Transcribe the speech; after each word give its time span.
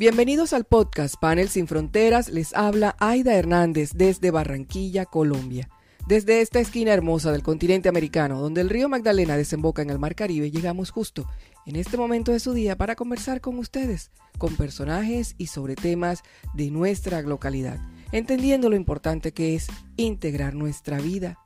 Bienvenidos 0.00 0.54
al 0.54 0.64
podcast 0.64 1.16
Panel 1.20 1.50
Sin 1.50 1.66
Fronteras. 1.66 2.30
Les 2.30 2.54
habla 2.54 2.96
Aida 3.00 3.34
Hernández 3.34 3.90
desde 3.94 4.30
Barranquilla, 4.30 5.04
Colombia. 5.04 5.68
Desde 6.08 6.40
esta 6.40 6.58
esquina 6.58 6.94
hermosa 6.94 7.32
del 7.32 7.42
continente 7.42 7.90
americano, 7.90 8.40
donde 8.40 8.62
el 8.62 8.70
río 8.70 8.88
Magdalena 8.88 9.36
desemboca 9.36 9.82
en 9.82 9.90
el 9.90 9.98
Mar 9.98 10.14
Caribe, 10.14 10.50
llegamos 10.50 10.90
justo 10.90 11.26
en 11.66 11.76
este 11.76 11.98
momento 11.98 12.32
de 12.32 12.40
su 12.40 12.54
día 12.54 12.78
para 12.78 12.96
conversar 12.96 13.42
con 13.42 13.58
ustedes, 13.58 14.10
con 14.38 14.56
personajes 14.56 15.34
y 15.36 15.48
sobre 15.48 15.76
temas 15.76 16.22
de 16.54 16.70
nuestra 16.70 17.20
localidad, 17.20 17.78
entendiendo 18.10 18.70
lo 18.70 18.76
importante 18.76 19.32
que 19.32 19.54
es 19.54 19.66
integrar 19.98 20.54
nuestra 20.54 20.98
vida 20.98 21.36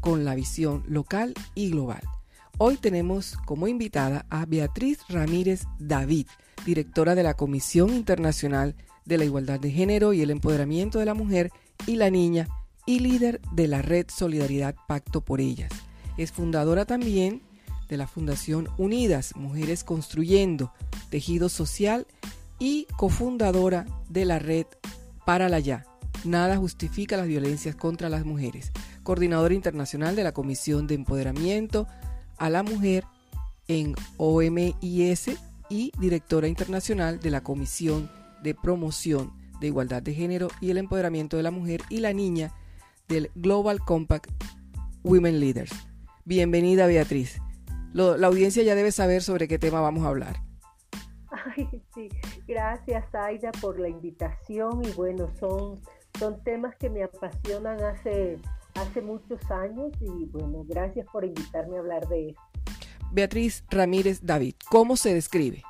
con 0.00 0.24
la 0.24 0.34
visión 0.34 0.82
local 0.88 1.34
y 1.54 1.72
global. 1.72 2.00
Hoy 2.58 2.78
tenemos 2.78 3.36
como 3.44 3.68
invitada 3.68 4.24
a 4.30 4.46
Beatriz 4.46 5.00
Ramírez 5.10 5.64
David, 5.78 6.26
directora 6.64 7.14
de 7.14 7.22
la 7.22 7.34
Comisión 7.34 7.90
Internacional 7.90 8.74
de 9.04 9.18
la 9.18 9.26
Igualdad 9.26 9.60
de 9.60 9.70
Género 9.70 10.14
y 10.14 10.22
el 10.22 10.30
Empoderamiento 10.30 10.98
de 10.98 11.04
la 11.04 11.12
Mujer 11.12 11.50
y 11.86 11.96
la 11.96 12.08
Niña 12.08 12.48
y 12.86 13.00
líder 13.00 13.42
de 13.52 13.68
la 13.68 13.82
red 13.82 14.06
Solidaridad 14.08 14.74
Pacto 14.88 15.20
por 15.20 15.42
Ellas. 15.42 15.70
Es 16.16 16.32
fundadora 16.32 16.86
también 16.86 17.42
de 17.90 17.98
la 17.98 18.06
Fundación 18.06 18.70
Unidas, 18.78 19.36
Mujeres 19.36 19.84
Construyendo, 19.84 20.72
Tejido 21.10 21.50
Social 21.50 22.06
y 22.58 22.86
cofundadora 22.96 23.84
de 24.08 24.24
la 24.24 24.38
red 24.38 24.64
Para 25.26 25.50
la 25.50 25.60
Ya. 25.60 25.84
Nada 26.24 26.56
justifica 26.56 27.18
las 27.18 27.26
violencias 27.26 27.76
contra 27.76 28.08
las 28.08 28.24
mujeres. 28.24 28.72
Coordinadora 29.02 29.52
internacional 29.52 30.16
de 30.16 30.24
la 30.24 30.32
Comisión 30.32 30.86
de 30.86 30.94
Empoderamiento 30.94 31.86
a 32.38 32.50
la 32.50 32.62
Mujer 32.62 33.04
en 33.68 33.94
OMIS 34.16 35.38
y 35.68 35.92
directora 35.98 36.48
internacional 36.48 37.20
de 37.20 37.30
la 37.30 37.42
Comisión 37.42 38.10
de 38.42 38.54
Promoción 38.54 39.32
de 39.60 39.68
Igualdad 39.68 40.02
de 40.02 40.14
Género 40.14 40.48
y 40.60 40.70
el 40.70 40.78
Empoderamiento 40.78 41.36
de 41.36 41.42
la 41.42 41.50
Mujer 41.50 41.80
y 41.88 42.00
la 42.00 42.12
Niña 42.12 42.52
del 43.08 43.30
Global 43.34 43.80
Compact 43.80 44.30
Women 45.02 45.40
Leaders. 45.40 45.72
Bienvenida 46.24 46.86
Beatriz. 46.86 47.40
la 47.92 48.26
audiencia 48.26 48.62
ya 48.62 48.74
debe 48.74 48.92
saber 48.92 49.22
sobre 49.22 49.48
qué 49.48 49.58
tema 49.58 49.80
vamos 49.80 50.04
a 50.04 50.08
hablar. 50.08 50.36
Ay, 51.56 51.82
sí. 51.94 52.08
Gracias 52.46 53.14
Aida 53.14 53.50
por 53.60 53.78
la 53.80 53.88
invitación 53.88 54.84
y 54.84 54.90
bueno, 54.92 55.30
son, 55.38 55.80
son 56.18 56.42
temas 56.44 56.76
que 56.76 56.90
me 56.90 57.02
apasionan 57.02 57.82
hace 57.82 58.38
hace 58.78 59.00
muchos 59.02 59.40
años 59.50 59.92
y 60.00 60.26
bueno, 60.26 60.64
gracias 60.66 61.06
por 61.12 61.24
invitarme 61.24 61.76
a 61.76 61.80
hablar 61.80 62.06
de 62.08 62.30
eso. 62.30 62.40
Beatriz 63.12 63.64
Ramírez 63.70 64.20
David, 64.22 64.54
¿cómo 64.68 64.96
se 64.96 65.14
describe? 65.14 65.62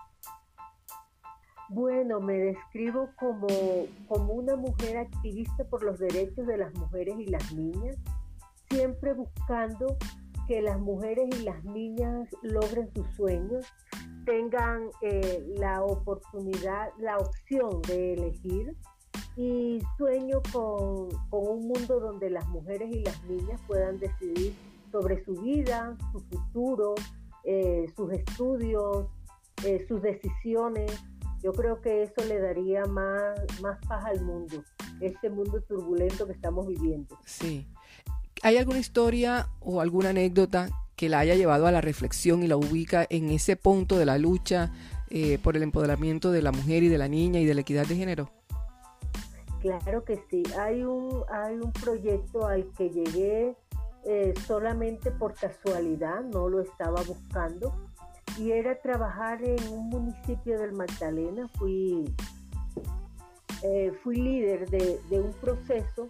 Bueno, 1.68 2.20
me 2.20 2.34
describo 2.34 3.10
como, 3.18 3.48
como 4.08 4.34
una 4.34 4.56
mujer 4.56 4.98
activista 4.98 5.64
por 5.64 5.82
los 5.82 5.98
derechos 5.98 6.46
de 6.46 6.58
las 6.58 6.72
mujeres 6.74 7.16
y 7.18 7.26
las 7.26 7.52
niñas, 7.52 7.96
siempre 8.70 9.14
buscando 9.14 9.96
que 10.46 10.62
las 10.62 10.78
mujeres 10.78 11.28
y 11.38 11.42
las 11.42 11.64
niñas 11.64 12.28
logren 12.42 12.88
sus 12.94 13.06
sueños, 13.16 13.66
tengan 14.24 14.90
eh, 15.02 15.44
la 15.56 15.82
oportunidad, 15.82 16.90
la 16.98 17.18
opción 17.18 17.82
de 17.82 18.14
elegir 18.14 18.76
y 19.36 19.82
sueño 19.98 20.42
con, 20.50 21.08
un 21.30 21.68
mundo 21.68 22.00
donde 22.00 22.30
las 22.30 22.46
mujeres 22.48 22.90
y 22.90 23.00
las 23.02 23.22
niñas 23.24 23.60
puedan 23.66 23.98
decidir 23.98 24.54
sobre 24.90 25.22
su 25.24 25.34
vida, 25.34 25.96
su 26.12 26.20
futuro, 26.20 26.94
eh, 27.44 27.86
sus 27.94 28.10
estudios, 28.12 29.06
eh, 29.64 29.84
sus 29.86 30.00
decisiones. 30.00 30.90
Yo 31.42 31.52
creo 31.52 31.80
que 31.82 32.02
eso 32.02 32.24
le 32.26 32.40
daría 32.40 32.84
más, 32.86 33.38
paz 33.86 34.04
al 34.06 34.24
mundo, 34.24 34.64
este 35.00 35.28
mundo 35.28 35.60
turbulento 35.62 36.26
que 36.26 36.32
estamos 36.32 36.66
viviendo. 36.66 37.18
Sí. 37.26 37.66
¿Hay 38.42 38.56
alguna 38.56 38.78
historia 38.78 39.48
o 39.60 39.80
alguna 39.80 40.10
anécdota 40.10 40.70
que 40.96 41.10
la 41.10 41.18
haya 41.18 41.34
llevado 41.34 41.66
a 41.66 41.72
la 41.72 41.82
reflexión 41.82 42.42
y 42.42 42.46
la 42.46 42.56
ubica 42.56 43.06
en 43.10 43.28
ese 43.28 43.56
punto 43.56 43.98
de 43.98 44.06
la 44.06 44.16
lucha 44.16 44.72
eh, 45.10 45.38
por 45.42 45.56
el 45.56 45.62
empoderamiento 45.62 46.32
de 46.32 46.40
la 46.40 46.52
mujer 46.52 46.82
y 46.82 46.88
de 46.88 46.96
la 46.96 47.06
niña 47.06 47.38
y 47.38 47.44
de 47.44 47.54
la 47.54 47.60
equidad 47.60 47.86
de 47.86 47.96
género? 47.96 48.30
Claro 49.60 50.04
que 50.04 50.22
sí, 50.30 50.42
hay 50.58 50.82
un, 50.82 51.24
hay 51.28 51.56
un 51.56 51.72
proyecto 51.72 52.46
al 52.46 52.70
que 52.72 52.90
llegué 52.90 53.56
eh, 54.04 54.34
solamente 54.46 55.10
por 55.10 55.34
casualidad, 55.34 56.22
no 56.22 56.48
lo 56.48 56.60
estaba 56.60 57.02
buscando, 57.02 57.74
y 58.38 58.52
era 58.52 58.78
trabajar 58.80 59.42
en 59.42 59.66
un 59.72 59.88
municipio 59.88 60.60
del 60.60 60.72
Magdalena. 60.72 61.48
Fui, 61.58 62.04
eh, 63.62 63.92
fui 64.02 64.16
líder 64.16 64.68
de, 64.70 65.00
de, 65.08 65.20
un 65.20 65.32
proceso 65.32 66.06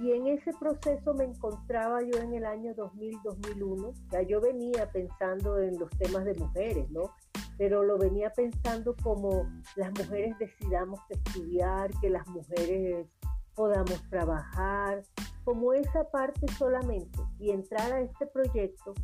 y 0.00 0.12
en 0.12 0.26
ese 0.26 0.52
proceso 0.58 1.14
me 1.14 1.24
encontraba 1.24 2.02
yo 2.02 2.18
en 2.20 2.34
el 2.34 2.44
año 2.44 2.74
2000-2001, 2.74 3.94
ya 4.10 4.22
yo 4.22 4.40
venía 4.40 4.90
pensando 4.90 5.58
en 5.58 5.78
los 5.78 5.90
temas 5.98 6.24
de 6.24 6.34
mujeres, 6.34 6.90
¿no? 6.90 7.14
Pero 7.58 7.82
lo 7.82 7.98
venía 7.98 8.30
pensando 8.30 8.94
como 9.02 9.50
las 9.74 9.90
mujeres 9.90 10.38
decidamos 10.38 11.00
estudiar, 11.10 11.90
que 12.00 12.08
las 12.08 12.26
mujeres 12.28 13.08
podamos 13.54 14.00
trabajar, 14.08 15.02
como 15.44 15.72
esa 15.72 16.04
parte 16.10 16.46
solamente. 16.52 17.18
Y 17.40 17.50
entrar 17.50 17.92
a 17.92 18.00
este 18.00 18.26
proyecto 18.28 18.94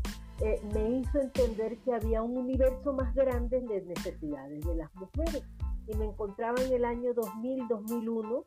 eh, 0.41 0.61
me 0.73 0.99
hizo 0.99 1.21
entender 1.21 1.79
que 1.79 1.95
había 1.95 2.23
un 2.23 2.39
universo 2.39 2.93
más 2.93 3.13
grande 3.15 3.61
de 3.61 3.83
necesidades 3.83 4.65
de 4.65 4.77
las 4.77 4.95
mujeres. 4.95 5.43
Y 5.89 5.97
me 5.97 6.07
encontraba 6.07 6.63
en 6.63 6.73
el 6.73 6.85
año 6.85 7.13
2000-2001 7.13 8.45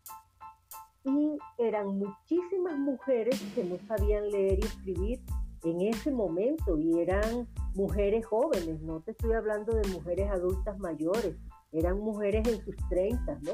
y 1.03 1.37
eran 1.57 1.99
muchísimas 1.99 2.77
mujeres 2.77 3.41
que 3.53 3.63
no 3.63 3.77
sabían 3.87 4.29
leer 4.29 4.59
y 4.59 4.65
escribir 4.65 5.21
en 5.63 5.81
ese 5.81 6.11
momento 6.11 6.77
y 6.77 6.99
eran 6.99 7.47
mujeres 7.77 8.25
jóvenes, 8.25 8.81
no 8.81 9.01
te 9.01 9.11
estoy 9.11 9.33
hablando 9.33 9.71
de 9.71 9.87
mujeres 9.89 10.31
adultas 10.31 10.79
mayores, 10.79 11.35
eran 11.71 11.99
mujeres 11.99 12.47
en 12.47 12.59
sus 12.65 12.75
30, 12.89 13.37
¿no? 13.43 13.51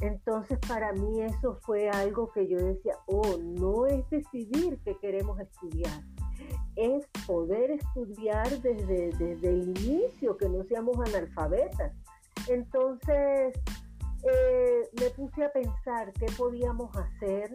Entonces 0.00 0.56
para 0.68 0.92
mí 0.92 1.20
eso 1.20 1.58
fue 1.62 1.90
algo 1.90 2.30
que 2.30 2.46
yo 2.46 2.58
decía, 2.58 2.94
oh, 3.06 3.36
no 3.38 3.86
es 3.86 4.08
decidir 4.08 4.78
que 4.84 4.96
queremos 4.98 5.40
estudiar, 5.40 6.00
es 6.76 7.08
poder 7.26 7.72
estudiar 7.72 8.48
desde, 8.60 9.10
desde 9.18 9.48
el 9.48 9.62
inicio, 9.76 10.36
que 10.36 10.48
no 10.48 10.62
seamos 10.64 10.96
analfabetas. 11.00 11.92
Entonces 12.48 13.52
eh, 14.22 14.88
me 15.00 15.10
puse 15.10 15.44
a 15.44 15.52
pensar 15.52 16.12
qué 16.12 16.26
podíamos 16.38 16.96
hacer 16.96 17.52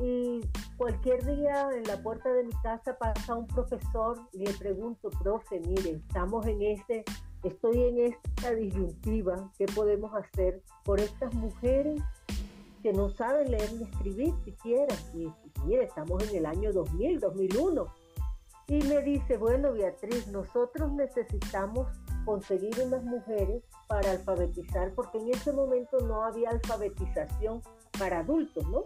y 0.00 0.40
cualquier 0.76 1.24
día 1.26 1.68
en 1.76 1.84
la 1.84 2.02
puerta 2.02 2.32
de 2.32 2.44
mi 2.44 2.52
casa 2.62 2.96
pasa 2.96 3.34
un 3.34 3.46
profesor 3.46 4.18
y 4.32 4.46
le 4.46 4.52
pregunto, 4.54 5.10
profe, 5.22 5.60
mire, 5.60 5.90
estamos 5.90 6.46
en 6.46 6.62
este, 6.62 7.04
estoy 7.42 7.82
en 7.82 7.98
esta 7.98 8.54
disyuntiva, 8.54 9.50
¿qué 9.58 9.66
podemos 9.66 10.12
hacer 10.14 10.62
por 10.84 11.00
estas 11.00 11.34
mujeres 11.34 12.00
que 12.82 12.94
no 12.94 13.10
saben 13.10 13.50
leer 13.50 13.70
ni 13.74 13.82
escribir 13.82 14.34
siquiera? 14.44 14.94
Y 15.12 15.30
mire, 15.66 15.84
estamos 15.84 16.26
en 16.30 16.36
el 16.36 16.46
año 16.46 16.72
2000, 16.72 17.20
2001. 17.20 17.86
Y 18.68 18.82
me 18.84 19.02
dice, 19.02 19.36
bueno, 19.36 19.72
Beatriz, 19.72 20.28
nosotros 20.28 20.92
necesitamos 20.92 21.88
conseguir 22.24 22.74
unas 22.86 23.02
mujeres 23.02 23.64
para 23.88 24.12
alfabetizar, 24.12 24.94
porque 24.94 25.18
en 25.18 25.30
ese 25.30 25.52
momento 25.52 25.98
no 26.00 26.24
había 26.24 26.50
alfabetización 26.50 27.60
para 27.98 28.20
adultos, 28.20 28.66
¿no? 28.68 28.84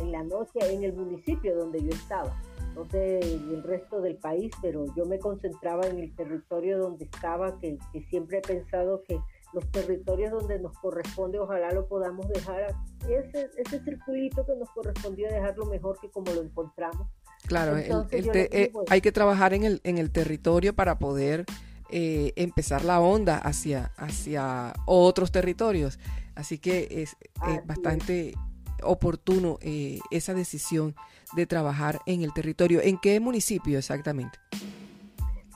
En 0.00 0.12
la 0.12 0.22
noche 0.22 0.58
en 0.62 0.84
el 0.84 0.92
municipio 0.92 1.56
donde 1.56 1.82
yo 1.82 1.90
estaba. 1.90 2.40
No 2.74 2.84
sé 2.84 3.20
el 3.20 3.62
resto 3.62 4.00
del 4.02 4.16
país, 4.16 4.52
pero 4.60 4.84
yo 4.94 5.06
me 5.06 5.18
concentraba 5.18 5.86
en 5.86 5.98
el 5.98 6.14
territorio 6.14 6.78
donde 6.78 7.06
estaba, 7.06 7.58
que, 7.58 7.78
siempre 8.10 8.38
he 8.38 8.42
pensado 8.42 9.02
que 9.02 9.18
los 9.54 9.66
territorios 9.70 10.32
donde 10.32 10.58
nos 10.58 10.76
corresponde, 10.78 11.38
ojalá 11.38 11.72
lo 11.72 11.86
podamos 11.86 12.28
dejar, 12.28 12.74
ese, 13.08 13.48
ese 13.56 13.82
circulito 13.82 14.44
que 14.44 14.54
nos 14.56 14.68
correspondió 14.70 15.28
dejarlo 15.28 15.64
mejor 15.66 15.98
que 16.00 16.10
como 16.10 16.32
lo 16.32 16.42
encontramos. 16.42 17.06
Claro, 17.46 17.78
eh, 17.78 18.72
hay 18.90 19.00
que 19.00 19.12
trabajar 19.12 19.54
en 19.54 19.64
el, 19.64 19.80
en 19.84 19.98
el 19.98 20.10
territorio 20.10 20.74
para 20.74 20.98
poder 20.98 21.46
eh, 21.88 22.32
empezar 22.34 22.84
la 22.84 23.00
onda 23.00 23.38
hacia, 23.38 23.92
hacia 23.96 24.74
otros 24.86 25.30
territorios. 25.30 26.00
Así 26.34 26.58
que 26.58 26.88
es, 26.90 27.16
bastante 27.64 28.34
oportuno 28.82 29.58
eh, 29.60 29.98
esa 30.10 30.34
decisión 30.34 30.94
de 31.34 31.46
trabajar 31.46 32.00
en 32.06 32.22
el 32.22 32.32
territorio. 32.32 32.80
¿En 32.82 32.98
qué 32.98 33.20
municipio 33.20 33.78
exactamente? 33.78 34.38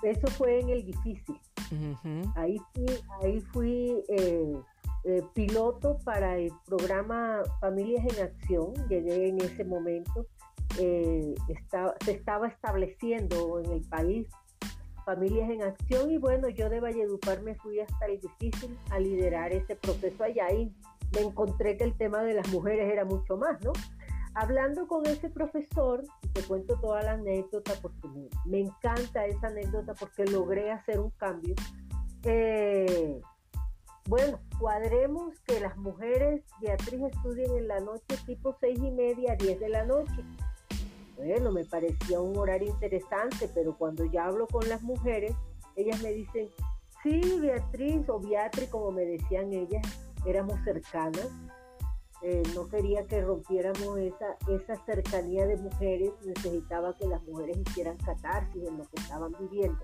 Eso 0.03 0.27
fue 0.29 0.61
en 0.61 0.71
el 0.71 0.85
difícil. 0.85 1.39
Ahí 2.35 2.59
fui, 2.75 2.87
ahí 3.23 3.41
fui 3.53 4.03
eh, 4.09 4.55
eh, 5.05 5.23
piloto 5.35 5.99
para 6.05 6.37
el 6.37 6.51
programa 6.67 7.43
Familias 7.61 8.05
en 8.17 8.25
Acción. 8.25 8.73
Llegué 8.89 9.29
en 9.29 9.41
ese 9.41 9.65
momento. 9.65 10.27
se 10.77 12.13
estaba 12.13 12.49
estableciendo 12.49 13.61
en 13.61 13.73
el 13.73 13.83
país 13.83 14.27
Familias 15.05 15.51
en 15.51 15.63
Acción 15.63 16.11
y 16.11 16.19
bueno, 16.19 16.49
yo 16.49 16.69
de 16.69 16.81
Valledupar 16.81 17.43
me 17.43 17.55
fui 17.57 17.81
hasta 17.81 18.07
el 18.07 18.21
difícil 18.21 18.79
a 18.91 19.01
liderar 19.01 19.53
ese 19.53 19.75
proceso 19.77 20.23
allá 20.23 20.53
y 20.53 20.73
me 21.13 21.23
encontré 21.23 21.77
que 21.77 21.85
el 21.85 21.97
tema 21.97 22.23
de 22.23 22.35
las 22.35 22.49
mujeres 22.49 22.93
era 22.93 23.05
mucho 23.05 23.37
más, 23.37 23.63
¿no? 23.63 23.73
Hablando 24.35 24.87
con 24.87 25.07
ese 25.07 25.29
profesor, 25.29 26.05
te 26.33 26.43
cuento 26.43 26.79
toda 26.81 27.03
la 27.03 27.13
anécdota 27.13 27.73
porque 27.83 28.09
me, 28.47 28.61
encanta 28.61 29.27
esa 29.27 29.49
anécdota 29.49 29.95
porque 29.95 30.25
logré 30.25 30.71
hacer 30.71 31.01
un 31.01 31.11
cambio. 31.11 31.55
Eh, 32.23 33.21
bueno, 34.09 34.39
cuadremos 34.59 35.39
que 35.41 35.61
las 35.61 35.77
mujeres, 35.77 36.43
Beatriz, 36.61 37.03
estudien 37.03 37.57
en 37.57 37.69
la 37.69 37.81
noche 37.81 38.17
tipo 38.25 38.57
seis 38.61 38.79
y 38.79 38.91
media, 38.91 39.35
10 39.37 39.61
de 39.61 39.69
la 39.69 39.85
noche. 39.85 40.25
Bueno, 41.17 41.51
me 41.51 41.65
parecía 41.65 42.21
un 42.21 42.37
horario 42.37 42.71
interesante, 42.71 43.49
pero 43.53 43.77
cuando 43.77 44.05
ya 44.05 44.27
hablo 44.27 44.47
con 44.47 44.69
las 44.69 44.83
mujeres, 44.83 45.35
ellas 45.77 46.03
me 46.03 46.13
dicen, 46.13 46.49
sí, 47.03 47.39
Beatriz 47.41 48.09
o 48.09 48.21
Beatriz, 48.21 48.69
como 48.71 48.91
me 48.91 49.05
decían 49.05 49.53
ellas, 49.53 50.10
éramos 50.27 50.59
cercanas 50.65 51.29
eh, 52.23 52.43
no 52.55 52.69
quería 52.69 53.07
que 53.07 53.23
rompiéramos 53.23 53.99
esa, 53.99 54.37
esa 54.49 54.77
cercanía 54.85 55.47
de 55.47 55.57
mujeres, 55.57 56.13
necesitaba 56.25 56.95
que 56.97 57.07
las 57.07 57.23
mujeres 57.23 57.57
hicieran 57.57 57.97
catarsis 57.97 58.63
en 58.63 58.77
lo 58.77 58.85
que 58.85 59.01
estaban 59.01 59.33
viviendo. 59.41 59.83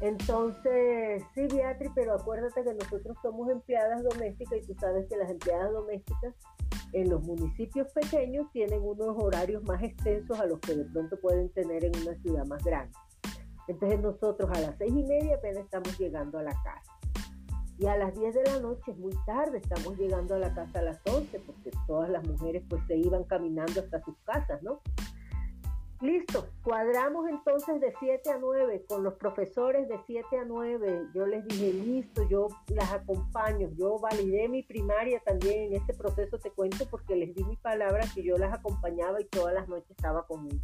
Entonces, 0.00 1.22
sí, 1.32 1.46
Beatriz, 1.46 1.92
pero 1.94 2.14
acuérdate 2.14 2.64
que 2.64 2.74
nosotros 2.74 3.16
somos 3.22 3.48
empleadas 3.48 4.02
domésticas 4.02 4.58
y 4.58 4.66
tú 4.66 4.74
sabes 4.80 5.06
que 5.08 5.16
las 5.16 5.30
empleadas 5.30 5.72
domésticas 5.72 6.34
en 6.92 7.08
los 7.08 7.22
municipios 7.22 7.86
pequeños 7.92 8.50
tienen 8.52 8.82
unos 8.82 9.16
horarios 9.16 9.62
más 9.62 9.80
extensos 9.84 10.40
a 10.40 10.46
los 10.46 10.58
que 10.58 10.74
de 10.74 10.84
pronto 10.86 11.16
pueden 11.20 11.48
tener 11.50 11.84
en 11.84 11.96
una 12.02 12.16
ciudad 12.16 12.44
más 12.46 12.64
grande. 12.64 12.92
Entonces 13.68 14.00
nosotros 14.00 14.50
a 14.52 14.60
las 14.60 14.76
seis 14.78 14.92
y 14.92 15.04
media 15.04 15.36
apenas 15.36 15.62
estamos 15.62 15.96
llegando 15.96 16.40
a 16.40 16.42
la 16.42 16.62
casa. 16.64 17.01
Y 17.82 17.86
a 17.88 17.96
las 17.96 18.14
10 18.14 18.32
de 18.32 18.44
la 18.44 18.60
noche 18.60 18.92
es 18.92 18.96
muy 18.96 19.12
tarde, 19.26 19.58
estamos 19.58 19.98
llegando 19.98 20.36
a 20.36 20.38
la 20.38 20.54
casa 20.54 20.78
a 20.78 20.82
las 20.82 21.00
11 21.04 21.40
porque 21.40 21.72
todas 21.88 22.08
las 22.08 22.24
mujeres 22.24 22.62
pues 22.68 22.80
se 22.86 22.96
iban 22.96 23.24
caminando 23.24 23.80
hasta 23.80 24.00
sus 24.04 24.16
casas, 24.18 24.62
¿no? 24.62 24.80
Listo, 26.00 26.46
cuadramos 26.62 27.28
entonces 27.28 27.80
de 27.80 27.92
7 27.98 28.30
a 28.30 28.38
9 28.38 28.84
con 28.88 29.02
los 29.02 29.14
profesores 29.14 29.88
de 29.88 29.98
7 30.06 30.38
a 30.38 30.44
9. 30.44 31.08
Yo 31.12 31.26
les 31.26 31.44
dije, 31.48 31.72
listo, 31.72 32.22
yo 32.28 32.46
las 32.68 32.92
acompaño. 32.92 33.68
Yo 33.76 33.98
validé 33.98 34.48
mi 34.48 34.62
primaria 34.62 35.20
también 35.24 35.72
en 35.72 35.82
ese 35.82 35.92
proceso, 35.92 36.38
te 36.38 36.52
cuento, 36.52 36.86
porque 36.88 37.16
les 37.16 37.34
di 37.34 37.42
mi 37.42 37.56
palabra 37.56 38.06
que 38.14 38.22
yo 38.22 38.36
las 38.36 38.54
acompañaba 38.54 39.20
y 39.20 39.24
todas 39.24 39.54
las 39.54 39.68
noches 39.68 39.90
estaba 39.90 40.24
conmigo. 40.28 40.60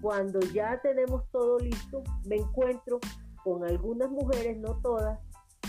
Cuando 0.00 0.38
ya 0.38 0.80
tenemos 0.80 1.28
todo 1.32 1.58
listo, 1.58 2.04
me 2.24 2.36
encuentro 2.36 3.00
con 3.42 3.64
algunas 3.64 4.10
mujeres, 4.10 4.56
no 4.58 4.80
todas, 4.80 5.18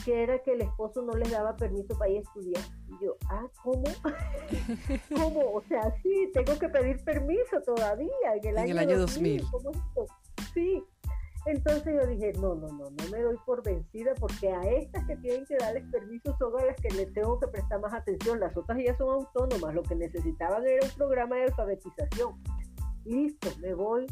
que 0.03 0.23
era 0.23 0.39
que 0.39 0.53
el 0.53 0.61
esposo 0.61 1.01
no 1.01 1.13
les 1.13 1.31
daba 1.31 1.55
permiso 1.55 1.97
para 1.97 2.11
ir 2.11 2.17
a 2.17 2.21
estudiar. 2.21 2.63
Y 2.87 3.05
yo, 3.05 3.15
ah, 3.29 3.45
¿cómo? 3.63 3.83
¿Cómo? 5.15 5.53
O 5.53 5.63
sea, 5.67 5.93
sí, 6.01 6.29
tengo 6.33 6.57
que 6.57 6.69
pedir 6.69 7.03
permiso 7.03 7.61
todavía 7.65 8.09
en 8.35 8.47
el, 8.47 8.57
año, 8.57 8.71
el 8.71 8.79
año 8.79 8.99
2000. 8.99 9.43
¿Cómo 9.51 9.71
es 9.71 9.77
esto? 9.77 10.05
Sí. 10.53 10.83
Entonces 11.47 11.95
yo 11.99 12.07
dije, 12.07 12.33
no, 12.33 12.53
no, 12.53 12.67
no, 12.67 12.91
no 12.91 13.09
me 13.11 13.19
doy 13.19 13.35
por 13.45 13.63
vencida 13.63 14.13
porque 14.19 14.49
a 14.49 14.61
estas 14.61 15.07
que 15.07 15.15
tienen 15.17 15.43
que 15.47 15.57
darles 15.57 15.83
permiso 15.91 16.35
son 16.37 16.59
a 16.61 16.65
las 16.65 16.75
que 16.75 16.89
les 16.89 17.11
tengo 17.13 17.39
que 17.39 17.47
prestar 17.47 17.79
más 17.79 17.93
atención. 17.93 18.39
Las 18.39 18.55
otras 18.55 18.77
ya 18.83 18.95
son 18.95 19.09
autónomas, 19.09 19.73
lo 19.73 19.81
que 19.81 19.95
necesitaban 19.95 20.65
era 20.67 20.85
un 20.85 20.91
programa 20.91 21.37
de 21.37 21.43
alfabetización. 21.45 22.43
Listo, 23.05 23.49
me 23.59 23.73
voy 23.73 24.05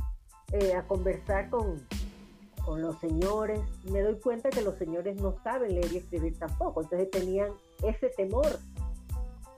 eh, 0.53 0.73
a 0.73 0.87
conversar 0.87 1.51
con, 1.51 1.75
con 2.69 2.83
los 2.83 2.99
señores, 2.99 3.59
me 3.85 4.03
doy 4.03 4.19
cuenta 4.19 4.51
que 4.51 4.61
los 4.61 4.77
señores 4.77 5.19
no 5.19 5.33
saben 5.43 5.73
leer 5.73 5.91
y 5.91 5.97
escribir 5.97 6.37
tampoco, 6.37 6.83
entonces 6.83 7.09
tenían 7.09 7.51
ese 7.81 8.09
temor 8.09 8.59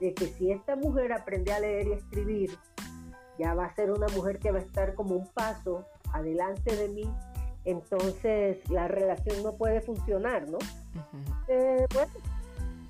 de 0.00 0.14
que 0.14 0.28
si 0.28 0.50
esta 0.50 0.76
mujer 0.76 1.12
aprende 1.12 1.52
a 1.52 1.60
leer 1.60 1.88
y 1.88 1.92
escribir, 1.92 2.58
ya 3.38 3.52
va 3.52 3.66
a 3.66 3.74
ser 3.74 3.92
una 3.92 4.08
mujer 4.16 4.38
que 4.38 4.50
va 4.50 4.60
a 4.60 4.62
estar 4.62 4.94
como 4.94 5.14
un 5.14 5.26
paso 5.26 5.84
adelante 6.10 6.74
de 6.74 6.88
mí, 6.88 7.14
entonces 7.66 8.66
la 8.70 8.88
relación 8.88 9.42
no 9.42 9.56
puede 9.56 9.82
funcionar, 9.82 10.48
¿no? 10.48 10.56
Eh, 11.48 11.86
bueno, 11.92 12.12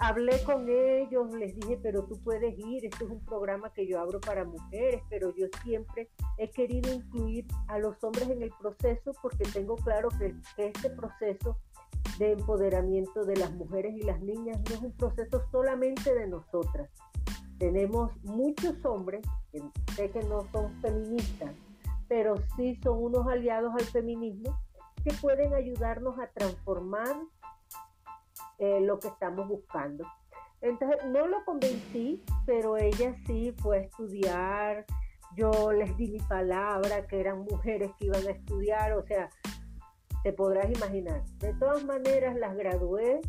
hablé 0.02 0.42
con 0.42 0.68
ellos, 0.68 1.32
les 1.32 1.54
dije, 1.54 1.78
pero 1.80 2.02
tú 2.04 2.20
puedes 2.24 2.58
ir, 2.58 2.84
este 2.84 3.04
es 3.04 3.10
un 3.10 3.24
programa 3.24 3.72
que 3.72 3.86
yo 3.86 4.00
abro 4.00 4.20
para 4.20 4.44
mujeres, 4.44 5.00
pero 5.08 5.32
yo 5.36 5.46
siempre 5.62 6.10
he 6.38 6.50
querido 6.50 6.92
incluir 6.92 7.46
a 7.68 7.78
los 7.78 8.02
hombres 8.02 8.28
en 8.28 8.42
el 8.42 8.50
proceso 8.60 9.12
porque 9.22 9.44
tengo 9.44 9.76
claro 9.76 10.08
que, 10.18 10.34
este 10.56 10.90
proceso 10.90 11.56
de 12.18 12.32
empoderamiento 12.32 13.24
de 13.24 13.36
las 13.36 13.52
mujeres 13.52 13.94
y 13.94 14.02
las 14.02 14.20
niñas 14.20 14.58
no 14.68 14.74
es 14.74 14.82
un 14.82 14.92
proceso 14.92 15.40
solamente 15.52 16.12
de 16.12 16.26
nosotras. 16.26 16.90
Tenemos 17.58 18.10
muchos 18.24 18.84
hombres, 18.84 19.22
que 19.52 19.62
sé 19.94 20.10
que 20.10 20.24
no 20.24 20.48
son 20.50 20.72
feministas, 20.80 21.54
pero 22.08 22.34
sí 22.56 22.74
son 22.82 23.00
unos 23.00 23.28
aliados 23.28 23.72
al 23.72 23.84
feminismo 23.84 24.58
que 25.04 25.12
pueden 25.20 25.54
ayudarnos 25.54 26.18
a 26.18 26.26
transformar 26.26 27.16
eh, 28.62 28.80
lo 28.80 29.00
que 29.00 29.08
estamos 29.08 29.48
buscando. 29.48 30.06
Entonces, 30.60 31.04
no 31.06 31.26
lo 31.26 31.44
convencí, 31.44 32.22
pero 32.46 32.76
ella 32.76 33.12
sí 33.26 33.52
fue 33.58 33.78
a 33.78 33.80
estudiar. 33.80 34.86
Yo 35.36 35.72
les 35.72 35.96
di 35.96 36.12
mi 36.12 36.20
palabra 36.20 37.04
que 37.08 37.18
eran 37.18 37.40
mujeres 37.40 37.90
que 37.98 38.06
iban 38.06 38.24
a 38.24 38.30
estudiar, 38.30 38.92
o 38.92 39.04
sea, 39.04 39.28
te 40.22 40.32
podrás 40.32 40.70
imaginar. 40.70 41.24
De 41.38 41.52
todas 41.54 41.82
maneras, 41.84 42.36
las 42.36 42.54
gradué 42.54 43.20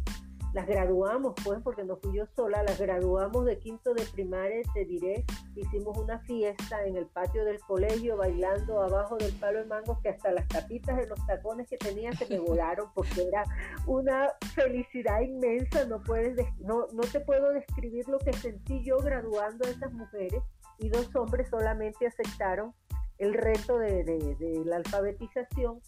las 0.53 0.67
graduamos, 0.67 1.33
pues, 1.43 1.59
porque 1.63 1.83
no 1.83 1.97
fui 1.97 2.17
yo 2.17 2.25
sola, 2.35 2.61
las 2.63 2.79
graduamos 2.79 3.45
de 3.45 3.57
quinto 3.57 3.93
de 3.93 4.05
primaria, 4.13 4.61
te 4.73 4.85
diré, 4.85 5.25
hicimos 5.55 5.97
una 5.97 6.19
fiesta 6.19 6.85
en 6.85 6.95
el 6.95 7.07
patio 7.07 7.43
del 7.43 7.59
colegio, 7.61 8.17
bailando 8.17 8.81
abajo 8.81 9.17
del 9.17 9.33
palo 9.33 9.59
de 9.59 9.65
mango, 9.65 9.99
que 10.01 10.09
hasta 10.09 10.31
las 10.31 10.47
tapitas 10.47 10.97
de 10.97 11.07
los 11.07 11.25
tacones 11.25 11.67
que 11.67 11.77
tenía 11.77 12.13
se 12.13 12.27
me 12.27 12.39
volaron, 12.47 12.87
porque 12.93 13.27
era 13.27 13.43
una 13.87 14.29
felicidad 14.53 15.21
inmensa, 15.21 15.85
no, 15.85 16.01
puedes, 16.03 16.37
no, 16.59 16.85
no 16.93 17.01
te 17.01 17.19
puedo 17.19 17.51
describir 17.51 18.07
lo 18.07 18.19
que 18.19 18.33
sentí 18.33 18.83
yo 18.83 18.97
graduando 18.97 19.67
a 19.67 19.71
esas 19.71 19.91
mujeres, 19.91 20.43
y 20.77 20.89
dos 20.89 21.15
hombres 21.15 21.49
solamente 21.49 22.05
aceptaron 22.05 22.73
el 23.17 23.33
reto 23.33 23.79
de, 23.79 24.03
de, 24.03 24.61
la 24.65 24.77
alfabetización. 24.77 25.81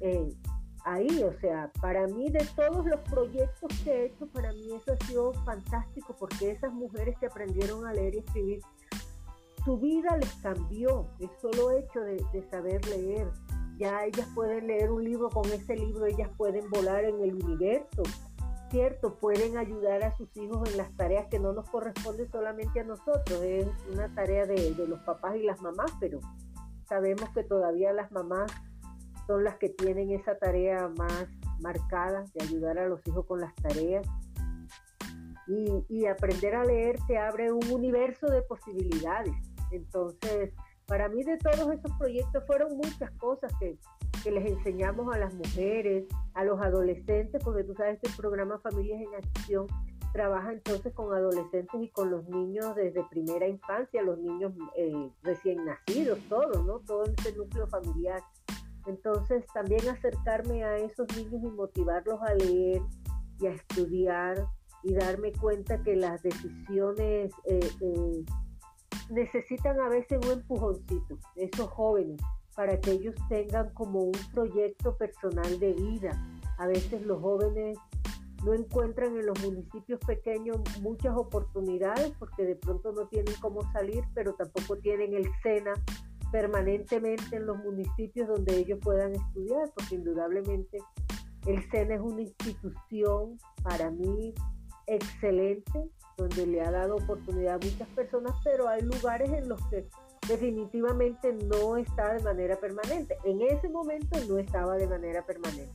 Eh, 0.00 0.28
ahí, 0.86 1.22
o 1.24 1.32
sea, 1.40 1.70
para 1.80 2.06
mí 2.06 2.30
de 2.30 2.46
todos 2.54 2.86
los 2.86 3.00
proyectos 3.00 3.70
que 3.82 3.90
he 3.90 4.06
hecho, 4.06 4.26
para 4.28 4.52
mí 4.52 4.72
eso 4.72 4.92
ha 4.92 5.06
sido 5.06 5.32
fantástico 5.44 6.14
porque 6.18 6.52
esas 6.52 6.72
mujeres 6.72 7.18
que 7.18 7.26
aprendieron 7.26 7.84
a 7.84 7.92
leer 7.92 8.14
y 8.14 8.18
escribir, 8.18 8.60
su 9.64 9.78
vida 9.78 10.16
les 10.16 10.32
cambió, 10.34 11.08
el 11.18 11.28
solo 11.42 11.72
hecho 11.72 12.00
de, 12.00 12.48
saber 12.50 12.86
leer. 12.86 13.28
Ya 13.78 14.04
ellas 14.04 14.28
pueden 14.34 14.68
leer 14.68 14.90
un 14.92 15.02
libro, 15.04 15.28
con 15.28 15.44
ese 15.52 15.76
libro 15.76 16.06
ellas 16.06 16.30
pueden 16.38 16.70
volar 16.70 17.04
en 17.04 17.20
el 17.20 17.34
universo, 17.34 18.04
¿cierto? 18.70 19.16
Pueden 19.16 19.58
ayudar 19.58 20.04
a 20.04 20.16
sus 20.16 20.34
hijos 20.36 20.70
en 20.70 20.78
las 20.78 20.96
tareas 20.96 21.26
que 21.26 21.40
no 21.40 21.52
nos 21.52 21.68
corresponden 21.68 22.30
solamente 22.30 22.80
a 22.80 22.84
nosotros, 22.84 23.42
es 23.42 23.66
una 23.92 24.14
tarea 24.14 24.46
de, 24.46 24.72
de 24.72 24.86
los 24.86 25.00
papás 25.00 25.34
y 25.36 25.42
las 25.42 25.60
mamás, 25.60 25.90
pero 25.98 26.20
sabemos 26.88 27.28
que 27.30 27.42
todavía 27.42 27.92
las 27.92 28.12
mamás 28.12 28.52
son 29.26 29.44
las 29.44 29.56
que 29.56 29.70
tienen 29.70 30.10
esa 30.10 30.36
tarea 30.38 30.88
más 30.96 31.26
marcada 31.60 32.24
de 32.34 32.44
ayudar 32.44 32.78
a 32.78 32.88
los 32.88 33.00
hijos 33.06 33.26
con 33.26 33.40
las 33.40 33.54
tareas. 33.56 34.06
Y, 35.48 36.06
aprender 36.06 36.56
a 36.56 36.64
leer 36.64 36.96
te 37.06 37.18
abre 37.18 37.52
un 37.52 37.70
universo 37.70 38.26
de 38.26 38.42
posibilidades. 38.42 39.34
Entonces, 39.70 40.52
para 40.86 41.08
mí 41.08 41.22
de 41.22 41.36
todos 41.38 41.72
esos 41.72 41.92
proyectos 41.98 42.44
fueron 42.46 42.76
muchas 42.76 43.10
cosas 43.12 43.52
que, 43.60 43.78
que 44.24 44.30
les 44.32 44.44
enseñamos 44.44 45.14
a 45.14 45.18
las 45.18 45.34
mujeres, 45.34 46.04
a 46.34 46.44
los 46.44 46.60
adolescentes, 46.60 47.42
porque 47.44 47.64
tú 47.64 47.74
sabes 47.74 48.00
que 48.00 48.08
el 48.08 48.16
programa 48.16 48.58
Familias 48.58 49.00
en 49.00 49.14
Acción 49.14 49.66
trabaja 50.16 50.52
entonces 50.52 50.94
con 50.94 51.14
adolescentes 51.14 51.80
y 51.80 51.90
con 51.90 52.10
los 52.10 52.26
niños 52.28 52.74
desde 52.74 53.04
primera 53.04 53.46
infancia, 53.46 54.02
los 54.02 54.18
niños 54.18 54.52
eh, 54.76 55.10
recién 55.22 55.64
nacidos, 55.64 56.18
todos, 56.28 56.64
¿no? 56.64 56.78
Todo 56.80 57.04
ese 57.04 57.36
núcleo 57.36 57.66
familiar. 57.66 58.22
Entonces 58.86 59.44
también 59.52 59.88
acercarme 59.88 60.64
a 60.64 60.76
esos 60.78 61.06
niños 61.16 61.42
y 61.42 61.50
motivarlos 61.50 62.20
a 62.22 62.34
leer 62.34 62.82
y 63.40 63.46
a 63.46 63.50
estudiar 63.50 64.46
y 64.82 64.94
darme 64.94 65.32
cuenta 65.32 65.82
que 65.82 65.96
las 65.96 66.22
decisiones 66.22 67.32
eh, 67.44 67.70
eh, 67.80 68.24
necesitan 69.10 69.80
a 69.80 69.88
veces 69.88 70.18
un 70.24 70.32
empujoncito, 70.32 71.18
esos 71.34 71.68
jóvenes, 71.70 72.20
para 72.54 72.80
que 72.80 72.92
ellos 72.92 73.14
tengan 73.28 73.70
como 73.74 74.04
un 74.04 74.18
proyecto 74.32 74.96
personal 74.96 75.58
de 75.58 75.72
vida. 75.72 76.10
A 76.58 76.66
veces 76.66 77.02
los 77.02 77.20
jóvenes 77.20 77.76
no 78.44 78.54
encuentran 78.54 79.16
en 79.16 79.26
los 79.26 79.42
municipios 79.42 79.98
pequeños 80.06 80.58
muchas 80.80 81.16
oportunidades 81.16 82.12
porque 82.18 82.44
de 82.44 82.56
pronto 82.56 82.92
no 82.92 83.08
tienen 83.08 83.34
cómo 83.40 83.60
salir, 83.72 84.04
pero 84.14 84.34
tampoco 84.34 84.76
tienen 84.76 85.14
el 85.14 85.28
SENA 85.42 85.74
permanentemente 86.32 87.36
en 87.36 87.46
los 87.46 87.58
municipios 87.58 88.28
donde 88.28 88.56
ellos 88.56 88.78
puedan 88.82 89.14
estudiar, 89.14 89.70
porque 89.74 89.94
indudablemente 89.94 90.78
el 91.46 91.62
SENA 91.70 91.94
es 91.94 92.00
una 92.00 92.22
institución 92.22 93.38
para 93.62 93.90
mí 93.90 94.34
excelente, 94.86 95.90
donde 96.16 96.46
le 96.46 96.62
ha 96.62 96.70
dado 96.70 96.96
oportunidad 96.96 97.54
a 97.54 97.66
muchas 97.66 97.88
personas, 97.88 98.32
pero 98.44 98.68
hay 98.68 98.82
lugares 98.82 99.30
en 99.32 99.48
los 99.48 99.60
que 99.68 99.88
definitivamente 100.28 101.32
no 101.32 101.76
está 101.76 102.14
de 102.14 102.22
manera 102.22 102.56
permanente. 102.56 103.16
En 103.24 103.42
ese 103.42 103.68
momento 103.68 104.18
no 104.28 104.38
estaba 104.38 104.76
de 104.76 104.88
manera 104.88 105.24
permanente. 105.24 105.72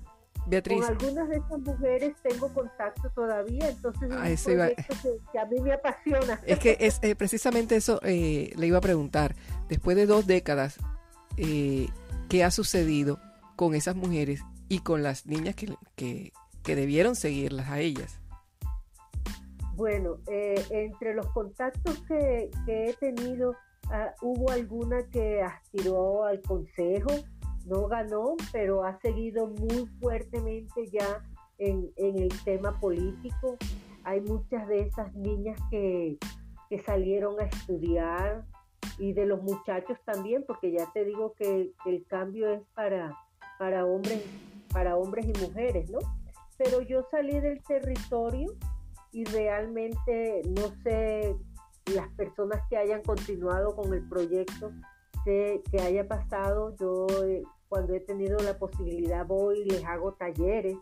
Beatriz. 0.48 0.86
Con 0.86 0.90
algunas 0.90 1.30
de 1.30 1.38
estas 1.38 1.60
mujeres 1.60 2.16
tengo 2.24 2.50
contacto 2.54 3.10
todavía, 3.12 3.70
entonces 3.70 4.10
es 4.10 4.48
un 4.48 4.56
proyecto 4.56 4.96
que, 5.32 5.40
a 5.40 5.46
mí 5.46 5.60
me 5.60 5.74
apasiona. 5.74 6.40
Es 6.46 6.60
que 6.60 6.78
es 6.80 7.00
eh, 7.02 7.16
precisamente 7.16 7.76
eso 7.76 8.00
eh, 8.04 8.52
le 8.56 8.68
iba 8.68 8.80
a 8.80 8.82
preguntar. 8.82 9.36
Después 9.70 9.96
de 9.96 10.06
dos 10.06 10.28
décadas, 10.28 10.78
eh, 11.38 11.90
¿qué 12.30 12.44
ha 12.44 12.52
sucedido 12.52 13.20
con 13.56 13.76
esas 13.76 13.96
mujeres 13.96 14.42
y 14.68 14.80
con 14.80 15.04
las 15.04 15.26
niñas 15.26 15.56
que, 15.56 15.76
que, 15.96 16.34
que 16.64 16.76
debieron 16.76 17.16
seguirlas 17.16 17.70
a 17.70 17.80
ellas? 17.80 18.20
Bueno, 19.76 20.18
entre 20.28 21.16
los 21.16 21.28
contactos 21.28 22.04
que, 22.08 22.52
que 22.66 22.90
he 22.90 22.94
tenido, 22.94 23.56
ah, 23.90 24.14
hubo 24.22 24.52
alguna 24.52 25.04
que 25.08 25.42
aspiró 25.42 26.26
al 26.26 26.42
consejo, 26.42 27.10
no 27.66 27.88
ganó, 27.88 28.36
pero 28.52 28.84
ha 28.84 29.00
seguido 29.00 29.48
muy 29.48 29.88
fuertemente 30.00 30.88
ya 30.92 31.24
en, 31.58 31.92
el 31.98 32.30
tema 32.44 32.80
político. 32.80 33.58
Hay 34.04 34.22
muchas 34.22 34.68
de 34.68 34.82
esas 34.82 35.14
niñas 35.16 35.60
que, 35.70 36.18
salieron 36.86 37.38
a 37.42 37.44
estudiar 37.44 38.46
y 38.98 39.12
de 39.12 39.26
los 39.26 39.44
muchachos 39.44 39.98
también, 40.06 40.46
porque 40.48 40.72
ya 40.72 40.90
te 40.94 41.04
digo 41.04 41.34
que 41.34 41.74
el 41.86 42.06
cambio 42.08 42.50
es 42.50 42.62
para, 42.74 43.14
para, 43.60 43.86
hombres, 43.86 44.24
para 44.72 44.96
hombres 44.96 45.26
y 45.26 45.34
mujeres, 45.42 45.90
¿no? 45.90 46.00
Pero 46.58 46.82
yo 46.82 47.06
salí 47.12 47.42
del 47.42 47.62
territorio 47.64 48.54
y 49.12 49.26
realmente 49.26 50.44
no 50.46 50.74
sé 50.82 51.36
las 51.94 52.08
personas 52.16 52.62
que 52.70 52.78
hayan 52.78 53.02
continuado 53.02 53.76
con 53.76 53.94
el 53.94 54.08
proyecto 54.08 54.72
que 55.24 55.62
haya 55.82 56.08
pasado. 56.08 56.76
Yo 56.78 57.08
eh, 57.24 57.44
cuando 57.70 57.94
he 57.94 58.00
tenido 58.00 58.38
la 58.40 58.58
posibilidad 58.58 59.26
voy 59.26 59.60
y 59.60 59.66
les 59.66 59.84
hago 59.86 60.14
talleres 60.14 60.78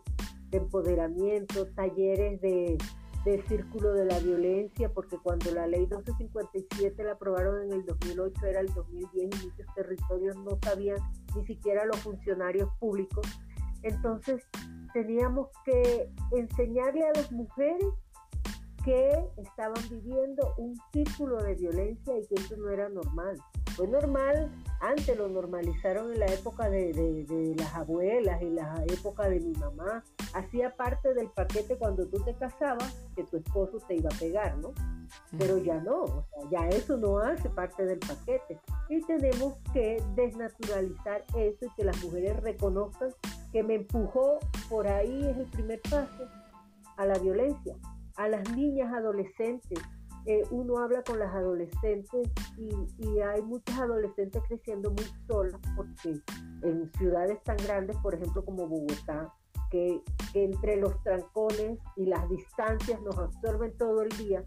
de 0.50 0.58
empoderamiento, 0.58 1.66
talleres 1.74 2.40
de, 2.40 2.76
del 3.24 3.46
círculo 3.46 3.92
de 3.92 4.06
la 4.06 4.18
violencia, 4.18 4.92
porque 4.92 5.16
cuando 5.18 5.52
la 5.52 5.66
ley 5.66 5.80
1257 5.80 7.04
la 7.04 7.12
aprobaron 7.12 7.62
en 7.62 7.72
el 7.72 7.84
2008 7.84 8.46
era 8.46 8.60
el 8.60 8.72
2010 8.74 9.12
y 9.14 9.46
muchos 9.46 9.66
territorios 9.74 10.36
no 10.36 10.58
sabían 10.62 10.98
ni 11.36 11.46
siquiera 11.46 11.84
los 11.84 11.98
funcionarios 12.00 12.68
públicos. 12.78 13.26
Entonces 13.82 14.42
teníamos 14.92 15.48
que 15.64 16.10
enseñarle 16.32 17.06
a 17.06 17.12
las 17.14 17.30
mujeres 17.30 17.86
que 18.84 19.12
estaban 19.36 19.82
viviendo 19.90 20.54
un 20.56 20.74
círculo 20.92 21.42
de 21.42 21.54
violencia 21.54 22.18
y 22.18 22.26
que 22.26 22.34
eso 22.34 22.56
no 22.56 22.70
era 22.70 22.88
normal. 22.88 23.36
Fue 23.80 23.88
normal, 23.88 24.50
antes 24.82 25.16
lo 25.16 25.26
normalizaron 25.30 26.12
en 26.12 26.20
la 26.20 26.26
época 26.26 26.68
de, 26.68 27.54
las 27.56 27.74
abuelas, 27.74 28.42
en 28.42 28.56
la 28.56 28.84
época 28.86 29.26
de 29.26 29.40
mi 29.40 29.54
mamá. 29.54 30.04
Hacía 30.34 30.76
parte 30.76 31.14
del 31.14 31.30
paquete 31.30 31.78
cuando 31.78 32.06
tú 32.06 32.22
te 32.22 32.34
casabas 32.34 32.94
que 33.16 33.24
tu 33.24 33.38
esposo 33.38 33.78
te 33.88 33.96
iba 33.96 34.10
a 34.14 34.18
pegar, 34.18 34.58
¿no? 34.58 34.74
Pero 35.38 35.56
ya 35.56 35.80
no, 35.80 36.02
o 36.02 36.26
sea, 36.50 36.68
ya 36.68 36.68
eso 36.76 36.98
no 36.98 37.20
hace 37.20 37.48
parte 37.48 37.86
del 37.86 38.00
paquete. 38.00 38.60
Y 38.90 39.00
tenemos 39.06 39.54
que 39.72 40.04
desnaturalizar 40.14 41.24
eso 41.34 41.64
y 41.64 41.74
que 41.74 41.84
las 41.84 42.04
mujeres 42.04 42.38
reconozcan 42.42 43.14
que 43.50 43.62
me 43.62 43.76
empujó 43.76 44.40
por 44.68 44.88
ahí 44.88 45.24
es 45.26 45.38
el 45.38 45.46
primer 45.46 45.80
paso 45.88 46.28
a 46.98 47.06
la 47.06 47.18
violencia, 47.18 47.76
a 48.16 48.28
las 48.28 48.46
niñas 48.54 48.92
adolescentes 48.92 49.78
eh, 50.26 50.42
uno 50.50 50.78
habla 50.78 51.02
con 51.02 51.18
las 51.18 51.34
adolescentes 51.34 52.28
y, 52.56 52.70
hay 53.20 53.42
muchas 53.42 53.78
adolescentes 53.78 54.42
creciendo 54.48 54.90
muy 54.90 55.04
solas 55.26 55.60
porque 55.76 56.20
en 56.62 56.90
ciudades 56.98 57.42
tan 57.44 57.56
grandes, 57.58 57.96
por 57.98 58.14
ejemplo 58.14 58.44
como 58.44 58.66
Bogotá, 58.66 59.32
que, 59.70 60.00
entre 60.34 60.76
los 60.76 61.00
trancones 61.02 61.78
y 61.96 62.06
las 62.06 62.28
distancias 62.28 63.00
nos 63.02 63.18
absorben 63.18 63.76
todo 63.78 64.02
el 64.02 64.08
día, 64.16 64.44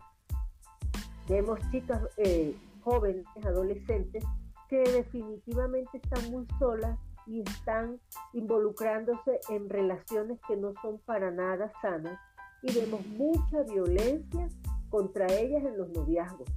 vemos 1.28 1.60
chicas 1.72 2.02
eh, 2.18 2.56
jóvenes, 2.82 3.26
adolescentes, 3.46 4.24
que 4.70 4.80
definitivamente 4.80 5.98
están 5.98 6.32
muy 6.32 6.48
solas 6.60 6.98
y 7.26 7.42
están 7.42 8.00
involucrándose 8.34 9.40
en 9.50 9.70
relaciones 9.70 10.40
que 10.48 10.58
no 10.58 10.74
son 10.82 11.00
para 11.00 11.32
nada 11.32 11.72
sanas 11.82 12.20
y 12.64 12.74
vemos 12.74 13.06
mucha 13.08 13.64
violencia 13.64 14.50
contra 14.94 15.26
ellas 15.26 15.64
en 15.66 15.76
los 15.76 15.90
noviazgos. 15.90 16.48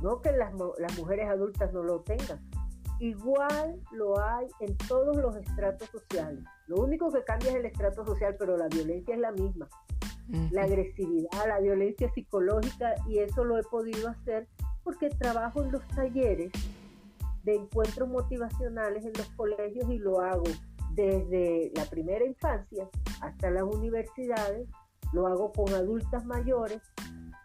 No 0.00 0.22
que 0.22 0.32
las, 0.32 0.50
las 0.78 0.98
mujeres 0.98 1.28
adultas 1.28 1.74
no 1.74 1.82
lo 1.82 2.00
tengan. 2.00 2.40
Igual 3.00 3.78
lo 3.92 4.18
hay 4.18 4.46
en 4.60 4.74
todos 4.88 5.14
los 5.18 5.36
estratos 5.36 5.90
sociales. 5.90 6.42
Lo 6.68 6.76
único 6.76 7.10
que 7.10 7.22
cambia 7.22 7.50
es 7.50 7.56
el 7.56 7.66
estrato 7.66 8.06
social, 8.06 8.34
pero 8.38 8.56
la 8.56 8.68
violencia 8.68 9.14
es 9.14 9.20
la 9.20 9.32
misma. 9.32 9.68
La 10.52 10.62
agresividad, 10.62 11.46
la 11.46 11.60
violencia 11.60 12.10
psicológica, 12.14 12.94
y 13.06 13.18
eso 13.18 13.44
lo 13.44 13.58
he 13.58 13.62
podido 13.64 14.08
hacer 14.08 14.48
porque 14.82 15.10
trabajo 15.10 15.62
en 15.62 15.72
los 15.72 15.86
talleres 15.88 16.50
de 17.42 17.56
encuentros 17.56 18.08
motivacionales 18.08 19.04
en 19.04 19.12
los 19.18 19.28
colegios 19.36 19.90
y 19.90 19.98
lo 19.98 20.20
hago 20.20 20.44
desde 20.94 21.70
la 21.74 21.84
primera 21.84 22.24
infancia 22.24 22.88
hasta 23.20 23.50
las 23.50 23.64
universidades, 23.64 24.66
lo 25.12 25.26
hago 25.26 25.52
con 25.52 25.74
adultas 25.74 26.24
mayores 26.24 26.80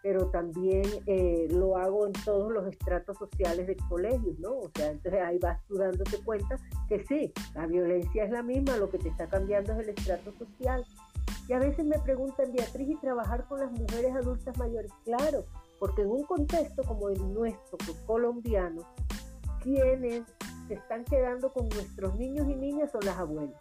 pero 0.02 0.26
también 0.30 0.84
eh, 1.06 1.48
lo 1.50 1.76
hago 1.76 2.06
en 2.06 2.12
todos 2.24 2.52
los 2.52 2.66
estratos 2.66 3.18
sociales 3.18 3.66
de 3.66 3.76
colegios, 3.88 4.38
¿no? 4.38 4.50
O 4.50 4.70
sea, 4.74 4.90
entonces 4.90 5.20
ahí 5.20 5.38
vas 5.38 5.58
tú 5.66 5.76
dándote 5.76 6.18
cuenta 6.24 6.58
que 6.88 7.04
sí, 7.04 7.32
la 7.54 7.66
violencia 7.66 8.24
es 8.24 8.30
la 8.30 8.42
misma, 8.42 8.76
lo 8.76 8.90
que 8.90 8.98
te 8.98 9.08
está 9.08 9.26
cambiando 9.26 9.72
es 9.72 9.80
el 9.80 9.88
estrato 9.90 10.32
social. 10.38 10.84
Y 11.48 11.52
a 11.52 11.58
veces 11.58 11.84
me 11.84 11.98
preguntan, 11.98 12.52
Beatriz, 12.52 12.90
¿y 12.90 12.96
trabajar 12.96 13.46
con 13.48 13.60
las 13.60 13.72
mujeres 13.72 14.14
adultas 14.14 14.56
mayores? 14.58 14.92
Claro, 15.04 15.44
porque 15.78 16.02
en 16.02 16.10
un 16.10 16.24
contexto 16.24 16.82
como 16.82 17.08
el 17.08 17.32
nuestro, 17.32 17.78
colombiano, 18.06 18.82
quienes 19.62 20.24
se 20.68 20.74
están 20.74 21.04
quedando 21.04 21.52
con 21.52 21.68
nuestros 21.70 22.14
niños 22.16 22.46
y 22.48 22.54
niñas 22.54 22.90
son 22.92 23.04
las 23.04 23.16
abuelas, 23.16 23.60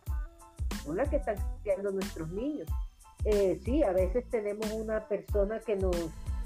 son 0.83 0.97
las 0.97 1.09
que 1.09 1.15
están 1.17 1.37
criando 1.63 1.91
nuestros 1.91 2.29
niños. 2.29 2.67
Eh, 3.29 3.59
sí, 3.65 3.83
a 3.83 3.91
veces 3.91 4.23
tenemos 4.29 4.71
una 4.71 5.05
persona 5.09 5.59
que 5.59 5.75
nos 5.75 5.93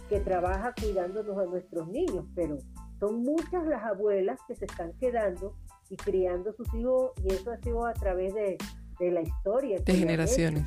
que 0.09 0.19
trabaja 0.19 0.73
cuidándonos 0.73 1.37
a 1.37 1.45
nuestros 1.45 1.87
niños, 1.87 2.25
pero 2.35 2.57
son 2.99 3.21
muchas 3.21 3.65
las 3.67 3.83
abuelas 3.83 4.39
que 4.47 4.55
se 4.55 4.65
están 4.65 4.91
quedando 4.93 5.55
y 5.91 5.95
criando 5.95 6.51
sus 6.53 6.73
hijos 6.73 7.11
y 7.23 7.33
eso 7.33 7.51
ha 7.51 7.57
sido 7.57 7.85
a 7.85 7.93
través 7.93 8.33
de, 8.33 8.57
la 8.99 9.21
historia. 9.21 9.79
De 9.79 9.93
generaciones. 9.93 10.65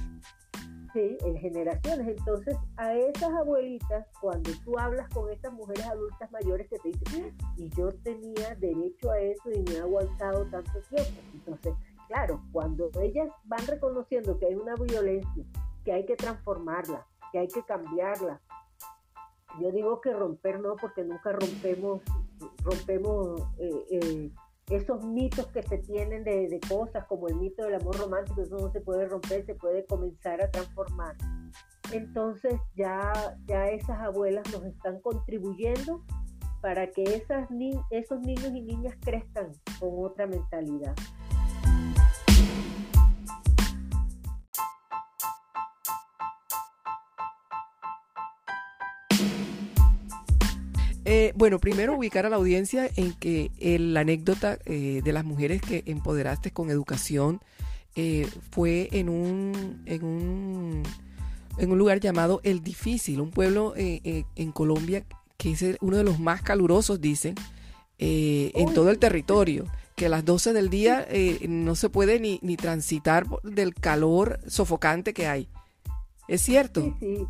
Sí, 0.92 1.18
en 1.24 1.36
generaciones. 1.36 2.16
Entonces, 2.16 2.56
a 2.76 2.94
esas 2.94 3.30
abuelitas, 3.32 4.06
cuando 4.20 4.50
tú 4.64 4.78
hablas 4.78 5.08
con 5.10 5.30
estas 5.30 5.52
mujeres 5.52 5.84
adultas 5.84 6.30
mayores 6.30 6.68
que 6.68 6.78
te 6.78 6.90
dicen, 6.90 7.36
y 7.56 7.68
yo 7.70 7.88
tenía 8.04 8.54
derecho 8.54 9.10
a 9.10 9.18
eso 9.20 9.50
y 9.52 9.62
me 9.68 9.78
ha 9.78 9.82
aguantado 9.82 10.44
tanto 10.46 10.80
tiempo. 10.88 11.20
Entonces, 11.34 11.74
claro, 12.06 12.40
cuando 12.52 12.88
ellas 13.02 13.28
van 13.44 13.66
reconociendo 13.66 14.38
que 14.38 14.46
hay 14.46 14.54
una 14.54 14.74
violencia, 14.76 15.44
que 15.84 15.92
hay 15.92 16.06
que 16.06 16.16
transformarla, 16.16 17.06
que 17.32 17.38
hay 17.38 17.48
que 17.48 17.62
cambiarla, 17.62 18.40
yo 19.60 19.70
digo 19.70 20.00
que 20.00 20.12
romper 20.12 20.60
no, 20.60 20.76
porque 20.76 21.04
nunca 21.04 21.32
rompemos, 21.32 22.02
rompemos 22.64 23.40
eh, 23.58 23.86
eh, 23.90 24.30
esos 24.70 25.04
mitos 25.04 25.46
que 25.48 25.62
se 25.62 25.78
tienen 25.78 26.24
de, 26.24 26.58
cosas 26.68 27.04
como 27.06 27.28
el 27.28 27.36
mito 27.36 27.64
del 27.64 27.76
amor 27.76 27.96
romántico, 27.96 28.40
eso 28.40 28.56
no 28.56 28.72
se 28.72 28.80
puede 28.80 29.06
romper, 29.06 29.44
se 29.46 29.54
puede 29.54 29.84
comenzar 29.86 30.42
a 30.42 30.50
transformar. 30.50 31.16
Entonces 31.92 32.54
ya, 32.74 33.36
ya 33.46 33.68
esas 33.68 34.00
abuelas 34.00 34.50
nos 34.52 34.64
están 34.64 35.00
contribuyendo 35.00 36.02
para 36.60 36.90
que 36.90 37.02
esas 37.02 37.48
esos 37.90 38.20
niños 38.20 38.50
y 38.54 38.62
niñas 38.62 38.96
crezcan 39.00 39.52
con 39.78 39.90
otra 40.02 40.26
mentalidad. 40.26 40.94
Eh, 51.16 51.32
bueno, 51.36 51.60
primero 51.60 51.96
ubicar 51.96 52.26
a 52.26 52.28
la 52.28 52.34
audiencia 52.34 52.90
en 52.96 53.12
que 53.12 53.52
la 53.78 54.00
anécdota 54.00 54.58
eh, 54.64 55.00
de 55.04 55.12
las 55.12 55.24
mujeres 55.24 55.62
que 55.62 55.84
empoderaste 55.86 56.50
con 56.50 56.70
educación 56.70 57.40
eh, 57.94 58.26
fue 58.50 58.88
en 58.90 59.08
un, 59.08 59.80
en, 59.86 60.04
un, 60.04 60.82
en 61.58 61.70
un 61.70 61.78
lugar 61.78 62.00
llamado 62.00 62.40
El 62.42 62.64
Difícil, 62.64 63.20
un 63.20 63.30
pueblo 63.30 63.74
en 63.76 64.50
Colombia 64.50 65.04
que 65.36 65.52
es 65.52 65.64
uno 65.80 65.98
de 65.98 66.02
los 66.02 66.18
más 66.18 66.42
calurosos, 66.42 67.00
dicen, 67.00 67.36
en 67.98 68.74
todo 68.74 68.90
el 68.90 68.98
territorio. 68.98 69.66
que 69.94 70.06
a 70.06 70.08
las 70.08 70.24
12 70.24 70.52
del 70.52 70.68
día 70.68 71.06
eh, 71.08 71.46
no 71.48 71.76
se 71.76 71.90
puede 71.90 72.18
ni, 72.18 72.40
ni 72.42 72.56
transitar 72.56 73.24
del 73.44 73.72
calor 73.72 74.40
sofocante 74.48 75.14
que 75.14 75.28
hay. 75.28 75.48
¿Es 76.26 76.40
cierto? 76.40 76.82
Sí, 76.82 76.94
sí, 76.98 77.26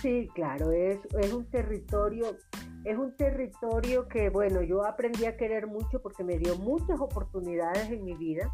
sí 0.00 0.28
claro, 0.34 0.72
es, 0.72 0.98
es 1.20 1.32
un 1.32 1.44
territorio, 1.50 2.36
es 2.84 2.96
un 2.96 3.16
territorio 3.16 4.08
que, 4.08 4.30
bueno, 4.30 4.62
yo 4.62 4.84
aprendí 4.84 5.26
a 5.26 5.36
querer 5.36 5.66
mucho 5.66 6.00
porque 6.00 6.24
me 6.24 6.38
dio 6.38 6.56
muchas 6.56 7.00
oportunidades 7.00 7.90
en 7.90 8.04
mi 8.04 8.14
vida 8.14 8.50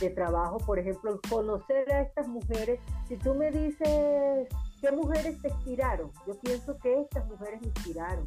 de 0.00 0.10
trabajo, 0.10 0.58
por 0.58 0.78
ejemplo, 0.78 1.20
conocer 1.28 1.90
a 1.92 2.02
estas 2.02 2.26
mujeres. 2.28 2.80
Si 3.08 3.16
tú 3.16 3.34
me 3.34 3.50
dices 3.50 4.48
qué 4.80 4.92
mujeres 4.92 5.40
te 5.40 5.48
inspiraron, 5.48 6.10
yo 6.26 6.38
pienso 6.40 6.76
que 6.78 7.00
estas 7.00 7.26
mujeres 7.26 7.60
me 7.60 7.68
inspiraron. 7.68 8.26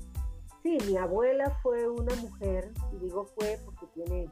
Sí, 0.64 0.78
mi 0.88 0.98
abuela 0.98 1.58
fue 1.62 1.88
una 1.88 2.16
mujer, 2.16 2.72
y 2.94 2.98
digo 2.98 3.26
fue 3.26 3.60
porque 3.64 3.86
tiene 3.94 4.30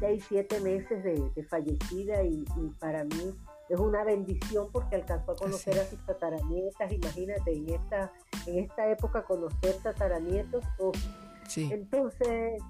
seis, 0.00 0.24
siete 0.28 0.60
meses 0.60 1.02
de, 1.04 1.44
fallecida 1.44 2.22
y, 2.22 2.44
para 2.78 3.04
mí 3.04 3.34
es 3.68 3.78
una 3.78 4.04
bendición 4.04 4.68
porque 4.72 4.96
alcanzó 4.96 5.32
a 5.32 5.36
conocer 5.36 5.78
a 5.78 5.84
sus 5.84 6.04
tataranietas, 6.06 6.92
imagínate, 6.92 7.52
en 7.52 7.68
esta, 7.70 8.12
en 8.46 8.58
esta 8.60 8.90
época 8.90 9.24
conocer 9.24 9.74
tataranietos. 9.82 10.64
Entonces, 11.56 12.62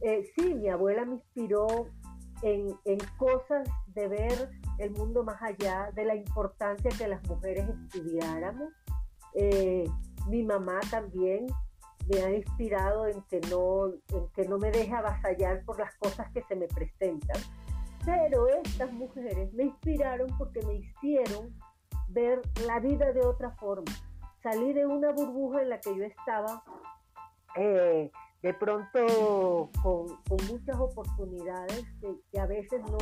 eh, 0.00 0.30
sí, 0.34 0.54
mi 0.54 0.68
abuela 0.68 1.04
me 1.04 1.16
inspiró 1.16 1.66
en, 2.42 2.76
cosas 3.18 3.68
de 3.88 4.08
ver 4.08 4.50
el 4.78 4.90
mundo 4.92 5.24
más 5.24 5.40
allá, 5.42 5.90
de 5.94 6.04
la 6.04 6.14
importancia 6.14 6.90
que 6.96 7.06
las 7.06 7.22
mujeres 7.28 7.68
estudiáramos. 7.68 8.72
Eh, 9.34 9.84
mi 10.28 10.42
mamá 10.42 10.80
también 10.90 11.46
me 12.08 12.22
ha 12.22 12.32
inspirado 12.32 13.06
en 13.06 13.22
que, 13.22 13.40
no, 13.50 13.86
en 13.86 14.28
que 14.34 14.48
no 14.48 14.58
me 14.58 14.70
deje 14.70 14.92
avasallar 14.92 15.64
por 15.64 15.78
las 15.78 15.94
cosas 15.96 16.30
que 16.32 16.42
se 16.42 16.56
me 16.56 16.66
presentan. 16.66 17.40
Pero 18.10 18.48
estas 18.48 18.92
mujeres 18.92 19.52
me 19.54 19.64
inspiraron 19.64 20.36
porque 20.36 20.60
me 20.66 20.74
hicieron 20.74 21.54
ver 22.08 22.42
la 22.66 22.80
vida 22.80 23.12
de 23.12 23.20
otra 23.20 23.52
forma. 23.52 23.92
Salí 24.42 24.72
de 24.72 24.84
una 24.84 25.12
burbuja 25.12 25.62
en 25.62 25.68
la 25.68 25.80
que 25.80 25.96
yo 25.96 26.02
estaba 26.02 26.64
eh, 27.56 28.10
de 28.42 28.54
pronto 28.54 29.70
con, 29.80 30.06
muchas 30.48 30.76
oportunidades 30.76 31.84
que, 32.32 32.40
a 32.40 32.46
veces 32.46 32.80
no, 32.90 32.98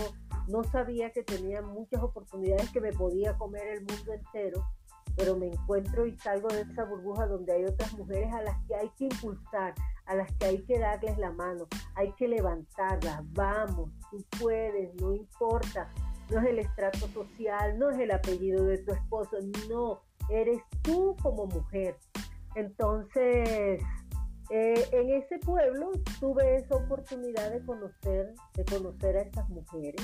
no 0.46 0.62
sabía 0.64 1.10
que 1.10 1.22
tenía 1.22 1.62
muchas 1.62 2.02
oportunidades 2.02 2.70
que 2.70 2.82
me 2.82 2.92
podía 2.92 3.34
comer 3.38 3.66
el 3.68 3.80
mundo 3.80 4.12
entero, 4.12 4.62
pero 5.16 5.36
me 5.36 5.46
encuentro 5.46 6.06
y 6.06 6.18
salgo 6.18 6.48
de 6.48 6.62
esa 6.62 6.84
burbuja 6.84 7.26
donde 7.26 7.54
hay 7.54 7.64
otras 7.64 7.96
mujeres 7.96 8.30
a 8.34 8.42
las 8.42 8.56
que 8.66 8.74
hay 8.74 8.90
que 8.98 9.04
impulsar, 9.04 9.74
a 10.08 10.16
las 10.16 10.32
que 10.34 10.46
hay 10.46 10.62
que 10.64 10.78
darles 10.78 11.18
la 11.18 11.30
mano, 11.30 11.66
hay 11.94 12.12
que 12.14 12.26
levantarlas, 12.28 13.20
vamos, 13.34 13.90
tú 14.10 14.24
puedes, 14.40 14.94
no 15.00 15.14
importa, 15.14 15.90
no 16.30 16.40
es 16.40 16.46
el 16.46 16.58
estrato 16.60 17.06
social, 17.08 17.78
no 17.78 17.90
es 17.90 17.98
el 17.98 18.10
apellido 18.10 18.64
de 18.64 18.78
tu 18.78 18.92
esposo, 18.92 19.36
no, 19.68 20.00
eres 20.30 20.60
tú 20.82 21.14
como 21.22 21.46
mujer. 21.46 21.96
Entonces, 22.54 23.82
eh, 24.50 24.88
en 24.92 25.10
ese 25.10 25.38
pueblo 25.38 25.92
tuve 26.20 26.56
esa 26.56 26.76
oportunidad 26.76 27.50
de 27.50 27.64
conocer, 27.64 28.34
de 28.54 28.64
conocer 28.64 29.16
a 29.16 29.20
estas 29.20 29.48
mujeres. 29.50 30.02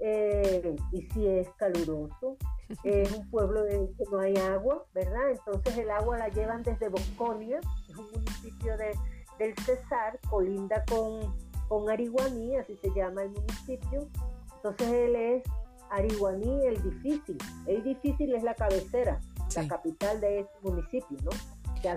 Eh, 0.00 0.76
y 0.92 1.02
si 1.02 1.26
es 1.26 1.48
caluroso, 1.56 2.36
es 2.84 3.10
un 3.12 3.30
pueblo 3.30 3.62
de 3.62 3.90
que 3.96 4.04
no 4.10 4.18
hay 4.18 4.36
agua, 4.36 4.84
¿verdad? 4.92 5.30
Entonces 5.30 5.78
el 5.78 5.90
agua 5.90 6.18
la 6.18 6.28
llevan 6.28 6.62
desde 6.62 6.88
Bosconia, 6.88 7.60
es 7.88 7.96
un 7.96 8.10
municipio 8.12 8.76
de, 8.76 8.92
del 9.38 9.54
Cesar, 9.64 10.18
colinda 10.28 10.84
con, 10.88 11.34
con 11.68 11.90
Ariguaní, 11.90 12.56
así 12.56 12.76
se 12.76 12.90
llama 12.94 13.22
el 13.22 13.30
municipio. 13.30 14.08
Entonces 14.56 14.88
él 14.88 15.16
es 15.16 15.42
Ariguaní 15.90 16.66
el 16.66 16.82
difícil. 16.82 17.38
El 17.66 17.82
difícil 17.82 18.34
es 18.34 18.42
la 18.42 18.54
cabecera, 18.54 19.20
la 19.54 19.68
capital 19.68 20.20
de 20.20 20.40
ese 20.40 20.50
municipio, 20.62 21.18
¿no? 21.22 21.30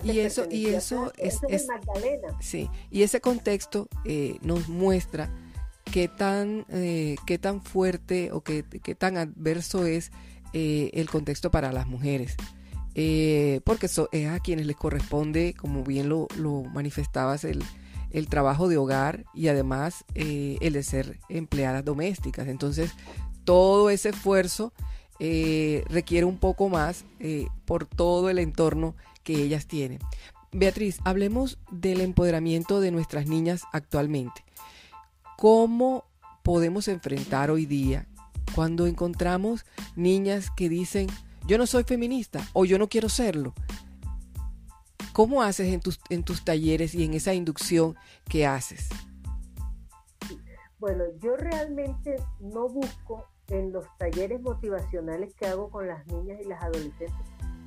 y 0.04 0.20
eso 0.20 0.46
y 0.50 0.68
eso 0.68 1.12
es, 1.18 1.40
sí 2.42 2.70
y 2.92 3.04
ese 3.04 3.22
contexto 3.22 3.88
eh, 4.06 4.38
nos 4.42 4.68
muestra 4.68 5.30
qué 5.86 6.08
tan 6.08 6.66
eh, 6.70 7.16
qué 7.26 7.38
tan 7.38 7.62
fuerte 7.62 8.32
o 8.32 8.42
qué, 8.42 8.64
qué 8.64 8.96
tan 8.96 9.18
adverso 9.18 9.86
es 9.86 10.12
eh, 10.54 10.92
el 10.94 11.10
contexto 11.10 11.52
para 11.52 11.72
las 11.72 11.88
mujeres 11.88 12.36
porque 13.64 13.86
eso 13.86 14.10
es 14.12 14.28
a 14.28 14.40
quienes 14.40 14.66
les 14.66 14.76
corresponde 14.76 15.54
como 15.54 15.84
bien 15.84 16.10
lo, 16.10 16.28
manifestabas 16.74 17.44
el, 17.44 17.64
el 18.12 18.28
trabajo 18.28 18.68
de 18.68 18.78
hogar 18.78 19.26
y 19.34 19.50
además 19.50 20.04
el 20.16 20.74
de 20.74 20.84
ser 20.84 21.20
empleadas 21.30 21.86
domésticas 21.86 22.48
entonces 22.48 22.92
todo 23.44 23.90
ese 23.90 24.10
esfuerzo 24.10 24.74
requiere 25.20 26.26
un 26.26 26.38
poco 26.38 26.70
más 26.70 27.06
por 27.66 27.86
todo 27.86 28.30
el 28.30 28.40
entorno 28.40 28.96
que 29.24 29.44
ellas 29.44 29.68
tienen. 29.68 30.00
Beatriz, 30.54 31.00
hablemos 31.04 31.60
del 31.70 32.00
empoderamiento 32.00 32.80
de 32.80 32.92
nuestras 32.92 33.28
niñas 33.28 33.64
actualmente. 33.74 34.46
¿Cómo 35.36 36.06
podemos 36.44 36.88
enfrentar 36.88 37.52
hoy 37.52 37.66
día 37.66 38.08
cuando 38.56 38.88
encontramos 38.88 39.66
niñas 39.98 40.50
que 40.56 40.70
dicen, 40.70 41.08
yo 41.48 41.58
no 41.58 41.66
soy 41.66 41.84
feminista 41.84 42.46
o 42.54 42.66
yo 42.66 42.78
no 42.78 42.90
quiero 42.90 43.08
serlo? 43.08 43.54
¿Cómo 45.14 45.42
haces 45.42 45.74
en 45.74 45.80
tus, 45.80 46.00
en 46.10 46.24
tus 46.24 46.44
talleres 46.44 46.94
y 46.94 47.04
en 47.06 47.14
esa 47.14 47.34
inducción 47.34 47.96
que 48.30 48.46
haces? 48.46 48.90
Bueno, 50.78 51.06
yo 51.20 51.36
realmente 51.38 52.18
no 52.40 52.68
busco 52.68 53.26
en 53.48 53.72
los 53.72 53.86
talleres 53.98 54.42
motivacionales 54.42 55.34
que 55.36 55.48
hago 55.48 55.72
con 55.72 55.88
las 55.88 56.06
niñas 56.08 56.40
y 56.42 56.48
las 56.48 56.62
adolescentes 56.62 57.12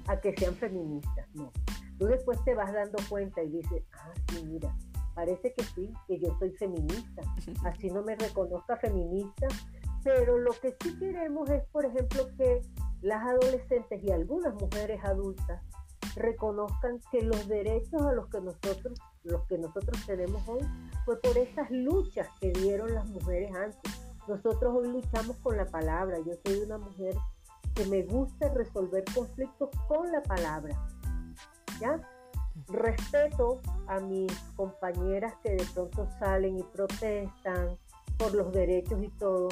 a 0.07 0.21
que 0.21 0.37
sean 0.37 0.55
feministas, 0.55 1.27
no. 1.35 1.51
Tú 1.99 2.07
después 2.07 2.39
te 2.45 2.55
vas 2.55 2.73
dando 2.73 2.99
cuenta 3.09 3.43
y 3.43 3.49
dices, 3.49 3.83
ah, 3.95 4.13
sí, 4.29 4.45
mira, 4.47 4.75
parece 5.15 5.53
que 5.55 5.65
sí, 5.65 5.93
que 6.07 6.19
yo 6.19 6.37
soy 6.39 6.51
feminista, 6.53 7.23
así 7.65 7.91
no 7.91 8.03
me 8.03 8.15
reconozca 8.15 8.77
feminista, 8.77 9.49
pero 10.05 10.39
lo 10.39 10.53
que 10.53 10.77
sí 10.81 10.99
queremos 10.99 11.49
es, 11.51 11.65
por 11.73 11.85
ejemplo, 11.85 12.29
que 12.37 12.63
las 13.03 13.23
adolescentes 13.23 14.03
y 14.03 14.11
algunas 14.11 14.55
mujeres 14.55 15.03
adultas 15.05 15.63
reconozcan 16.17 17.01
que 17.11 17.23
los 17.23 17.47
derechos 17.49 18.03
a 18.03 18.13
los 18.13 18.29
que 18.29 18.41
nosotros, 18.41 18.99
los 19.23 19.43
que 19.47 19.59
nosotros 19.59 20.05
tenemos 20.07 20.47
hoy, 20.49 20.61
fue 21.05 21.21
por 21.21 21.37
esas 21.39 21.71
luchas 21.71 22.29
que 22.41 22.51
dieron 22.51 22.95
las 22.95 23.09
mujeres 23.09 23.55
antes. 23.55 24.01
Nosotros 24.29 24.75
hoy 24.77 24.89
luchamos 24.89 25.37
con 25.39 25.57
la 25.57 25.67
palabra. 25.67 26.19
Yo 26.19 26.33
soy 26.45 26.61
una 26.61 26.79
mujer 26.79 27.15
que 27.75 27.87
me 27.87 28.03
gusta 28.03 28.53
resolver 28.53 29.05
conflictos 29.15 29.71
con 29.89 30.11
la 30.11 30.23
palabra. 30.23 30.77
¿Ya? 31.81 32.01
Respeto 32.69 33.61
a 33.87 34.01
mis 34.01 34.33
compañeras 34.57 35.35
que 35.43 35.53
de 35.53 35.65
pronto 35.73 36.07
salen 36.19 36.59
y 36.59 36.63
protestan 36.63 37.79
por 38.19 38.35
los 38.35 38.53
derechos 38.53 39.03
y 39.03 39.09
todo. 39.11 39.49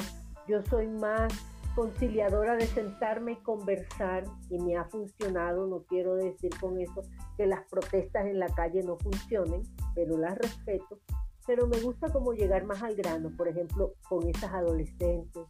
Yo 0.47 0.61
soy 0.65 0.87
más 0.87 1.33
conciliadora 1.75 2.55
de 2.55 2.67
sentarme 2.67 3.33
y 3.33 3.35
conversar 3.37 4.23
y 4.49 4.59
me 4.59 4.75
ha 4.75 4.85
funcionado, 4.85 5.67
no 5.67 5.83
quiero 5.83 6.15
decir 6.15 6.51
con 6.59 6.79
eso 6.79 7.01
que 7.37 7.45
las 7.45 7.67
protestas 7.69 8.25
en 8.25 8.39
la 8.39 8.47
calle 8.47 8.83
no 8.83 8.97
funcionen, 8.97 9.63
pero 9.95 10.17
las 10.17 10.37
respeto, 10.37 10.99
pero 11.47 11.67
me 11.67 11.79
gusta 11.79 12.11
como 12.11 12.33
llegar 12.33 12.65
más 12.65 12.83
al 12.83 12.95
grano, 12.95 13.31
por 13.35 13.47
ejemplo, 13.47 13.93
con 14.07 14.27
esas 14.27 14.53
adolescentes, 14.53 15.47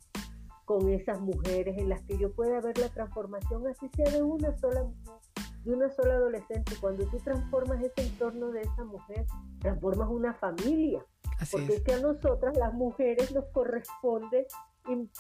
con 0.66 0.88
esas 0.90 1.20
mujeres 1.20 1.78
en 1.78 1.90
las 1.90 2.02
que 2.04 2.18
yo 2.18 2.32
pueda 2.32 2.62
ver 2.62 2.78
la 2.78 2.90
transformación, 2.90 3.68
así 3.68 3.90
sea 3.96 4.12
de 4.12 4.22
una 4.22 4.56
sola 4.58 4.84
mujer, 4.84 5.20
de 5.64 5.74
una 5.74 5.90
sola 5.90 6.14
adolescente. 6.14 6.74
Cuando 6.80 7.06
tú 7.06 7.18
transformas 7.18 7.82
ese 7.84 8.08
entorno 8.08 8.52
de 8.52 8.62
esa 8.62 8.84
mujer, 8.84 9.26
transformas 9.60 10.10
una 10.10 10.34
familia. 10.36 11.04
porque 11.52 11.74
es. 11.74 11.82
que 11.82 11.94
a 11.94 12.00
nosotras, 12.00 12.56
las 12.56 12.74
mujeres, 12.74 13.34
nos 13.34 13.46
corresponde 13.46 14.48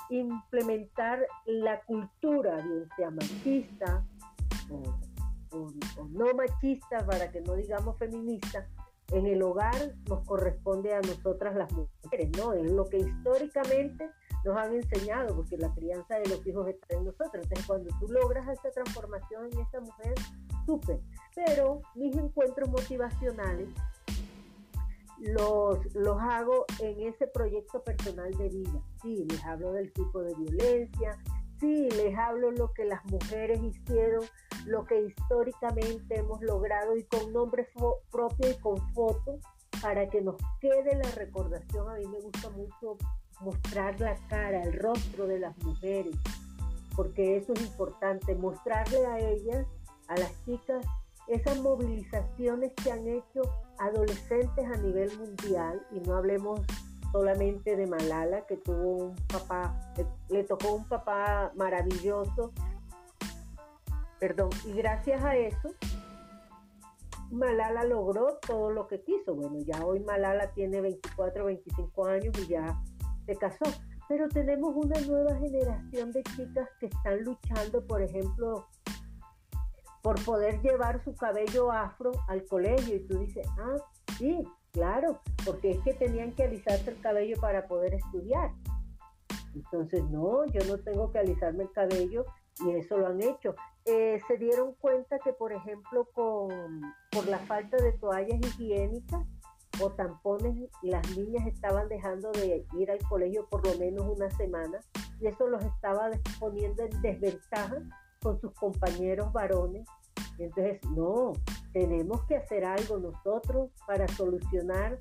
implementar 0.09 1.25
la 1.45 1.81
cultura, 1.81 2.55
bien 2.57 2.87
sea 2.95 3.11
machista 3.11 4.05
o, 4.71 5.71
no 6.09 6.33
machista, 6.35 7.05
para 7.05 7.31
que 7.31 7.41
no 7.41 7.55
digamos 7.55 7.97
feminista, 7.97 8.67
en 9.11 9.25
el 9.25 9.41
hogar 9.41 9.95
nos 10.07 10.25
corresponde 10.25 10.93
a 10.93 11.01
nosotras 11.01 11.55
las 11.55 11.71
mujeres, 11.73 12.29
¿no? 12.37 12.53
Es 12.53 12.71
lo 12.71 12.85
que 12.85 12.99
históricamente 12.99 14.09
nos 14.45 14.55
han 14.57 14.73
enseñado, 14.73 15.35
porque 15.35 15.57
la 15.57 15.73
crianza 15.73 16.19
de 16.19 16.29
los 16.29 16.45
hijos 16.45 16.67
está 16.67 16.95
en 16.95 17.05
nosotros. 17.05 17.43
Entonces, 17.43 17.65
cuando 17.65 17.89
tú 17.99 18.07
logras 18.07 18.47
esa 18.47 18.69
transformación 18.69 19.49
en 19.51 19.59
esa 19.59 19.79
mujer, 19.81 20.13
súper. 20.65 20.99
Pero 21.35 21.81
mis 21.95 22.15
encuentros 22.15 22.69
motivacionales 22.69 23.69
los, 25.19 25.79
los 25.95 26.17
hago 26.19 26.65
en 26.79 27.01
ese 27.01 27.27
proyecto 27.27 27.83
personal 27.83 28.31
de 28.37 28.49
vida. 28.49 28.81
Sí, 29.01 29.25
les 29.29 29.43
hablo 29.45 29.73
del 29.73 29.91
tipo 29.93 30.21
de 30.21 30.33
violencia, 30.35 31.17
sí, 31.59 31.89
les 31.91 32.17
hablo 32.17 32.51
lo 32.51 32.71
que 32.73 32.85
las 32.85 33.03
mujeres 33.05 33.61
hicieron, 33.61 34.23
lo 34.65 34.85
que 34.85 35.01
históricamente 35.01 36.19
hemos 36.19 36.41
logrado 36.41 36.95
y 36.95 37.03
con 37.03 37.31
nombre 37.33 37.67
propio 38.11 38.49
y 38.49 38.57
con 38.59 38.77
fotos 38.93 39.41
para 39.81 40.09
que 40.09 40.21
nos 40.21 40.35
quede 40.59 40.95
la 40.95 41.11
recordación. 41.11 41.89
A 41.89 41.95
mí 41.95 42.05
me 42.07 42.19
gusta 42.19 42.49
mucho 42.49 42.97
mostrar 43.41 43.99
la 43.99 44.15
cara, 44.27 44.63
el 44.63 44.73
rostro 44.73 45.27
de 45.27 45.39
las 45.39 45.57
mujeres, 45.63 46.15
porque 46.95 47.37
eso 47.37 47.53
es 47.53 47.61
importante, 47.61 48.35
mostrarle 48.35 49.05
a 49.05 49.19
ellas, 49.19 49.65
a 50.07 50.17
las 50.17 50.45
chicas, 50.45 50.85
esas 51.29 51.59
movilizaciones 51.59 52.73
que 52.73 52.91
han 52.91 53.07
hecho 53.07 53.41
adolescentes 53.77 54.65
a 54.65 54.77
nivel 54.77 55.15
mundial, 55.17 55.85
y 55.91 55.99
no 55.99 56.15
hablemos 56.15 56.61
solamente 57.11 57.75
de 57.75 57.87
Malala, 57.87 58.45
que 58.45 58.57
tuvo 58.57 59.05
un 59.05 59.15
papá, 59.27 59.93
le, 60.29 60.43
tocó 60.43 60.73
un 60.73 60.87
papá 60.87 61.51
maravilloso, 61.55 62.51
perdón, 64.19 64.49
y 64.65 64.73
gracias 64.73 65.23
a 65.23 65.35
eso, 65.35 65.69
Malala 67.31 67.83
logró 67.83 68.39
todo 68.45 68.71
lo 68.71 68.87
que 68.87 69.01
quiso. 69.03 69.35
Bueno, 69.35 69.59
ya 69.59 69.85
hoy 69.85 69.99
Malala 69.99 70.51
tiene 70.53 70.81
24, 70.81 71.45
25 71.45 72.05
años 72.05 72.33
y 72.39 72.47
ya 72.47 72.81
se 73.27 73.35
casó. 73.35 73.65
Pero 74.07 74.27
tenemos 74.27 74.75
una 74.75 74.99
nueva 75.01 75.35
generación 75.35 76.11
de 76.11 76.23
chicas 76.23 76.67
que 76.79 76.87
están 76.87 77.23
luchando, 77.23 77.85
por 77.85 78.01
ejemplo, 78.01 78.65
por 80.01 80.23
poder 80.23 80.61
llevar 80.61 81.03
su 81.03 81.15
cabello 81.15 81.71
afro 81.71 82.11
al 82.27 82.45
colegio. 82.45 82.95
Y 82.95 83.07
tú 83.07 83.19
dices, 83.19 83.47
ah, 83.59 83.77
sí, 84.17 84.47
claro, 84.71 85.19
porque 85.45 85.71
es 85.71 85.79
que 85.81 85.93
tenían 85.93 86.33
que 86.33 86.43
alisarse 86.43 86.91
el 86.91 87.01
cabello 87.01 87.39
para 87.39 87.67
poder 87.67 87.93
estudiar. 87.93 88.51
Entonces, 89.55 90.03
no, 90.09 90.45
yo 90.45 90.61
no 90.67 90.77
tengo 90.79 91.11
que 91.11 91.19
alisarme 91.19 91.63
el 91.63 91.71
cabello 91.71 92.25
y 92.65 92.71
eso 92.71 92.97
lo 92.97 93.07
han 93.07 93.21
hecho. 93.21 93.55
Eh, 93.85 94.21
se 94.27 94.37
dieron 94.37 94.73
cuenta 94.75 95.17
que, 95.19 95.33
por 95.33 95.51
ejemplo, 95.53 96.07
con, 96.13 96.81
por 97.11 97.27
la 97.27 97.39
falta 97.39 97.77
de 97.77 97.93
toallas 97.93 98.39
higiénicas 98.39 99.25
o 99.81 99.91
tampones, 99.91 100.69
las 100.81 101.17
niñas 101.17 101.47
estaban 101.47 101.87
dejando 101.87 102.31
de 102.31 102.65
ir 102.77 102.91
al 102.91 102.99
colegio 103.07 103.47
por 103.49 103.65
lo 103.65 103.77
menos 103.79 104.05
una 104.07 104.29
semana 104.31 104.79
y 105.19 105.27
eso 105.27 105.47
los 105.47 105.63
estaba 105.63 106.09
poniendo 106.39 106.83
en 106.83 107.01
desventaja 107.01 107.77
con 108.21 108.39
sus 108.39 108.53
compañeros 108.53 109.31
varones. 109.33 109.87
Entonces, 110.37 110.79
no, 110.95 111.33
tenemos 111.73 112.23
que 112.25 112.37
hacer 112.37 112.65
algo 112.65 112.97
nosotros 112.97 113.71
para 113.85 114.07
solucionar 114.07 114.99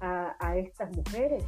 a, 0.00 0.56
estas 0.56 0.94
mujeres, 0.94 1.42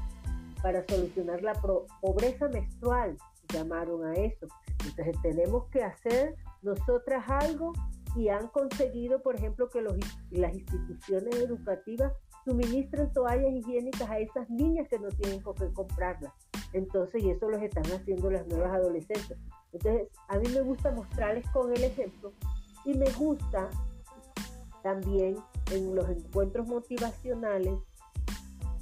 para 0.63 0.85
solucionar 0.89 1.43
la 1.43 1.53
pobreza 2.01 2.49
menstrual, 2.49 3.17
llamaron 3.53 4.05
a 4.07 4.15
eso. 4.15 4.47
Entonces, 4.87 5.17
tenemos 5.23 5.67
que 5.67 5.83
hacer 5.83 6.37
nosotras 6.63 7.25
algo 7.29 7.73
y 8.17 8.29
han 8.29 8.49
conseguido, 8.49 9.23
por 9.23 9.37
ejemplo, 9.37 9.69
que 9.69 9.83
los, 9.83 9.95
las 10.31 10.55
instituciones 10.55 11.35
educativas 11.37 12.13
suministren 12.45 13.13
toallas 13.13 13.53
higiénicas 13.53 14.09
a 14.09 14.19
esas 14.19 14.49
niñas 14.49 14.89
que 14.89 14.99
no 14.99 15.09
tienen 15.09 15.41
con 15.43 15.55
qué 15.55 15.71
comprarlas. 15.73 16.33
Entonces, 16.73 17.23
y 17.23 17.31
eso 17.31 17.49
lo 17.49 17.59
están 17.59 17.85
haciendo 17.85 18.31
las 18.31 18.47
nuevas 18.47 18.73
adolescentes. 18.73 19.39
Entonces, 19.73 20.09
a 20.29 20.39
mí 20.39 20.49
me 20.49 20.61
gusta 20.63 20.91
mostrarles 20.91 21.49
con 21.51 21.73
el 21.73 21.85
ejemplo 21.85 22.33
y 22.85 22.95
me 22.95 23.11
gusta 23.13 23.69
también 24.83 25.37
en 25.73 25.95
los 25.95 26.09
encuentros 26.09 26.67
motivacionales 26.67 27.75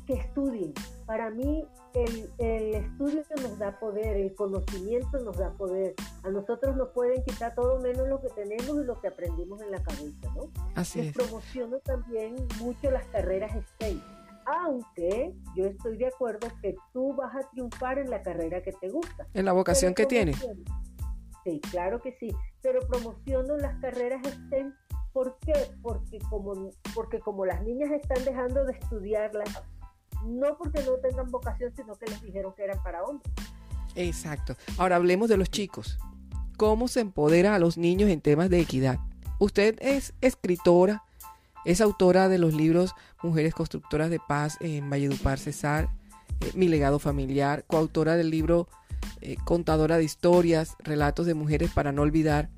que 0.07 0.15
estudien. 0.15 0.73
Para 1.05 1.31
mí 1.31 1.67
el, 1.95 2.31
el, 2.39 2.75
estudio 2.75 3.23
nos 3.43 3.59
da 3.59 3.79
poder, 3.79 4.17
el 4.17 4.35
conocimiento 4.35 5.19
nos 5.19 5.37
da 5.37 5.51
poder. 5.53 5.95
A 6.23 6.31
nosotros 6.31 6.77
nos 6.77 6.91
pueden 6.91 7.25
quitar 7.25 7.55
todo 7.55 7.81
menos 7.81 8.09
lo 8.09 8.21
que 8.21 8.29
tenemos 8.29 8.83
y 8.83 8.85
lo 8.85 9.01
que 9.01 9.09
aprendimos 9.09 9.61
en 9.63 9.71
la 9.71 9.83
cabeza, 9.83 10.33
¿no? 10.35 10.51
Así 10.75 11.03
Les 11.03 11.15
promociono 11.15 11.79
también 11.79 12.37
mucho 12.61 12.91
las 12.91 13.05
carreras 13.07 13.53
STEM. 13.75 14.01
Aunque 14.47 15.35
yo 15.55 15.65
estoy 15.65 15.97
de 15.97 16.07
acuerdo 16.07 16.49
que 16.63 16.75
tú 16.93 17.15
vas 17.15 17.35
a 17.35 17.49
triunfar 17.51 17.99
en 17.99 18.11
la 18.11 18.23
carrera 18.23 18.63
que 18.63 18.73
te 18.73 18.89
gusta. 18.89 19.27
En 19.35 19.45
la 19.45 19.53
vocación 19.53 19.95
que 19.95 20.07
tienes. 20.07 20.37
Sí, 21.45 21.61
claro 21.71 22.01
que 22.01 22.17
sí. 22.19 22.31
Pero 22.63 22.81
promociono 22.87 23.57
las 23.57 23.79
carreras 23.81 24.21
STEM 24.27 24.73
¿Por 25.13 25.39
qué? 25.39 25.55
Porque 25.81 26.19
como, 26.29 26.71
porque 26.95 27.21
como 27.21 27.47
las 27.47 27.63
niñas 27.63 27.91
están 27.91 28.23
dejando 28.23 28.67
de 28.67 28.73
estudiarlas 28.75 29.49
no 30.27 30.59
porque 30.59 30.83
no 30.83 30.93
tengan 30.97 31.31
vocación, 31.31 31.73
sino 31.75 31.95
que 31.95 32.07
les 32.11 32.21
dijeron 32.21 32.53
que 32.55 32.65
eran 32.65 32.83
para 32.83 33.03
hombres. 33.03 33.33
Exacto. 33.95 34.57
Ahora 34.77 34.97
hablemos 34.97 35.31
de 35.31 35.39
los 35.39 35.51
chicos. 35.51 35.99
¿Cómo 36.59 36.87
se 36.87 37.01
empodera 37.01 37.55
a 37.55 37.59
los 37.59 37.79
niños 37.79 38.11
en 38.11 38.21
temas 38.21 38.51
de 38.51 38.61
equidad? 38.61 38.99
Usted 39.39 39.77
es 39.81 40.13
escritora, 40.21 41.05
es 41.67 41.81
autora 41.81 42.29
de 42.29 42.39
los 42.39 42.55
libros 42.55 42.95
Mujeres 43.23 43.53
Constructoras 43.53 44.09
de 44.09 44.21
Paz 44.21 44.57
en 44.61 44.89
Valledupar 44.89 45.39
Cesar, 45.39 45.91
eh, 46.41 46.53
Mi 46.55 46.69
legado 46.69 46.99
familiar, 46.99 47.65
coautora 47.67 48.17
del 48.17 48.31
libro 48.31 48.69
eh, 49.21 49.37
Contadora 49.45 49.99
de 49.99 50.05
Historias, 50.05 50.77
Relatos 50.79 51.27
de 51.27 51.35
Mujeres 51.35 51.71
para 51.73 51.93
no 51.93 52.03
olvidar. 52.03 52.49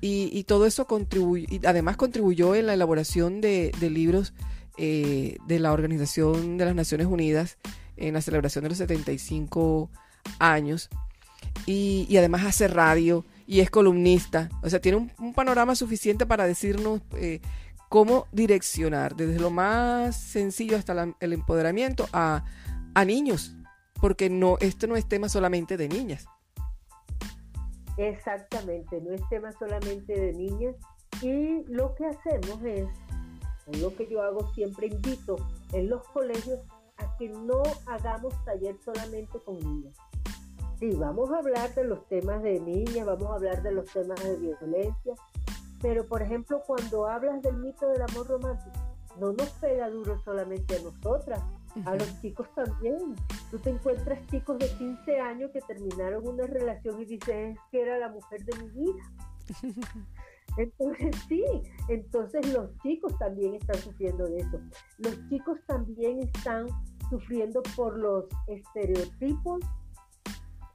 Y, 0.00 0.44
todo 0.44 0.66
eso 0.66 0.86
contribuyó, 0.86 1.46
y 1.48 1.60
además 1.66 1.96
contribuyó 1.96 2.54
en 2.54 2.66
la 2.66 2.74
elaboración 2.74 3.40
de, 3.40 3.72
libros 3.80 4.34
eh, 4.78 5.36
de 5.46 5.58
la 5.58 5.72
Organización 5.72 6.56
de 6.56 6.66
las 6.66 6.74
Naciones 6.74 7.06
Unidas 7.06 7.58
en 7.96 8.14
la 8.14 8.20
celebración 8.20 8.64
de 8.64 8.70
los 8.70 8.78
75 8.78 9.90
años. 10.38 10.90
Y, 11.66 12.14
además 12.16 12.44
hace 12.44 12.68
radio 12.68 13.24
y 13.46 13.60
es 13.60 13.70
columnista. 13.70 14.50
O 14.62 14.70
sea, 14.70 14.80
tiene 14.80 15.10
un, 15.18 15.34
panorama 15.34 15.74
suficiente 15.74 16.26
para 16.26 16.46
decirnos 16.46 17.00
eh, 17.16 17.40
cómo 17.94 18.26
direccionar 18.32 19.14
desde 19.14 19.38
lo 19.38 19.50
más 19.50 20.16
sencillo 20.16 20.76
hasta 20.76 21.14
el 21.20 21.32
empoderamiento 21.32 22.08
a, 22.12 22.44
a 22.92 23.04
niños. 23.04 23.54
Porque 24.00 24.28
no, 24.28 24.58
esto 24.58 24.88
no 24.88 24.96
es 24.96 25.08
tema 25.08 25.28
solamente 25.28 25.76
de 25.76 25.88
niñas. 25.88 26.26
Exactamente, 27.96 29.00
no 29.00 29.12
es 29.12 29.20
tema 29.28 29.52
solamente 29.52 30.12
de 30.12 30.32
niñas. 30.32 30.74
Y 31.22 31.62
lo 31.72 31.94
que 31.94 32.06
hacemos 32.06 32.60
es 32.64 32.88
es 33.68 33.80
lo 33.80 33.94
que 33.94 34.08
yo 34.08 34.22
hago, 34.22 34.52
siempre 34.54 34.88
invito 34.88 35.36
en 35.72 35.88
los 35.88 36.02
colegios 36.08 36.58
a 36.96 37.16
que 37.16 37.28
no 37.28 37.62
hagamos 37.86 38.34
taller 38.44 38.76
solamente 38.84 39.38
con 39.38 39.60
niñas. 39.60 39.94
Sí, 40.80 40.90
vamos 40.96 41.30
a 41.30 41.38
hablar 41.38 41.72
de 41.76 41.84
los 41.84 42.04
temas 42.08 42.42
de 42.42 42.58
niñas, 42.58 43.06
vamos 43.06 43.30
a 43.30 43.34
hablar 43.36 43.62
de 43.62 43.70
los 43.70 43.86
temas 43.86 44.20
de 44.20 44.36
violencia, 44.36 45.14
pero 45.84 46.06
por 46.06 46.22
ejemplo 46.22 46.62
cuando 46.66 47.06
hablas 47.06 47.42
del 47.42 47.58
mito 47.58 47.86
del 47.90 48.00
amor 48.00 48.26
romántico, 48.26 48.96
no 49.20 49.34
nos 49.34 49.50
pega 49.60 49.90
duro 49.90 50.18
solamente 50.24 50.76
a 50.76 50.80
nosotras, 50.80 51.42
a 51.84 51.94
los 51.94 52.22
chicos 52.22 52.48
también. 52.54 53.14
Tú 53.50 53.58
te 53.58 53.68
encuentras 53.68 54.26
chicos 54.28 54.58
de 54.60 54.66
15 54.78 55.20
años 55.20 55.50
que 55.52 55.60
terminaron 55.60 56.26
una 56.26 56.46
relación 56.46 57.02
y 57.02 57.04
dices 57.04 57.58
que 57.70 57.82
era 57.82 57.98
la 57.98 58.08
mujer 58.08 58.42
de 58.46 58.62
mi 58.62 58.70
vida. 58.70 59.02
Entonces 60.56 61.16
sí, 61.28 61.44
entonces 61.88 62.50
los 62.52 62.70
chicos 62.78 63.18
también 63.18 63.54
están 63.54 63.76
sufriendo 63.76 64.24
de 64.24 64.38
eso. 64.38 64.60
Los 64.98 65.28
chicos 65.28 65.58
también 65.66 66.20
están 66.20 66.68
sufriendo 67.10 67.60
por 67.74 67.98
los 67.98 68.26
estereotipos 68.46 69.60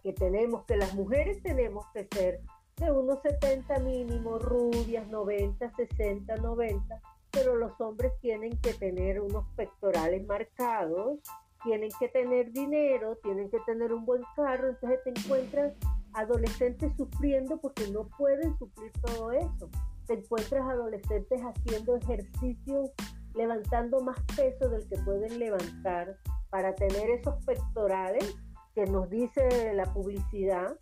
que 0.03 0.11
tenemos, 0.11 0.65
que 0.65 0.75
las 0.75 0.93
mujeres 0.95 1.41
tenemos 1.43 1.85
que 1.93 2.07
ser 2.11 2.41
de 2.79 2.91
unos 2.91 3.21
70 3.21 3.79
mínimo, 3.79 4.39
rubias, 4.39 5.07
90, 5.07 5.75
60, 5.75 6.35
90, 6.37 7.01
pero 7.31 7.55
los 7.55 7.79
hombres 7.79 8.13
tienen 8.21 8.57
que 8.59 8.73
tener 8.73 9.21
unos 9.21 9.45
pectorales 9.55 10.25
marcados, 10.25 11.19
tienen 11.63 11.89
que 11.99 12.07
tener 12.07 12.51
dinero, 12.51 13.17
tienen 13.17 13.49
que 13.49 13.59
tener 13.65 13.93
un 13.93 14.05
buen 14.05 14.23
carro, 14.35 14.69
entonces 14.69 14.99
te 15.03 15.09
encuentras 15.09 15.73
adolescentes 16.13 16.91
sufriendo 16.97 17.57
porque 17.57 17.87
no 17.91 18.07
pueden 18.17 18.57
suplir 18.57 18.91
todo 19.05 19.31
eso. 19.31 19.69
Te 20.07 20.13
encuentras 20.13 20.67
adolescentes 20.67 21.41
haciendo 21.41 21.97
ejercicios, 21.97 22.91
levantando 23.35 23.99
más 23.99 24.17
peso 24.35 24.69
del 24.69 24.87
que 24.87 24.97
pueden 24.99 25.37
levantar 25.37 26.17
para 26.49 26.73
tener 26.75 27.09
esos 27.11 27.43
pectorales 27.45 28.35
que 28.73 28.85
nos 28.85 29.09
dice 29.09 29.73
la 29.73 29.85
publicidad, 29.93 30.75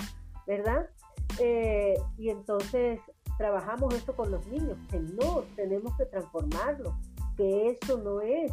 ¿verdad? 0.45 0.89
Eh, 1.39 1.95
y 2.17 2.29
entonces 2.29 2.99
trabajamos 3.37 3.93
eso 3.93 4.15
con 4.15 4.31
los 4.31 4.45
niños, 4.47 4.77
que 4.89 4.99
no, 4.99 5.43
tenemos 5.55 5.95
que 5.97 6.05
transformarlo, 6.05 6.97
que 7.35 7.69
eso 7.69 7.97
no 7.97 8.21
es. 8.21 8.51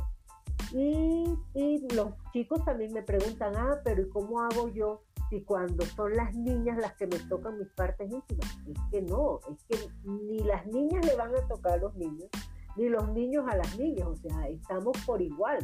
Y, 0.72 1.36
y 1.54 1.94
los 1.94 2.12
chicos 2.32 2.64
también 2.64 2.92
me 2.92 3.02
preguntan, 3.02 3.54
ah, 3.56 3.80
pero 3.84 4.02
¿y 4.02 4.08
cómo 4.08 4.40
hago 4.40 4.68
yo 4.68 5.02
y 5.34 5.42
cuando 5.42 5.84
son 5.84 6.14
las 6.14 6.34
niñas 6.34 6.78
las 6.78 6.94
que 6.94 7.06
me 7.06 7.18
tocan 7.18 7.58
mis 7.58 7.68
partes 7.70 8.10
íntimas. 8.10 8.56
Es 8.66 8.78
que 8.90 9.02
no, 9.02 9.40
es 9.50 9.64
que 9.64 9.88
ni 10.04 10.40
las 10.40 10.66
niñas 10.66 11.04
le 11.04 11.16
van 11.16 11.34
a 11.34 11.46
tocar 11.48 11.74
a 11.74 11.76
los 11.78 11.94
niños, 11.96 12.28
ni 12.76 12.88
los 12.88 13.08
niños 13.10 13.44
a 13.48 13.56
las 13.56 13.78
niñas, 13.78 14.06
o 14.06 14.16
sea, 14.16 14.48
estamos 14.48 14.96
por 15.04 15.20
igual 15.20 15.58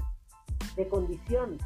de 0.77 0.89
condiciones. 0.89 1.63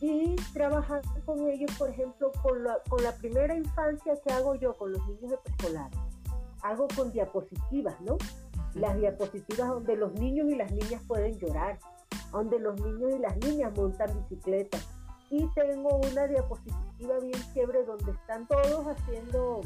Y 0.00 0.36
trabajar 0.52 1.00
con 1.24 1.48
ellos, 1.48 1.70
por 1.78 1.90
ejemplo, 1.90 2.30
con 2.42 2.62
la, 2.62 2.78
con 2.88 3.02
la 3.02 3.16
primera 3.16 3.54
infancia 3.54 4.14
que 4.22 4.32
hago 4.32 4.54
yo 4.54 4.74
con 4.74 4.92
los 4.92 5.06
niños 5.08 5.30
de 5.30 5.38
preescolar, 5.38 5.90
hago 6.62 6.86
con 6.94 7.12
diapositivas, 7.12 7.98
¿no? 8.02 8.18
Las 8.74 8.96
diapositivas 8.98 9.68
donde 9.68 9.96
los 9.96 10.12
niños 10.14 10.48
y 10.50 10.54
las 10.54 10.70
niñas 10.70 11.02
pueden 11.06 11.38
llorar, 11.38 11.78
donde 12.30 12.58
los 12.58 12.78
niños 12.80 13.12
y 13.14 13.18
las 13.18 13.36
niñas 13.38 13.72
montan 13.76 14.10
bicicleta. 14.28 14.78
Y 15.30 15.48
tengo 15.54 15.96
una 15.96 16.26
diapositiva 16.26 17.18
bien 17.20 17.40
chévere 17.54 17.84
donde 17.84 18.12
están 18.12 18.46
todos 18.46 18.86
haciendo 18.86 19.62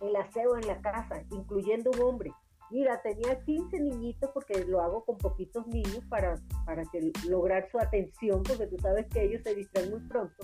el 0.00 0.16
aseo 0.16 0.56
en 0.56 0.66
la 0.66 0.80
casa, 0.80 1.22
incluyendo 1.30 1.90
un 1.90 2.02
hombre. 2.02 2.32
Mira, 2.70 3.00
tenía 3.02 3.38
15 3.44 3.78
niñitos 3.80 4.30
porque 4.32 4.64
lo 4.64 4.80
hago 4.80 5.04
con 5.04 5.18
poquitos 5.18 5.66
niños 5.66 6.00
para, 6.08 6.36
para 6.64 6.82
que, 6.84 7.12
lograr 7.28 7.68
su 7.70 7.78
atención, 7.78 8.42
porque 8.42 8.66
tú 8.66 8.78
sabes 8.78 9.06
que 9.08 9.22
ellos 9.22 9.42
se 9.44 9.54
distraen 9.54 9.90
muy 9.90 10.00
pronto. 10.00 10.34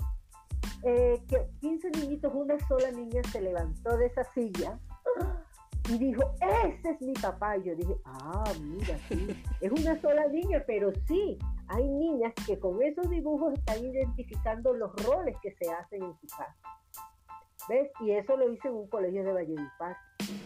Eh, 0.83 1.21
que 1.27 1.47
15 1.61 1.91
niñitos, 1.91 2.33
una 2.33 2.57
sola 2.67 2.91
niña 2.91 3.21
se 3.31 3.41
levantó 3.41 3.97
de 3.97 4.07
esa 4.07 4.23
silla 4.33 4.79
y 5.89 5.97
dijo, 5.97 6.21
ese 6.39 6.91
es 6.91 7.01
mi 7.01 7.13
papá. 7.13 7.57
Y 7.57 7.63
yo 7.63 7.75
dije, 7.75 7.95
ah, 8.05 8.51
mira, 8.61 8.97
sí, 9.09 9.27
es 9.61 9.71
una 9.71 9.99
sola 10.01 10.27
niña, 10.27 10.63
pero 10.65 10.91
sí, 11.07 11.37
hay 11.67 11.87
niñas 11.87 12.33
que 12.45 12.59
con 12.59 12.81
esos 12.81 13.09
dibujos 13.09 13.53
están 13.53 13.83
identificando 13.83 14.73
los 14.73 14.91
roles 15.03 15.35
que 15.41 15.53
se 15.53 15.69
hacen 15.71 16.03
en 16.03 16.13
su 16.19 16.27
casa. 16.27 16.55
¿Ves? 17.69 17.91
Y 18.01 18.11
eso 18.11 18.35
lo 18.37 18.51
hice 18.51 18.67
en 18.67 18.75
un 18.75 18.87
colegio 18.87 19.23
de 19.23 19.33
Valledupar. 19.33 19.95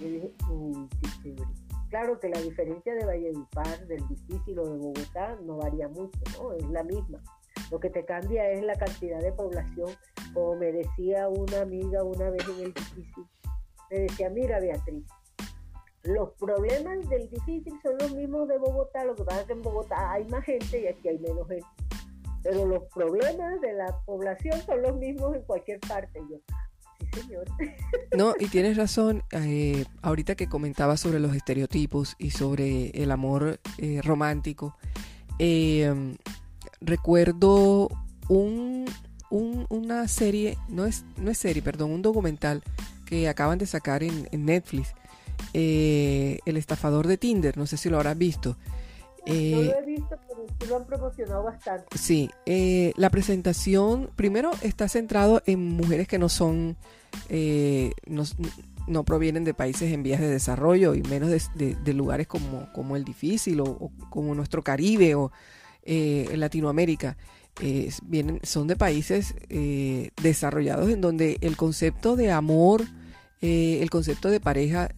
Y 0.02 0.06
dije, 0.06 0.34
uy, 0.50 0.90
qué 1.02 1.10
chévere. 1.24 1.65
Claro 1.96 2.20
que 2.20 2.28
la 2.28 2.42
diferencia 2.42 2.94
de 2.94 3.06
Valledupar, 3.06 3.88
del 3.88 4.06
difícil 4.10 4.60
o 4.60 4.66
de 4.66 4.78
Bogotá, 4.78 5.38
no 5.44 5.56
varía 5.56 5.88
mucho, 5.88 6.20
¿no? 6.38 6.52
Es 6.52 6.70
la 6.70 6.84
misma. 6.84 7.24
Lo 7.72 7.80
que 7.80 7.90
te 7.90 8.04
cambia 8.04 8.52
es 8.52 8.66
la 8.66 8.74
cantidad 8.74 9.22
de 9.22 9.32
población. 9.32 9.92
Como 10.34 10.56
me 10.56 10.74
decía 10.74 11.30
una 11.30 11.62
amiga 11.62 12.04
una 12.04 12.32
vez 12.32 12.44
en 12.50 12.66
el 12.66 12.74
difícil, 12.74 13.26
me 13.90 14.00
decía, 14.00 14.30
mira 14.30 14.60
Beatriz, 14.60 15.06
los 16.04 16.34
problemas 16.34 17.08
del 17.08 17.30
difícil 17.30 17.74
son 17.82 17.98
los 17.98 18.14
mismos 18.14 18.50
de 18.50 18.58
Bogotá, 18.58 19.06
lo 19.06 19.16
que 19.16 19.24
pasa 19.24 19.40
es 19.40 19.48
que 19.48 19.54
en 19.54 19.62
Bogotá 19.62 20.12
hay 20.12 20.26
más 20.26 20.44
gente 20.44 20.82
y 20.82 20.88
aquí 20.88 21.08
hay 21.08 21.20
menos 21.20 21.48
gente. 21.48 21.66
Pero 22.44 22.66
los 22.66 22.84
problemas 22.94 23.62
de 23.62 23.72
la 23.72 24.02
población 24.06 24.60
son 24.64 24.82
los 24.82 24.98
mismos 24.98 25.34
en 25.34 25.44
cualquier 25.44 25.80
parte. 25.80 26.20
yo, 26.30 26.40
no, 28.18 28.34
y 28.40 28.48
tienes 28.48 28.78
razón, 28.78 29.24
eh, 29.32 29.86
ahorita 30.02 30.36
que 30.36 30.48
comentaba 30.48 30.98
sobre 30.98 31.20
los 31.20 31.36
estereotipos 31.36 32.16
y 32.18 32.32
sobre 32.32 32.90
el 32.90 33.12
amor 33.12 33.60
eh, 33.78 34.02
romántico, 34.04 34.78
eh, 35.40 36.16
recuerdo 36.82 37.90
un, 38.30 38.86
una 39.30 40.08
serie, 40.08 40.58
no 40.70 40.86
es, 40.86 41.06
no 41.18 41.32
es 41.32 41.38
serie, 41.38 41.62
perdón, 41.62 41.92
un 41.92 42.02
documental 42.02 42.64
que 43.06 43.30
acaban 43.30 43.58
de 43.58 43.66
sacar 43.66 44.04
en, 44.04 44.28
Netflix, 44.32 44.94
El 45.54 46.58
estafador 46.58 47.08
de 47.08 47.18
Tinder, 47.18 47.58
no 47.58 47.68
sé 47.68 47.78
si 47.78 47.90
lo 47.90 47.98
habrás 47.98 48.18
visto. 48.18 48.58
No 49.28 49.62
lo 49.62 49.80
he 49.80 49.86
visto, 49.86 50.20
pero 50.28 50.46
sí 50.60 50.68
lo 50.68 50.76
han 50.78 50.86
promocionado 50.86 51.44
bastante. 51.44 51.98
Sí, 51.98 52.30
la 52.96 53.10
presentación 53.10 54.10
primero 54.16 54.52
está 54.62 54.88
centrado 54.88 55.42
en 55.46 55.60
mujeres 55.76 56.08
que 56.08 56.20
no 56.20 56.30
son 56.30 56.78
eh, 57.30 57.92
no, 58.88 59.04
provienen 59.04 59.44
de 59.44 59.54
países 59.54 59.92
en 59.92 60.04
vías 60.04 60.20
de 60.20 60.30
desarrollo 60.30 60.96
y 60.96 61.02
menos 61.04 61.30
de, 61.30 61.94
lugares 61.94 62.28
como, 62.28 62.72
como, 62.74 62.96
el 62.96 63.04
difícil 63.04 63.60
o, 63.62 63.92
como 64.10 64.36
nuestro 64.36 64.64
Caribe 64.64 65.16
o 65.16 65.32
eh, 65.84 66.32
Latinoamérica. 66.36 67.18
Eh, 67.62 67.90
vienen, 68.04 68.42
son 68.44 68.68
de 68.68 68.76
países 68.76 69.34
eh, 69.50 70.10
desarrollados 70.22 70.90
en 70.90 71.00
donde 71.00 71.38
el 71.42 71.56
concepto 71.56 72.16
de 72.16 72.32
amor, 72.32 72.84
el 73.42 73.90
concepto 73.92 74.30
de 74.30 74.40
pareja, 74.40 74.90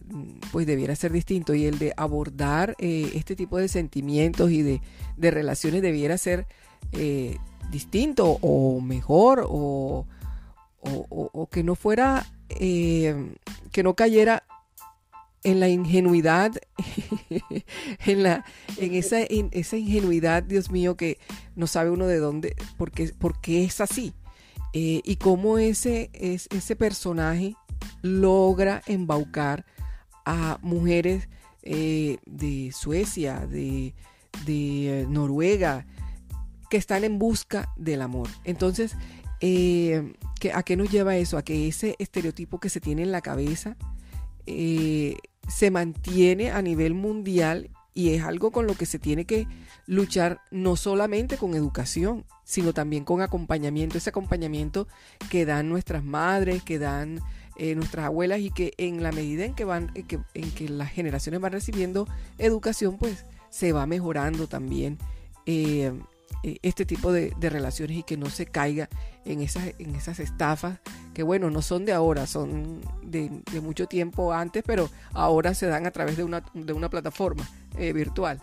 pues 0.52 0.66
debiera 0.66 0.96
ser 0.96 1.12
distinto 1.12 1.54
y 1.54 1.66
el 1.66 1.78
de 1.78 1.92
abordar 1.96 2.76
este 2.78 3.36
tipo 3.36 3.58
de 3.58 3.68
sentimientos 3.68 4.50
y 4.50 4.62
de, 4.62 4.80
de 5.16 5.30
relaciones 5.30 5.82
debiera 5.82 6.16
ser 6.16 6.46
distinto 7.70 8.38
o 8.40 8.80
mejor 8.80 9.44
o 9.46 10.06
o, 10.80 11.48
que 11.50 11.62
no 11.62 11.74
fuera, 11.74 12.26
eh, 12.48 13.34
que 13.72 13.82
no 13.82 13.94
cayera 13.94 14.44
en 15.44 15.60
la 15.60 15.68
ingenuidad, 15.68 16.52
en, 18.06 18.22
la, 18.22 18.44
en 18.76 18.94
esa, 18.94 19.20
esa 19.20 19.76
ingenuidad, 19.76 20.42
Dios 20.42 20.70
mío, 20.70 20.96
que 20.96 21.18
no 21.54 21.66
sabe 21.66 21.90
uno 21.90 22.06
de 22.06 22.18
dónde, 22.18 22.56
por 22.76 22.90
qué, 23.40 23.64
es 23.64 23.80
así. 23.80 24.12
Eh, 24.74 25.00
y 25.04 25.16
cómo 25.16 25.56
ese, 25.58 26.10
es, 26.12 26.46
ese 26.50 26.76
personaje 26.76 27.56
logra 28.02 28.82
embaucar 28.86 29.64
a 30.24 30.58
mujeres 30.62 31.28
eh, 31.62 32.18
de 32.26 32.72
Suecia, 32.72 33.46
de, 33.46 33.94
de, 34.44 35.06
Noruega, 35.08 35.86
que 36.70 36.76
están 36.76 37.04
en 37.04 37.18
busca 37.18 37.72
del 37.76 38.02
amor. 38.02 38.28
Entonces, 38.44 38.94
¿A 40.54 40.62
qué 40.62 40.76
nos 40.76 40.90
lleva 40.90 41.16
eso? 41.16 41.38
A 41.38 41.42
que 41.42 41.68
ese 41.68 41.96
estereotipo 41.98 42.58
que 42.58 42.68
se 42.68 42.80
tiene 42.80 43.02
en 43.02 43.12
la 43.12 43.20
cabeza 43.20 43.76
eh, 44.46 45.16
se 45.48 45.70
mantiene 45.70 46.50
a 46.50 46.62
nivel 46.62 46.94
mundial 46.94 47.70
y 47.94 48.10
es 48.10 48.22
algo 48.22 48.52
con 48.52 48.66
lo 48.66 48.74
que 48.74 48.86
se 48.86 48.98
tiene 48.98 49.24
que 49.24 49.48
luchar 49.86 50.40
no 50.50 50.76
solamente 50.76 51.36
con 51.36 51.54
educación, 51.54 52.24
sino 52.44 52.72
también 52.72 53.04
con 53.04 53.22
acompañamiento, 53.22 53.98
ese 53.98 54.10
acompañamiento 54.10 54.86
que 55.30 55.44
dan 55.44 55.68
nuestras 55.68 56.04
madres, 56.04 56.62
que 56.62 56.78
dan 56.78 57.20
eh, 57.58 57.74
nuestras 57.74 58.06
abuelas 58.06 58.40
y 58.40 58.50
que 58.50 58.72
en 58.78 59.02
la 59.02 59.12
medida 59.12 59.44
en 59.44 59.54
que 59.54 59.64
van, 59.64 59.90
en 59.94 60.06
que, 60.06 60.20
en 60.34 60.50
que 60.52 60.68
las 60.68 60.90
generaciones 60.90 61.40
van 61.40 61.52
recibiendo 61.52 62.06
educación, 62.38 62.96
pues 62.96 63.24
se 63.50 63.72
va 63.72 63.86
mejorando 63.86 64.46
también 64.46 64.98
eh, 65.46 65.92
eh, 66.42 66.58
este 66.62 66.84
tipo 66.84 67.12
de, 67.12 67.34
relaciones 67.40 67.96
y 67.96 68.02
que 68.02 68.16
no 68.16 68.26
se 68.26 68.46
caiga 68.46 68.88
en 69.24 69.40
esas, 69.40 69.74
en 69.78 69.94
esas 69.94 70.20
estafas 70.20 70.78
que 71.14 71.22
bueno, 71.24 71.50
no 71.50 71.62
son 71.62 71.84
de 71.84 71.92
ahora, 71.92 72.26
son 72.26 72.80
de, 73.02 73.42
mucho 73.60 73.86
tiempo 73.86 74.32
antes, 74.32 74.62
pero 74.64 74.88
ahora 75.14 75.52
se 75.52 75.66
dan 75.66 75.84
a 75.86 75.90
través 75.90 76.16
de 76.16 76.22
una, 76.22 76.44
de 76.54 76.72
una 76.72 76.88
plataforma 76.88 77.48
eh, 77.76 77.92
virtual. 77.92 78.40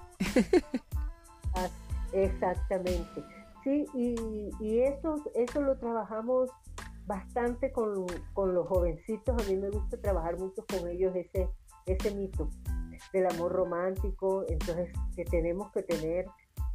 Ah, 1.57 1.69
exactamente. 2.11 3.23
Sí, 3.63 3.85
y, 3.93 4.15
y, 4.59 4.79
eso, 4.79 5.23
eso 5.35 5.61
lo 5.61 5.77
trabajamos 5.77 6.49
bastante 7.05 7.71
con, 7.71 8.05
con, 8.33 8.53
los 8.53 8.67
jovencitos. 8.67 9.35
A 9.41 9.49
mí 9.49 9.57
me 9.57 9.69
gusta 9.69 9.97
trabajar 9.97 10.37
mucho 10.37 10.65
con 10.65 10.87
ellos 10.89 11.15
ese, 11.15 11.49
ese 11.85 12.13
mito 12.15 12.49
del 13.13 13.27
amor 13.27 13.51
romántico, 13.51 14.43
entonces 14.47 14.89
que 15.15 15.25
tenemos 15.25 15.71
que 15.71 15.83
tener 15.83 16.25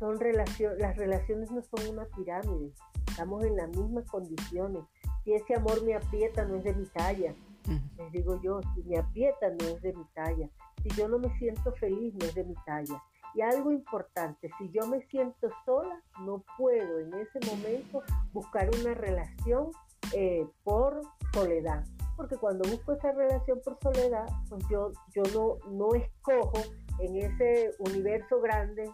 son 0.01 0.19
relación, 0.19 0.79
las 0.79 0.97
relaciones 0.97 1.51
no 1.51 1.61
son 1.63 1.89
una 1.91 2.07
pirámide, 2.17 2.73
estamos 3.07 3.45
en 3.45 3.57
las 3.57 3.69
mismas 3.69 4.07
condiciones. 4.11 4.83
Si 5.25 5.35
ese 5.35 5.55
amor 5.55 5.85
me 5.85 5.95
aprieta, 5.95 6.47
no 6.47 6.57
es 6.57 6.65
de 6.65 6.75
mi 6.75 6.87
talla. 6.87 7.35
Les 7.99 8.11
digo 8.11 8.41
yo, 8.43 8.61
si 8.75 8.83
me 8.85 8.99
aprieta, 8.99 9.51
no 9.51 9.67
es 9.67 9.83
de 9.83 9.93
mi 9.93 10.05
talla. 10.15 10.49
Si 10.83 10.89
yo 10.97 11.07
no 11.07 11.19
me 11.19 11.29
siento 11.39 11.73
feliz, 11.73 12.15
no 12.15 12.25
es 12.25 12.35
de 12.35 12.45
mi 12.45 12.55
talla. 12.65 13.03
Y 13.35 13.43
algo 13.43 13.71
importante, 13.71 14.51
si 14.59 14.71
yo 14.71 14.87
me 14.87 15.03
siento 15.09 15.51
sola, 15.67 16.03
no 16.25 16.43
puedo 16.57 16.99
en 16.99 17.13
ese 17.15 17.39
momento 17.47 18.03
buscar 18.33 18.71
una 18.81 18.95
relación 18.95 19.71
eh, 20.13 20.47
por 20.65 21.01
soledad. 21.33 21.85
Porque 22.17 22.37
cuando 22.37 22.69
busco 22.69 22.93
esa 22.93 23.13
relación 23.13 23.61
por 23.65 23.79
soledad, 23.81 24.27
pues 24.49 24.63
yo, 24.69 24.93
no, 25.35 25.57
no 25.71 25.95
escojo 25.95 26.59
en 26.99 27.17
ese 27.17 27.71
universo 27.79 28.41
grande 28.41 28.91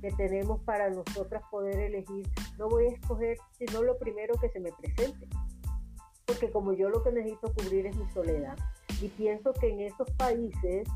que 0.00 0.10
tenemos 0.12 0.60
para 0.62 0.88
nosotras 0.88 1.42
poder 1.50 1.78
elegir, 1.78 2.26
no 2.58 2.68
voy 2.68 2.86
a 2.86 2.90
escoger 2.92 3.36
sino 3.58 3.82
lo 3.82 3.98
primero 3.98 4.34
que 4.40 4.48
se 4.48 4.60
me 4.60 4.72
presente. 4.72 5.28
Porque 6.24 6.50
como 6.50 6.72
yo 6.72 6.88
lo 6.88 7.02
que 7.02 7.12
necesito 7.12 7.52
cubrir 7.52 7.86
es 7.86 7.96
mi 7.96 8.08
soledad. 8.12 8.56
Y 9.02 9.08
pienso 9.08 9.52
que 9.52 9.68
en 9.68 9.80
esos 9.80 10.10
países 10.12 10.88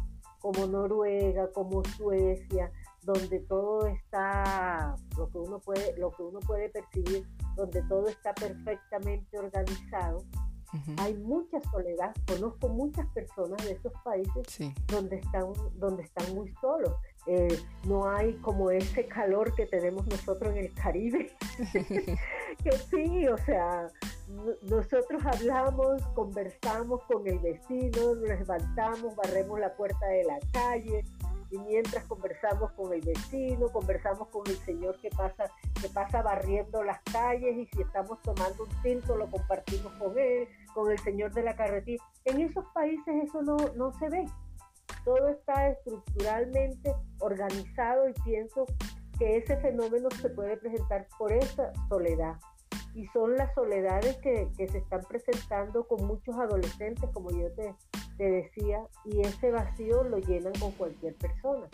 como 0.45 0.67
Noruega, 0.67 1.51
como 1.53 1.83
Suecia, 1.97 2.71
donde 3.05 3.41
todo 3.41 3.87
está, 3.87 4.97
lo 5.17 5.29
que 5.31 5.39
uno 5.39 5.59
puede, 5.61 5.97
lo 5.99 6.11
que 6.11 6.23
uno 6.23 6.41
puede 6.41 6.69
percibir, 6.71 7.27
donde 7.57 7.83
todo 7.83 8.09
está 8.09 8.35
perfectamente 8.35 9.39
organizado, 9.39 10.25
hay 10.99 11.15
mucha 11.15 11.61
soledad. 11.71 12.15
Conozco 12.27 12.69
muchas 12.69 13.07
personas 13.09 13.65
de 13.65 13.73
esos 13.73 13.93
países 14.03 14.73
donde 14.89 15.17
están, 15.17 15.53
donde 15.77 16.03
están 16.03 16.35
muy 16.35 16.53
solos. 16.61 16.93
Eh, 17.27 17.59
no 17.85 18.09
hay 18.09 18.35
como 18.39 18.71
ese 18.71 19.07
calor 19.07 19.55
que 19.55 19.67
tenemos 19.67 20.07
nosotros 20.07 20.53
en 20.53 20.65
el 20.65 20.75
Caribe. 20.75 21.31
que 22.65 22.73
sí, 22.91 23.27
o 23.29 23.39
sea, 23.39 23.89
nosotros 24.63 25.25
hablamos, 25.25 26.03
conversamos 26.15 27.03
con 27.05 27.27
el 27.27 27.39
vecino, 27.39 28.15
nos 28.15 28.29
levantamos, 28.29 29.15
barremos 29.17 29.61
la 29.61 29.75
puerta 29.75 30.07
de 30.07 30.25
la 30.25 30.39
calle, 30.53 31.05
y 31.51 31.59
mientras 31.59 32.05
conversamos 32.05 32.73
con 32.73 32.93
el 32.93 33.01
vecino, 33.01 33.69
conversamos 33.69 34.29
con 34.29 34.47
el 34.47 34.57
señor 34.59 34.99
que 35.01 35.11
pasa, 35.11 35.45
que 35.81 35.89
pasa 35.89 36.23
barriendo 36.23 36.83
las 36.83 37.01
calles 37.13 37.57
y 37.57 37.67
si 37.67 37.83
estamos 37.83 38.21
tomando 38.23 38.65
un 38.65 38.83
tinto 38.83 39.17
lo 39.17 39.31
compartimos 39.31 39.93
con 39.95 40.19
él, 40.19 40.49
con 40.75 40.91
el 40.91 40.99
señor 41.01 41.33
de 41.33 41.43
la 41.43 41.57
carretera. 41.57 42.03
En 42.25 42.41
esos 42.41 42.65
países 42.75 43.25
eso 43.25 43.43
no, 43.43 43.57
no 43.77 43.93
se 43.93 44.09
ve. 44.09 44.25
Todo 45.05 45.29
está 45.29 45.69
estructuralmente 45.69 46.95
organizado 47.21 48.09
y 48.09 48.13
pienso 48.25 48.67
que 49.19 49.37
ese 49.37 49.57
fenómeno 49.59 50.09
se 50.11 50.29
puede 50.31 50.57
presentar 50.57 51.07
por 51.19 51.33
esa 51.33 51.73
soledad. 51.89 52.37
Y 52.95 53.07
son 53.09 53.37
las 53.37 53.53
soledades 53.55 54.17
que, 54.19 54.49
se 54.57 54.79
están 54.79 55.01
presentando 55.09 55.87
con 55.87 56.07
muchos 56.07 56.37
adolescentes, 56.37 57.11
como 57.13 57.31
yo 57.31 57.53
te, 57.53 57.75
te 58.17 58.31
decía, 58.31 58.81
y 59.05 59.21
ese 59.21 59.51
vacío 59.51 60.05
lo 60.05 60.19
llenan 60.19 60.53
con 60.61 60.71
cualquier 60.73 61.15
persona. 61.17 61.69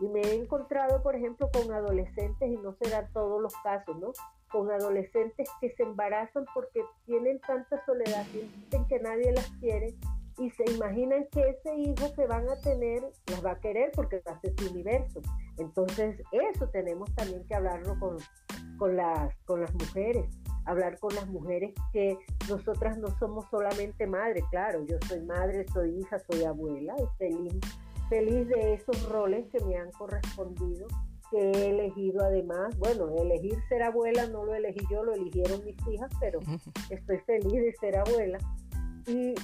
Y 0.00 0.08
me 0.08 0.20
he 0.20 0.34
encontrado, 0.34 1.02
por 1.02 1.14
ejemplo, 1.14 1.48
con 1.52 1.70
adolescentes, 1.72 2.50
y 2.50 2.56
no 2.56 2.74
serán 2.82 3.12
todos 3.12 3.40
los 3.40 3.54
casos, 3.62 3.96
¿no? 3.98 4.12
Con 4.50 4.70
adolescentes 4.70 5.48
que 5.60 5.72
se 5.76 5.84
embarazan 5.84 6.44
porque 6.52 6.82
tienen 7.06 7.40
tanta 7.40 7.84
soledad, 7.86 8.26
sienten 8.32 8.86
que 8.88 8.98
nadie 8.98 9.32
las 9.32 9.48
quiere 9.60 9.94
y 10.38 10.50
se 10.50 10.64
imaginan 10.72 11.26
que 11.30 11.40
ese 11.40 11.74
hijo 11.76 12.12
que 12.14 12.26
van 12.26 12.48
a 12.48 12.56
tener 12.56 13.02
las 13.26 13.44
va 13.44 13.52
a 13.52 13.60
querer 13.60 13.90
porque 13.94 14.22
va 14.26 14.32
a 14.32 14.40
ser 14.40 14.54
su 14.58 14.70
universo. 14.70 15.20
Entonces, 15.58 16.20
eso 16.32 16.68
tenemos 16.68 17.12
también 17.14 17.44
que 17.46 17.54
hablarlo 17.54 17.98
con, 17.98 18.16
con, 18.78 18.96
las, 18.96 19.34
con 19.44 19.60
las 19.60 19.72
mujeres, 19.74 20.24
hablar 20.64 20.98
con 20.98 21.14
las 21.14 21.26
mujeres 21.26 21.72
que 21.92 22.16
nosotras 22.48 22.98
no 22.98 23.08
somos 23.18 23.46
solamente 23.50 24.06
madres, 24.06 24.44
claro, 24.50 24.84
yo 24.86 24.96
soy 25.08 25.20
madre, 25.20 25.66
soy 25.72 25.98
hija, 26.00 26.18
soy 26.30 26.44
abuela, 26.44 26.94
feliz, 27.18 27.60
feliz 28.08 28.48
de 28.48 28.74
esos 28.74 29.08
roles 29.08 29.46
que 29.50 29.62
me 29.64 29.76
han 29.76 29.90
correspondido, 29.92 30.86
que 31.30 31.50
he 31.50 31.70
elegido 31.70 32.22
además, 32.24 32.76
bueno, 32.78 33.08
elegir 33.16 33.58
ser 33.68 33.82
abuela 33.82 34.26
no 34.26 34.44
lo 34.44 34.54
elegí 34.54 34.80
yo, 34.90 35.02
lo 35.02 35.14
eligieron 35.14 35.64
mis 35.64 35.76
hijas, 35.88 36.10
pero 36.20 36.40
estoy 36.90 37.18
feliz 37.20 37.52
de 37.52 37.74
ser 37.80 37.96
abuela 37.98 38.38
y, 39.06 39.34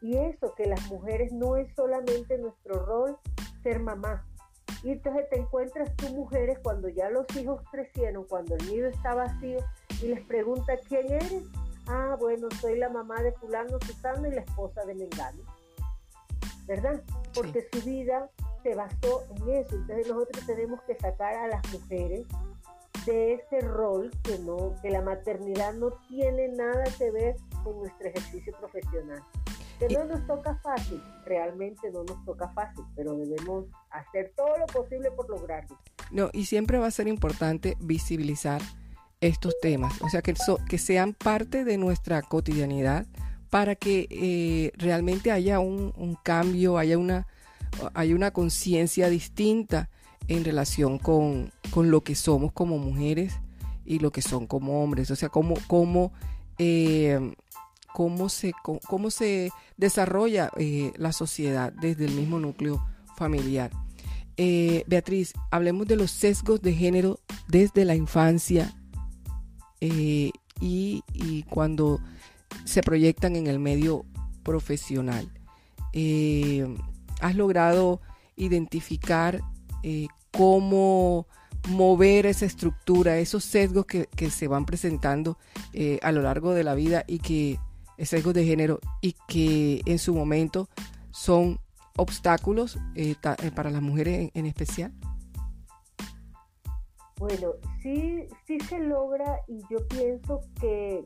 y, 0.00 0.16
eso, 0.16 0.54
que 0.54 0.66
las 0.66 0.86
mujeres 0.90 1.32
no 1.32 1.56
es 1.56 1.72
solamente 1.74 2.38
nuestro 2.38 2.84
rol 2.84 3.18
ser 3.62 3.80
mamá. 3.80 4.26
Y 4.82 4.90
entonces 4.90 5.28
te 5.30 5.38
encuentras 5.38 5.94
tú 5.96 6.08
mujeres 6.08 6.58
cuando 6.62 6.88
ya 6.88 7.08
los 7.10 7.26
hijos 7.36 7.62
crecieron, 7.70 8.24
cuando 8.24 8.56
el 8.56 8.66
nido 8.68 8.88
está 8.88 9.14
vacío, 9.14 9.58
y 10.02 10.08
les 10.08 10.24
pregunta 10.26 10.76
quién 10.88 11.12
eres. 11.12 11.44
Ah, 11.86 12.16
bueno, 12.18 12.48
soy 12.60 12.78
la 12.78 12.88
mamá 12.88 13.22
de 13.22 13.32
fulano, 13.32 13.78
Susana 13.86 14.28
y 14.28 14.32
la 14.32 14.40
esposa 14.40 14.84
de 14.84 14.94
Mengano. 14.94 15.42
¿Verdad? 16.66 17.02
Porque 17.34 17.66
su 17.72 17.82
vida 17.82 18.30
se 18.62 18.74
basó 18.74 19.24
en 19.36 19.50
eso. 19.50 19.74
Entonces 19.76 20.08
nosotros 20.08 20.46
tenemos 20.46 20.80
que 20.82 20.96
sacar 20.96 21.34
a 21.34 21.48
las 21.48 21.72
mujeres 21.72 22.26
de 23.06 23.34
ese 23.34 23.60
rol 23.60 24.10
que 24.22 24.38
no, 24.38 24.74
que 24.82 24.90
la 24.90 25.02
maternidad 25.02 25.74
no 25.74 25.92
tiene 26.08 26.48
nada 26.48 26.84
que 26.98 27.10
ver 27.10 27.36
con 27.64 27.78
nuestro 27.78 28.08
ejercicio 28.08 28.52
profesional. 28.58 29.22
Que 29.78 29.88
no 29.88 30.04
nos 30.04 30.24
toca 30.26 30.54
fácil, 30.62 31.02
realmente 31.24 31.90
no 31.90 32.04
nos 32.04 32.24
toca 32.24 32.48
fácil, 32.50 32.84
pero 32.94 33.16
debemos 33.16 33.66
hacer 33.90 34.32
todo 34.36 34.56
lo 34.58 34.66
posible 34.66 35.10
por 35.10 35.28
lograrlo. 35.28 35.78
No, 36.10 36.30
y 36.32 36.44
siempre 36.44 36.78
va 36.78 36.86
a 36.86 36.90
ser 36.92 37.08
importante 37.08 37.76
visibilizar 37.80 38.60
estos 39.20 39.58
temas, 39.60 40.00
o 40.02 40.08
sea, 40.08 40.20
que, 40.20 40.34
que 40.68 40.78
sean 40.78 41.14
parte 41.14 41.64
de 41.64 41.78
nuestra 41.78 42.22
cotidianidad 42.22 43.06
para 43.50 43.76
que 43.76 44.08
eh, 44.10 44.72
realmente 44.76 45.30
haya 45.30 45.60
un, 45.60 45.92
un, 45.96 46.16
cambio, 46.16 46.78
haya 46.78 46.98
una, 46.98 47.26
haya 47.94 48.14
una 48.14 48.32
conciencia 48.32 49.08
distinta 49.08 49.90
en 50.28 50.44
relación 50.44 50.98
con, 50.98 51.52
con, 51.70 51.90
lo 51.90 52.02
que 52.02 52.14
somos 52.14 52.52
como 52.52 52.78
mujeres 52.78 53.34
y 53.84 53.98
lo 53.98 54.12
que 54.12 54.22
son 54.22 54.46
como 54.46 54.82
hombres, 54.82 55.10
o 55.10 55.16
sea, 55.16 55.28
cómo, 55.28 55.54
cómo 55.66 56.12
eh, 56.58 57.34
cómo 57.92 58.28
se, 58.28 58.52
cómo 58.62 59.10
se 59.10 59.50
desarrolla 59.76 60.50
eh, 60.56 60.92
la 60.96 61.12
sociedad 61.12 61.72
desde 61.72 62.06
el 62.06 62.12
mismo 62.12 62.40
núcleo 62.40 62.84
familiar. 63.16 63.70
Eh, 64.36 64.84
Beatriz, 64.86 65.34
hablemos 65.50 65.86
de 65.86 65.96
los 65.96 66.10
sesgos 66.10 66.62
de 66.62 66.72
género 66.72 67.20
desde 67.48 67.84
la 67.84 67.94
infancia 67.94 68.74
eh, 69.80 70.30
y, 70.60 71.02
cuando 71.50 72.00
se 72.64 72.82
proyectan 72.82 73.36
en 73.36 73.46
el 73.46 73.58
medio 73.58 74.04
profesional. 74.42 75.30
¿Has 77.20 77.36
logrado 77.36 78.00
identificar 78.36 79.42
cómo 80.30 81.26
mover 81.68 82.26
esa 82.26 82.46
estructura, 82.46 83.18
esos 83.18 83.44
sesgos 83.44 83.86
que, 83.86 84.06
que 84.06 84.30
se 84.30 84.48
van 84.48 84.66
presentando 84.66 85.38
a 86.02 86.12
lo 86.12 86.22
largo 86.22 86.54
de 86.54 86.64
la 86.64 86.74
vida 86.74 87.04
y 87.06 87.18
que 87.18 87.58
sesgos 87.98 88.34
de 88.34 88.44
género 88.44 88.80
y 89.00 89.14
que 89.28 89.82
en 89.86 89.98
su 89.98 90.14
momento 90.14 90.68
son 91.10 91.58
obstáculos 91.96 92.78
eh, 92.94 93.14
eh, 93.42 93.50
para 93.54 93.70
las 93.70 93.82
mujeres 93.82 94.30
en, 94.34 94.46
especial? 94.46 94.92
Bueno, 97.18 97.52
sí, 97.82 98.26
sí 98.46 98.58
se 98.60 98.80
logra 98.80 99.40
y 99.46 99.60
yo 99.70 99.86
pienso 99.88 100.40
que, 100.60 101.04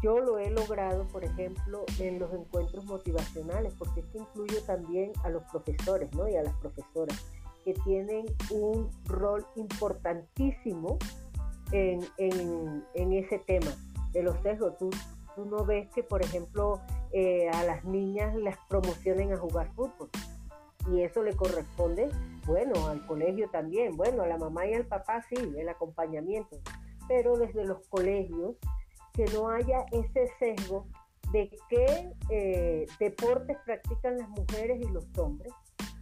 yo 0.00 0.20
lo 0.20 0.38
he 0.38 0.48
logrado, 0.50 1.08
por 1.08 1.24
ejemplo, 1.24 1.84
en 1.98 2.20
los 2.20 2.32
encuentros 2.32 2.84
motivacionales, 2.84 3.74
porque 3.76 4.00
esto 4.00 4.18
incluye 4.18 4.60
también 4.60 5.10
a 5.24 5.28
los 5.28 5.42
profesores 5.50 6.14
¿no? 6.14 6.28
y 6.28 6.36
a 6.36 6.44
las 6.44 6.54
profesoras, 6.54 7.18
que 7.72 7.80
tienen 7.84 8.24
un 8.50 8.90
rol 9.04 9.46
importantísimo 9.56 10.98
en, 11.72 12.00
en 12.16 13.12
ese 13.12 13.38
tema 13.40 13.70
de 14.12 14.22
los 14.22 14.40
sesgos. 14.40 14.78
Tú 14.78 14.90
tú 15.38 15.44
no 15.44 15.64
ves 15.64 15.88
que, 15.94 16.02
por 16.02 16.20
ejemplo, 16.20 16.80
eh, 17.12 17.48
a 17.50 17.62
las 17.62 17.84
niñas 17.84 18.34
las 18.34 18.58
promocionen 18.68 19.32
a 19.32 19.36
jugar 19.36 19.72
fútbol. 19.74 20.10
Y 20.90 21.02
eso 21.02 21.22
le 21.22 21.36
corresponde, 21.36 22.08
bueno, 22.44 22.88
al 22.88 23.06
colegio 23.06 23.48
también, 23.50 23.96
bueno, 23.96 24.24
a 24.24 24.26
la 24.26 24.36
mamá 24.36 24.66
y 24.66 24.74
al 24.74 24.86
papá 24.86 25.24
sí, 25.28 25.36
el 25.56 25.68
acompañamiento. 25.68 26.58
Pero 27.06 27.36
desde 27.36 27.64
los 27.64 27.86
colegios, 27.86 28.56
que 29.12 29.26
no 29.26 29.48
haya 29.48 29.86
ese 29.92 30.28
sesgo 30.40 30.88
de 31.30 31.56
qué 31.68 32.12
eh, 32.30 32.86
deportes 32.98 33.58
practican 33.64 34.18
las 34.18 34.28
mujeres 34.30 34.80
y 34.80 34.90
los 34.90 35.06
hombres, 35.18 35.52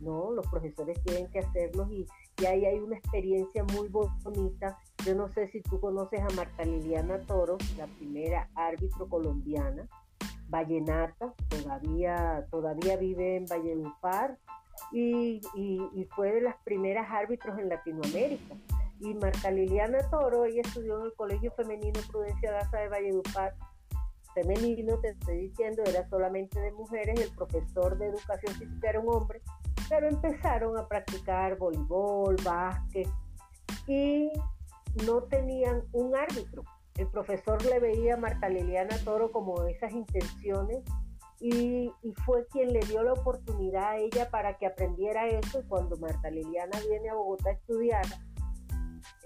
¿no? 0.00 0.30
Los 0.30 0.46
profesores 0.48 1.02
tienen 1.02 1.28
que 1.30 1.40
hacerlos 1.40 1.90
y, 1.90 2.06
y 2.38 2.46
ahí 2.46 2.64
hay 2.64 2.78
una 2.78 2.96
experiencia 2.96 3.64
muy 3.64 3.88
bonita 3.88 4.78
yo 5.06 5.14
no 5.14 5.28
sé 5.28 5.46
si 5.46 5.61
tú 5.61 5.78
conoces 5.78 6.20
a 6.20 6.35
Marta 6.35 6.64
Liliana 6.64 7.20
Toro, 7.20 7.59
la 7.78 7.87
primera 7.87 8.48
árbitro 8.56 9.09
colombiana, 9.09 9.87
vallenata, 10.48 11.32
todavía, 11.48 12.44
todavía 12.50 12.96
vive 12.96 13.37
en 13.37 13.46
Valledupar 13.46 14.37
y, 14.90 15.40
y, 15.54 16.04
fue 16.16 16.32
de 16.32 16.40
las 16.40 16.56
primeras 16.64 17.09
árbitros 17.09 17.56
en 17.61 17.68
Latinoamérica. 17.68 18.56
Y 18.98 19.14
Marta 19.14 19.52
Liliana 19.52 19.98
Toro, 20.11 20.44
ella 20.44 20.62
estudió 20.62 20.98
en 20.98 21.06
el 21.06 21.14
Colegio 21.14 21.52
Femenino 21.52 22.00
Prudencia 22.11 22.50
Daza 22.50 22.78
de 22.78 22.88
Valledupar, 22.88 23.54
femenino, 24.35 24.98
te 24.98 25.11
estoy 25.11 25.38
diciendo, 25.48 25.82
era 25.87 26.09
solamente 26.09 26.61
de 26.61 26.72
mujeres, 26.72 27.20
el 27.20 27.30
profesor 27.30 27.96
de 27.96 28.06
educación 28.06 28.54
física 28.56 28.90
era 28.90 29.00
un 29.00 29.09
hombre, 29.09 29.40
pero 29.88 30.09
empezaron 30.09 30.77
a 30.79 30.87
practicar 30.87 31.57
voleibol, 31.59 32.37
básquet 32.44 33.09
y 33.87 34.31
no 35.07 35.22
tenían 35.25 35.83
un 35.92 36.14
árbitro. 36.14 36.64
El 36.96 37.09
profesor 37.09 37.62
le 37.64 37.79
veía 37.79 38.14
a 38.14 38.16
Marta 38.16 38.49
Liliana 38.49 38.96
Toro 39.05 39.31
como 39.31 39.64
esas 39.66 39.92
intenciones 39.92 40.83
y, 41.40 41.92
fue 42.25 42.46
quien 42.46 42.72
le 42.72 42.81
dio 42.81 43.03
la 43.03 43.12
oportunidad 43.12 43.90
a 43.90 43.96
ella 43.96 44.31
para 44.31 44.57
que 44.57 44.66
aprendiera 44.66 45.27
eso. 45.27 45.61
Y 45.61 45.64
cuando 45.64 45.96
Marta 45.96 46.31
Liliana 46.31 46.79
viene 46.88 47.11
a 47.11 47.14
Bogotá 47.14 47.51
a 47.51 47.53
estudiar, 47.53 48.05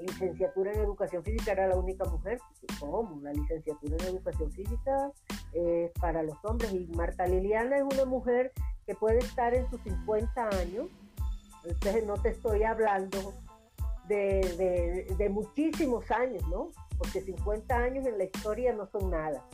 licenciatura 0.01 0.73
en 0.73 0.81
educación 0.81 1.23
física 1.23 1.53
era 1.53 1.69
la 1.69 1.77
única 1.77 2.05
mujer. 2.07 2.39
¿Cómo? 2.81 3.21
La 3.23 3.33
licenciatura 3.33 3.97
en 4.01 4.15
educación 4.17 4.51
física 4.51 5.13
es 5.53 5.93
para 6.01 6.25
los 6.25 6.37
hombres. 6.45 6.73
Y 6.73 6.89
Marta 6.89 7.27
Liliana 7.27 7.77
es 7.77 7.85
una 7.85 8.05
mujer 8.05 8.53
que 8.87 8.95
puede 8.95 9.19
estar 9.19 9.55
en 9.55 9.69
sus 9.71 9.81
50 9.83 10.49
años. 10.49 10.89
Entonces 11.65 12.07
no 12.07 12.15
te 12.15 12.31
estoy 12.31 12.63
hablando 12.63 13.35
de, 14.09 15.29
muchísimos 15.31 16.11
años, 16.11 16.43
¿no? 16.49 16.71
Porque 16.99 17.21
50 17.21 17.75
años 17.75 18.07
en 18.07 18.19
la 18.19 18.25
historia 18.25 18.73
no 18.73 18.87
son 18.87 19.11
nada. 19.11 19.45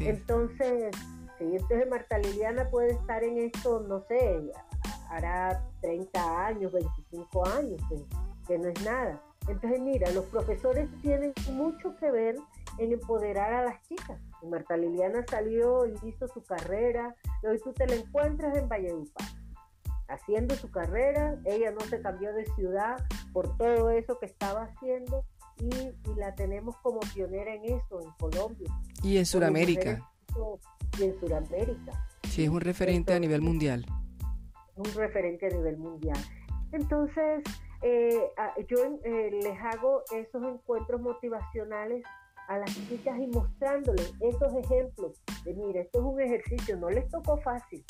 Entonces, 0.00 0.94
sí, 1.38 1.44
entonces 1.44 1.88
Marta 1.88 2.18
Liliana 2.18 2.68
puede 2.70 2.92
estar 2.92 3.22
en 3.22 3.38
esto, 3.38 3.80
no 3.80 4.02
sé, 4.08 4.50
hará 5.10 5.62
30 5.80 6.46
años, 6.46 6.72
25 6.72 7.46
años, 7.46 7.80
que, 8.46 8.58
no 8.58 8.68
es 8.68 8.82
nada. 8.82 9.22
Entonces, 9.46 9.80
mira, 9.80 10.10
los 10.10 10.24
profesores 10.26 10.88
tienen 11.02 11.32
mucho 11.52 11.94
que 11.96 12.10
ver 12.10 12.36
en 12.78 12.92
empoderar 12.92 13.52
a 13.52 13.64
las 13.64 13.82
chicas. 13.82 14.18
Marta 14.46 14.76
Liliana 14.76 15.24
salió 15.28 15.86
y 15.86 15.94
hizo 16.04 16.28
su 16.28 16.42
carrera, 16.42 17.14
y 17.42 17.46
hoy 17.46 17.58
tú 17.58 17.72
te 17.72 17.86
la 17.86 17.96
encuentras 17.96 18.56
en 18.56 18.68
Valledupar 18.68 19.26
haciendo 20.08 20.54
su 20.54 20.70
carrera, 20.70 21.38
ella 21.44 21.70
no 21.70 21.80
se 21.80 22.00
cambió 22.00 22.32
de 22.32 22.46
ciudad 22.54 22.96
por 23.32 23.56
todo 23.56 23.90
eso 23.90 24.18
que 24.18 24.26
estaba 24.26 24.64
haciendo 24.64 25.24
y, 25.60 25.92
la 26.16 26.34
tenemos 26.34 26.76
como 26.78 27.00
pionera 27.14 27.54
en 27.54 27.64
eso, 27.64 28.00
en 28.00 28.10
Colombia. 28.18 28.72
Y 29.02 29.18
en 29.18 29.26
Sudamérica. 29.26 30.10
Y 30.98 31.04
en 31.04 31.20
Sudamérica. 31.20 32.06
Sí, 32.24 32.44
es 32.44 32.50
un 32.50 32.60
referente 32.60 33.12
a 33.12 33.18
nivel 33.18 33.42
mundial. 33.42 33.84
Un 34.76 34.92
referente 34.94 35.46
a 35.46 35.50
nivel 35.50 35.76
mundial. 35.76 36.18
Entonces, 36.72 37.42
eh, 37.82 38.20
yo 38.68 38.78
eh, 39.04 39.30
les 39.42 39.60
hago 39.60 40.02
esos 40.12 40.42
encuentros 40.42 41.00
motivacionales 41.00 42.04
a 42.48 42.58
las 42.58 42.74
chicas 42.88 43.18
y 43.18 43.26
mostrándoles 43.28 44.12
esos 44.20 44.54
ejemplos 44.54 45.22
de, 45.44 45.54
mira, 45.54 45.80
esto 45.80 45.98
es 45.98 46.04
un 46.04 46.20
ejercicio, 46.20 46.76
no 46.76 46.88
les 46.90 47.08
tocó 47.08 47.36
fácil, 47.38 47.84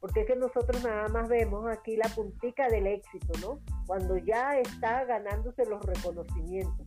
porque 0.00 0.22
es 0.22 0.26
que 0.26 0.36
nosotros 0.36 0.82
nada 0.82 1.08
más 1.08 1.28
vemos 1.28 1.64
aquí 1.70 1.96
la 1.96 2.08
puntica 2.08 2.68
del 2.68 2.88
éxito, 2.88 3.32
¿no? 3.40 3.60
Cuando 3.86 4.16
ya 4.18 4.58
está 4.58 5.04
ganándose 5.04 5.64
los 5.66 5.84
reconocimientos. 5.84 6.86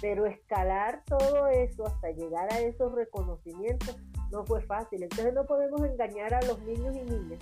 Pero 0.00 0.26
escalar 0.26 1.02
todo 1.06 1.46
eso 1.46 1.86
hasta 1.86 2.10
llegar 2.10 2.52
a 2.52 2.58
esos 2.58 2.92
reconocimientos 2.92 3.96
no 4.30 4.44
fue 4.44 4.60
fácil. 4.62 5.04
Entonces 5.04 5.32
no 5.32 5.46
podemos 5.46 5.80
engañar 5.82 6.34
a 6.34 6.42
los 6.42 6.60
niños 6.62 6.94
y 6.96 7.02
niñas 7.04 7.40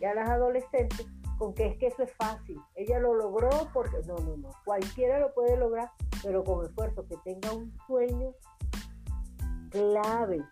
y 0.00 0.04
a 0.04 0.14
las 0.14 0.30
adolescentes 0.30 1.06
con 1.44 1.52
que 1.52 1.66
es 1.66 1.76
que 1.76 1.88
eso 1.88 2.02
es 2.02 2.12
fácil. 2.14 2.58
Ella 2.74 2.98
lo 3.00 3.14
logró 3.14 3.50
porque 3.74 3.98
no, 4.06 4.16
no, 4.16 4.38
no. 4.38 4.50
Cualquiera 4.64 5.18
lo 5.18 5.34
puede 5.34 5.58
lograr, 5.58 5.90
pero 6.22 6.42
con 6.42 6.64
esfuerzo, 6.64 7.06
que 7.06 7.18
tenga 7.18 7.52
un 7.52 7.70
sueño 7.86 8.32
clave. 9.68 10.42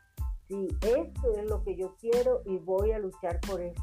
Sí, 0.49 0.69
esto 0.83 1.33
es 1.35 1.49
lo 1.49 1.65
que 1.65 1.77
yo 1.77 1.97
quiero 1.99 2.43
y 2.45 2.59
voy 2.59 2.93
a 2.93 2.99
luchar 2.99 3.41
por 3.41 3.63
esto. 3.63 3.83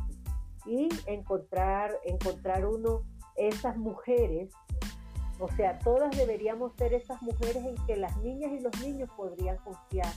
Y 0.67 0.89
encontrar, 1.07 1.97
encontrar 2.05 2.67
uno, 2.67 3.01
esas 3.35 3.75
mujeres, 3.75 4.51
o 5.39 5.47
sea, 5.53 5.79
todas 5.79 6.15
deberíamos 6.15 6.73
ser 6.75 6.93
esas 6.93 7.19
mujeres 7.23 7.65
en 7.65 7.75
que 7.87 7.95
las 7.95 8.15
niñas 8.17 8.51
y 8.51 8.59
los 8.59 8.79
niños 8.81 9.09
podrían 9.17 9.57
confiar, 9.57 10.13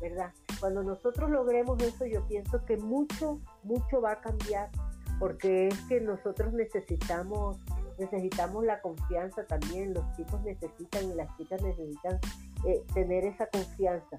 ¿verdad? 0.00 0.32
Cuando 0.58 0.82
nosotros 0.82 1.28
logremos 1.28 1.82
eso, 1.82 2.06
yo 2.06 2.26
pienso 2.28 2.64
que 2.64 2.78
mucho, 2.78 3.40
mucho 3.62 4.00
va 4.00 4.12
a 4.12 4.20
cambiar, 4.22 4.70
porque 5.18 5.68
es 5.68 5.80
que 5.82 6.00
nosotros 6.00 6.52
necesitamos 6.52 7.58
necesitamos 7.98 8.64
la 8.64 8.80
confianza 8.80 9.44
también, 9.46 9.94
los 9.94 10.04
chicos 10.16 10.42
necesitan 10.42 11.10
y 11.10 11.14
las 11.14 11.36
chicas 11.36 11.62
necesitan 11.62 12.18
eh, 12.66 12.84
tener 12.92 13.24
esa 13.24 13.46
confianza. 13.46 14.16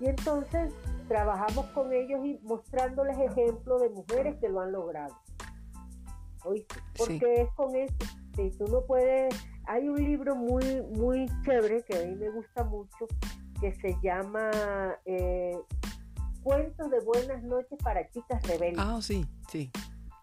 Y 0.00 0.08
entonces 0.08 0.72
trabajamos 1.08 1.66
con 1.66 1.92
ellos 1.92 2.24
y 2.24 2.38
mostrándoles 2.42 3.18
ejemplos 3.18 3.82
de 3.82 3.90
mujeres 3.90 4.36
que 4.40 4.48
lo 4.48 4.60
han 4.60 4.72
logrado. 4.72 5.14
¿Oíste? 6.44 6.76
Porque 6.96 7.42
es 7.42 7.52
con 7.54 7.74
eso. 7.74 7.94
Si 8.36 8.50
tú 8.52 8.66
no 8.68 8.82
puedes. 8.82 9.34
Hay 9.66 9.86
un 9.86 10.02
libro 10.02 10.34
muy, 10.34 10.82
muy 10.96 11.26
chévere 11.44 11.82
que 11.82 11.98
a 11.98 12.06
mí 12.06 12.14
me 12.14 12.30
gusta 12.30 12.64
mucho 12.64 13.06
que 13.60 13.74
se 13.74 13.94
llama 14.02 14.50
eh, 15.04 15.58
Cuentos 16.42 16.90
de 16.90 17.00
Buenas 17.00 17.42
noches 17.42 17.78
para 17.82 18.08
chicas 18.08 18.42
rebeldes. 18.44 18.78
Ah, 18.78 19.00
sí, 19.02 19.26
sí. 19.50 19.70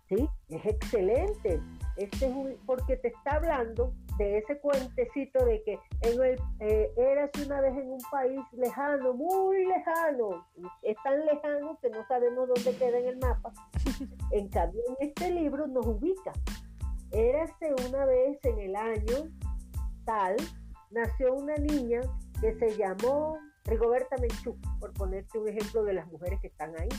Sí, 0.07 0.29
es 0.49 0.65
excelente. 0.65 1.59
Este 1.97 2.25
es 2.27 2.35
un, 2.35 2.55
porque 2.65 2.97
te 2.97 3.07
está 3.07 3.35
hablando 3.35 3.93
de 4.17 4.37
ese 4.37 4.59
cuentecito 4.59 5.43
de 5.45 5.63
que 5.63 5.79
en 6.01 6.21
el, 6.21 6.39
eh, 6.59 6.91
eras 6.95 7.31
una 7.43 7.59
vez 7.61 7.75
en 7.75 7.91
un 7.91 8.01
país 8.11 8.39
lejano, 8.53 9.13
muy 9.13 9.65
lejano, 9.65 10.45
es 10.83 10.95
tan 11.03 11.25
lejano 11.25 11.77
que 11.81 11.89
no 11.89 12.05
sabemos 12.07 12.47
dónde 12.47 12.77
queda 12.77 12.99
en 12.99 13.07
el 13.07 13.17
mapa. 13.17 13.51
En 14.31 14.49
cambio, 14.49 14.81
en 14.87 15.07
este 15.09 15.31
libro 15.31 15.67
nos 15.67 15.85
ubica. 15.85 16.33
Érase 17.11 17.73
una 17.87 18.05
vez 18.05 18.37
en 18.43 18.59
el 18.59 18.75
año 18.75 19.29
tal, 20.03 20.35
nació 20.91 21.33
una 21.33 21.55
niña 21.55 22.01
que 22.41 22.53
se 22.59 22.75
llamó 22.77 23.37
Rigoberta 23.65 24.15
Menchú, 24.17 24.55
por 24.79 24.93
ponerte 24.93 25.39
un 25.39 25.47
ejemplo 25.47 25.83
de 25.83 25.93
las 25.93 26.07
mujeres 26.11 26.39
que 26.39 26.47
están 26.47 26.73
ahí. 26.79 26.89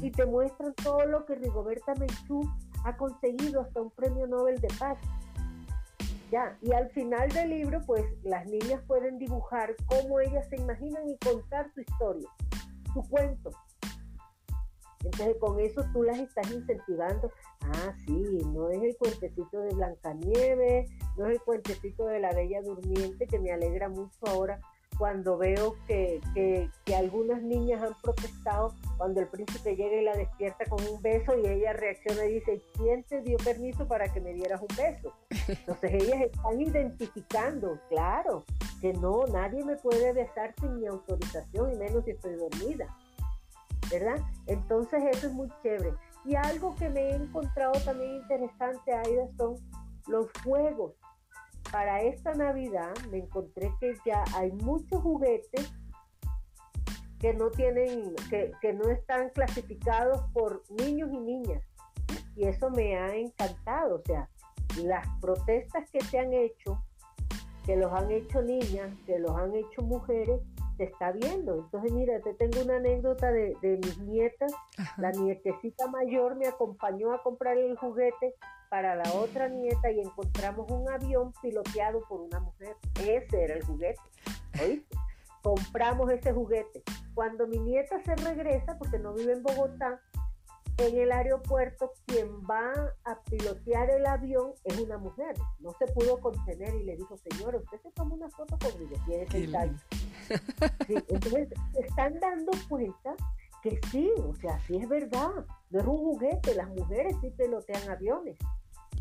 Y 0.00 0.10
te 0.10 0.24
muestran 0.24 0.72
todo 0.74 1.04
lo 1.06 1.26
que 1.26 1.34
Rigoberta 1.34 1.94
Menchú 1.94 2.42
ha 2.84 2.96
conseguido 2.96 3.62
hasta 3.62 3.80
un 3.80 3.90
premio 3.90 4.26
Nobel 4.26 4.60
de 4.60 4.68
Paz. 4.78 4.98
Ya, 6.30 6.56
y 6.62 6.72
al 6.72 6.88
final 6.90 7.28
del 7.28 7.50
libro, 7.50 7.80
pues 7.86 8.04
las 8.22 8.46
niñas 8.46 8.80
pueden 8.86 9.18
dibujar 9.18 9.74
cómo 9.86 10.20
ellas 10.20 10.48
se 10.48 10.56
imaginan 10.56 11.08
y 11.08 11.18
contar 11.18 11.70
su 11.74 11.80
historia, 11.80 12.28
su 12.94 13.02
cuento. 13.02 13.50
Entonces 15.04 15.36
con 15.40 15.58
eso 15.58 15.84
tú 15.92 16.04
las 16.04 16.18
estás 16.18 16.50
incentivando. 16.50 17.30
Ah, 17.62 17.94
sí, 18.06 18.38
no 18.52 18.70
es 18.70 18.80
el 18.82 18.96
cuentecito 18.96 19.60
de 19.60 19.74
Blancanieves, 19.74 20.90
no 21.16 21.26
es 21.26 21.32
el 21.32 21.42
cuentecito 21.42 22.06
de 22.06 22.20
la 22.20 22.32
Bella 22.32 22.62
Durmiente, 22.62 23.26
que 23.26 23.40
me 23.40 23.50
alegra 23.50 23.88
mucho 23.88 24.18
ahora 24.26 24.60
cuando 25.02 25.36
veo 25.36 25.74
que, 25.88 26.20
algunas 26.96 27.42
niñas 27.42 27.82
han 27.82 27.92
protestado 28.02 28.72
cuando 28.96 29.18
el 29.18 29.26
príncipe 29.26 29.74
llega 29.74 29.96
y 29.96 30.04
la 30.04 30.12
despierta 30.12 30.64
con 30.66 30.80
un 30.86 31.02
beso 31.02 31.36
y 31.36 31.44
ella 31.44 31.72
reacciona 31.72 32.24
y 32.26 32.34
dice, 32.34 32.62
¿quién 32.74 33.02
te 33.02 33.20
dio 33.22 33.36
permiso 33.38 33.88
para 33.88 34.06
que 34.12 34.20
me 34.20 34.32
dieras 34.32 34.60
un 34.60 34.68
beso? 34.76 35.12
Entonces 35.48 35.92
ellas 35.94 36.20
están 36.20 36.60
identificando, 36.60 37.80
claro, 37.88 38.44
que 38.80 38.92
no, 38.92 39.26
nadie 39.26 39.64
me 39.64 39.74
puede 39.74 40.12
besar 40.12 40.54
sin 40.60 40.78
mi 40.78 40.86
autorización 40.86 41.72
y 41.72 41.76
menos 41.78 42.04
si 42.04 42.12
estoy 42.12 42.36
dormida, 42.36 42.86
¿verdad? 43.90 44.20
Entonces 44.46 45.02
eso 45.10 45.26
es 45.26 45.32
muy 45.32 45.48
chévere. 45.64 45.94
Y 46.24 46.36
algo 46.36 46.76
que 46.76 46.88
me 46.88 47.10
he 47.10 47.16
encontrado 47.16 47.72
también 47.84 48.14
interesante, 48.14 48.92
Aida, 48.92 49.26
son 49.36 49.56
los 50.06 50.28
juegos 50.44 50.92
para 51.72 52.02
esta 52.02 52.34
Navidad 52.34 52.92
me 53.10 53.18
encontré 53.18 53.72
que 53.80 53.94
ya 54.04 54.22
hay 54.36 54.52
muchos 54.52 55.00
juguetes 55.00 55.72
que 57.18 57.32
no 57.32 57.50
tienen, 57.50 58.14
que, 58.28 58.72
no 58.74 58.90
están 58.90 59.30
clasificados 59.30 60.22
por 60.32 60.62
niños 60.70 61.10
y 61.12 61.18
niñas. 61.18 61.62
Y 62.36 62.44
eso 62.44 62.68
me 62.70 62.96
ha 62.96 63.14
encantado. 63.14 63.96
O 63.96 64.02
sea, 64.04 64.28
las 64.82 65.06
protestas 65.20 65.88
que 65.90 66.00
se 66.00 66.18
han 66.18 66.32
hecho, 66.32 66.82
que 67.64 67.76
los 67.76 67.92
han 67.92 68.10
hecho 68.10 68.42
niñas, 68.42 68.90
que 69.06 69.18
los 69.18 69.30
han 69.36 69.54
hecho 69.54 69.82
mujeres, 69.82 70.40
se 70.76 70.84
está 70.84 71.12
viendo. 71.12 71.54
Entonces, 71.54 71.92
mira, 71.92 72.20
te 72.20 72.34
tengo 72.34 72.60
una 72.62 72.76
anécdota 72.76 73.30
de, 73.30 73.56
mis 73.62 73.98
nietas. 73.98 74.52
La 74.98 75.12
nietecita 75.12 75.86
mayor 75.86 76.34
me 76.34 76.48
acompañó 76.48 77.12
a 77.12 77.22
comprar 77.22 77.56
el 77.56 77.76
juguete 77.76 78.34
para 78.72 78.96
la 78.96 79.12
otra 79.12 79.50
nieta 79.50 79.90
y 79.90 80.00
encontramos 80.00 80.70
un 80.70 80.88
avión 80.88 81.34
piloteado 81.42 82.00
por 82.08 82.22
una 82.22 82.40
mujer. 82.40 82.74
Ese 83.02 83.44
era 83.44 83.56
el 83.56 83.62
juguete. 83.62 84.00
¿Oíste? 84.62 84.96
Compramos 85.42 86.10
ese 86.10 86.32
juguete. 86.32 86.82
Cuando 87.12 87.46
mi 87.46 87.58
nieta 87.58 88.02
se 88.02 88.16
regresa, 88.16 88.78
porque 88.78 88.98
no 88.98 89.12
vive 89.12 89.34
en 89.34 89.42
Bogotá, 89.42 90.00
en 90.78 90.98
el 90.98 91.12
aeropuerto 91.12 91.92
quien 92.06 92.28
va 92.50 92.72
a 93.04 93.20
pilotear 93.24 93.90
el 93.90 94.06
avión 94.06 94.54
es 94.64 94.78
una 94.78 94.96
mujer. 94.96 95.36
No 95.60 95.72
se 95.78 95.86
pudo 95.88 96.18
contener 96.18 96.74
y 96.74 96.84
le 96.84 96.96
dijo, 96.96 97.18
señora, 97.18 97.58
usted 97.58 97.78
se 97.78 97.90
toma 97.90 98.14
una 98.14 98.30
foto 98.30 98.58
conmigo, 98.58 98.96
tiene. 99.04 99.26
Sí, 100.86 100.94
entonces, 101.08 101.48
están 101.74 102.18
dando 102.20 102.52
cuenta 102.70 103.16
que 103.62 103.78
sí, 103.90 104.10
o 104.16 104.34
sea, 104.34 104.58
sí 104.66 104.76
es 104.76 104.88
verdad, 104.88 105.44
no 105.68 105.78
es 105.78 105.86
un 105.86 105.98
juguete, 105.98 106.54
las 106.54 106.70
mujeres 106.70 107.14
sí 107.20 107.28
pilotean 107.36 107.90
aviones. 107.90 108.38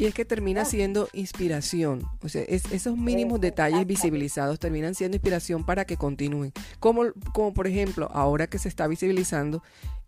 Y 0.01 0.07
es 0.07 0.15
que 0.15 0.25
termina 0.25 0.65
siendo 0.65 1.09
inspiración. 1.13 2.07
O 2.23 2.27
sea, 2.27 2.41
esos 2.41 2.97
mínimos 2.97 3.39
detalles 3.39 3.85
visibilizados 3.85 4.57
terminan 4.57 4.95
siendo 4.95 5.15
inspiración 5.15 5.63
para 5.63 5.85
que 5.85 5.95
continúen. 5.95 6.53
Como, 6.79 7.03
como 7.33 7.53
por 7.53 7.67
ejemplo, 7.67 8.09
ahora 8.11 8.47
que 8.47 8.57
se 8.57 8.67
está 8.67 8.87
visibilizando 8.87 9.61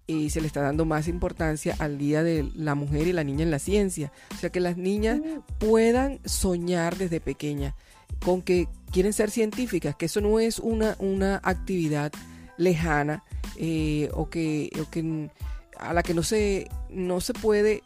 y 0.07 0.31
se 0.31 0.41
le 0.41 0.47
está 0.47 0.63
dando 0.63 0.85
más 0.85 1.07
importancia 1.07 1.75
al 1.77 1.99
Día 1.99 2.23
de 2.23 2.49
la 2.55 2.73
Mujer 2.73 3.05
y 3.05 3.13
la 3.13 3.23
Niña 3.23 3.43
en 3.43 3.51
la 3.51 3.59
Ciencia. 3.59 4.11
O 4.33 4.37
sea, 4.37 4.49
que 4.49 4.59
las 4.59 4.77
niñas 4.77 5.21
puedan 5.59 6.19
soñar 6.25 6.97
desde 6.97 7.21
pequeña 7.21 7.75
con 8.25 8.41
que 8.41 8.67
quieren 8.91 9.13
ser 9.13 9.29
científicas, 9.29 9.95
que 9.95 10.07
eso 10.07 10.21
no 10.21 10.39
es 10.39 10.57
una, 10.57 10.95
una 10.97 11.39
actividad 11.43 12.11
lejana 12.57 13.23
eh, 13.57 14.09
o, 14.13 14.27
que, 14.27 14.71
o 14.81 14.89
que 14.89 15.29
a 15.77 15.93
la 15.93 16.01
que 16.01 16.15
no 16.15 16.23
se, 16.23 16.67
no 16.89 17.21
se 17.21 17.35
puede 17.35 17.83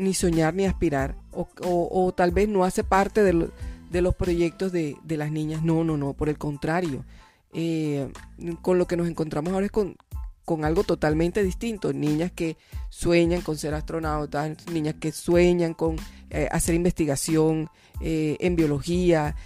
ni 0.00 0.14
soñar 0.14 0.54
ni 0.54 0.64
aspirar, 0.64 1.14
o, 1.32 1.48
o, 1.62 2.12
tal 2.12 2.32
vez 2.32 2.48
no 2.48 2.64
hace 2.64 2.82
parte 2.82 3.22
de, 3.22 3.48
de 3.90 4.02
los 4.02 4.14
proyectos 4.14 4.72
de, 4.72 4.96
de, 5.04 5.16
las 5.16 5.30
niñas. 5.30 5.62
No, 5.62 5.84
no, 5.84 5.96
no, 5.96 6.14
por 6.14 6.28
el 6.28 6.38
contrario. 6.38 7.04
Eh, 7.52 8.10
con 8.62 8.78
lo 8.78 8.86
que 8.86 8.96
nos 8.96 9.08
encontramos 9.08 9.52
ahora 9.52 9.66
es 9.66 9.72
con, 9.72 9.96
con 10.44 10.64
algo 10.64 10.84
totalmente 10.84 11.42
distinto. 11.42 11.92
Niñas 11.92 12.32
que 12.32 12.56
sueñan 12.88 13.42
con 13.42 13.58
ser 13.58 13.74
astronautas, 13.74 14.66
niñas 14.72 14.94
que 14.98 15.12
sueñan 15.12 15.74
con 15.74 15.96
eh, 16.30 16.48
hacer 16.50 16.74
investigación 16.74 17.68
eh, 18.00 18.36
en 18.40 18.56
biología, 18.56 19.36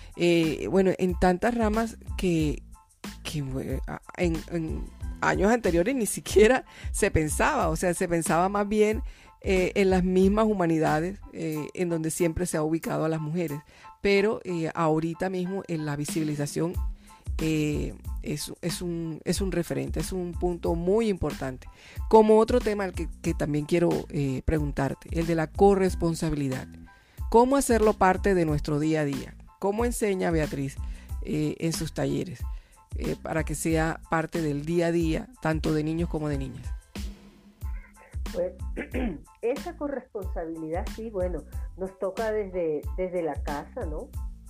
bueno, 0.70 0.92
en 0.96 1.18
tantas 1.18 1.54
ramas 1.54 1.96
que, 2.16 2.62
que 3.24 3.38
en, 4.18 4.38
en, 4.52 4.84
años 5.20 5.50
anteriores 5.50 5.94
ni 5.94 6.06
siquiera 6.06 6.64
se 6.92 7.10
pensaba, 7.10 7.68
o 7.68 7.76
sea, 7.76 7.94
se 7.94 8.08
pensaba 8.08 8.48
más 8.48 8.68
bien 8.68 9.02
eh, 9.46 9.72
en 9.74 9.90
las 9.90 10.02
mismas 10.02 10.46
humanidades 10.46 11.18
eh, 11.34 11.68
en 11.74 11.90
donde 11.90 12.10
siempre 12.10 12.46
se 12.46 12.56
ha 12.56 12.62
ubicado 12.62 13.04
a 13.04 13.10
las 13.10 13.20
mujeres. 13.20 13.60
Pero 14.00 14.40
eh, 14.42 14.70
ahorita 14.74 15.28
mismo 15.28 15.62
en 15.68 15.84
la 15.84 15.96
visibilización 15.96 16.72
es, 17.36 17.92
es, 18.62 18.80
un, 18.80 19.20
es 19.24 19.42
un 19.42 19.52
referente, 19.52 20.00
es 20.00 20.12
un 20.12 20.32
punto 20.32 20.74
muy 20.74 21.08
importante. 21.08 21.68
Como 22.08 22.38
otro 22.38 22.58
tema 22.58 22.90
que, 22.90 23.06
que 23.20 23.34
también 23.34 23.66
quiero 23.66 23.90
preguntarte, 24.46 25.08
el 25.12 25.26
de 25.26 25.34
la 25.34 25.48
corresponsabilidad. 25.48 26.66
¿Cómo 27.28 27.56
hacerlo 27.56 27.92
parte 27.92 28.34
de 28.34 28.46
nuestro 28.46 28.78
día 28.78 29.00
a 29.00 29.04
día? 29.04 29.34
¿Cómo 29.58 29.84
enseña 29.84 30.30
Beatriz 30.30 30.76
en 31.22 31.72
sus 31.72 31.92
talleres 31.92 32.40
para 33.22 33.44
que 33.44 33.54
sea 33.54 34.00
parte 34.10 34.40
del 34.40 34.64
día 34.64 34.86
a 34.86 34.92
día, 34.92 35.28
tanto 35.42 35.74
de 35.74 35.82
niños 35.82 36.08
como 36.08 36.28
de 36.28 36.38
niñas? 36.38 36.83
Pues 38.34 38.52
esa 39.42 39.76
corresponsabilidad, 39.76 40.84
sí, 40.94 41.10
bueno, 41.10 41.42
nos 41.76 41.98
toca 41.98 42.32
desde, 42.32 42.82
desde 42.96 43.22
la 43.22 43.34
casa, 43.42 43.86
¿no? 43.86 44.08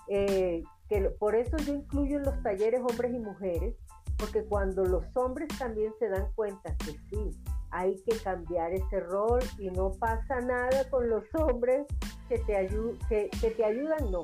Eh, 0.09 0.63
que 0.89 1.01
por 1.19 1.35
eso 1.35 1.57
yo 1.59 1.75
incluyo 1.75 2.17
en 2.17 2.25
los 2.25 2.43
talleres 2.43 2.81
hombres 2.81 3.15
y 3.15 3.19
mujeres, 3.19 3.75
porque 4.17 4.45
cuando 4.45 4.85
los 4.85 5.05
hombres 5.17 5.49
también 5.59 5.93
se 5.99 6.09
dan 6.09 6.31
cuenta 6.35 6.75
que 6.79 6.93
sí, 7.11 7.31
hay 7.71 7.97
que 8.03 8.17
cambiar 8.19 8.73
ese 8.73 9.01
rol 9.01 9.41
y 9.59 9.71
no 9.71 9.91
pasa 9.93 10.41
nada 10.41 10.89
con 10.91 11.09
los 11.09 11.25
hombres 11.35 11.87
que 12.29 12.39
te, 12.39 12.69
que, 13.09 13.29
que 13.41 13.51
te 13.51 13.65
ayudan, 13.65 14.11
no, 14.11 14.23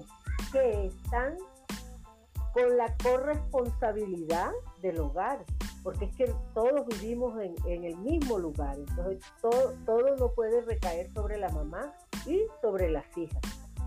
que 0.52 0.86
están 0.86 1.36
con 2.52 2.76
la 2.76 2.94
corresponsabilidad 3.02 4.50
del 4.82 5.00
hogar, 5.00 5.44
porque 5.82 6.06
es 6.06 6.16
que 6.16 6.34
todos 6.54 6.86
vivimos 6.86 7.38
en, 7.40 7.84
el 7.84 7.96
mismo 7.98 8.38
lugar, 8.38 8.76
entonces 8.78 9.24
todo, 9.40 9.74
todo 9.86 10.16
no 10.16 10.32
puede 10.32 10.60
recaer 10.62 11.10
sobre 11.12 11.38
la 11.38 11.48
mamá 11.50 11.94
y 12.26 12.42
sobre 12.60 12.90
las 12.90 13.04
hijas. 13.16 13.40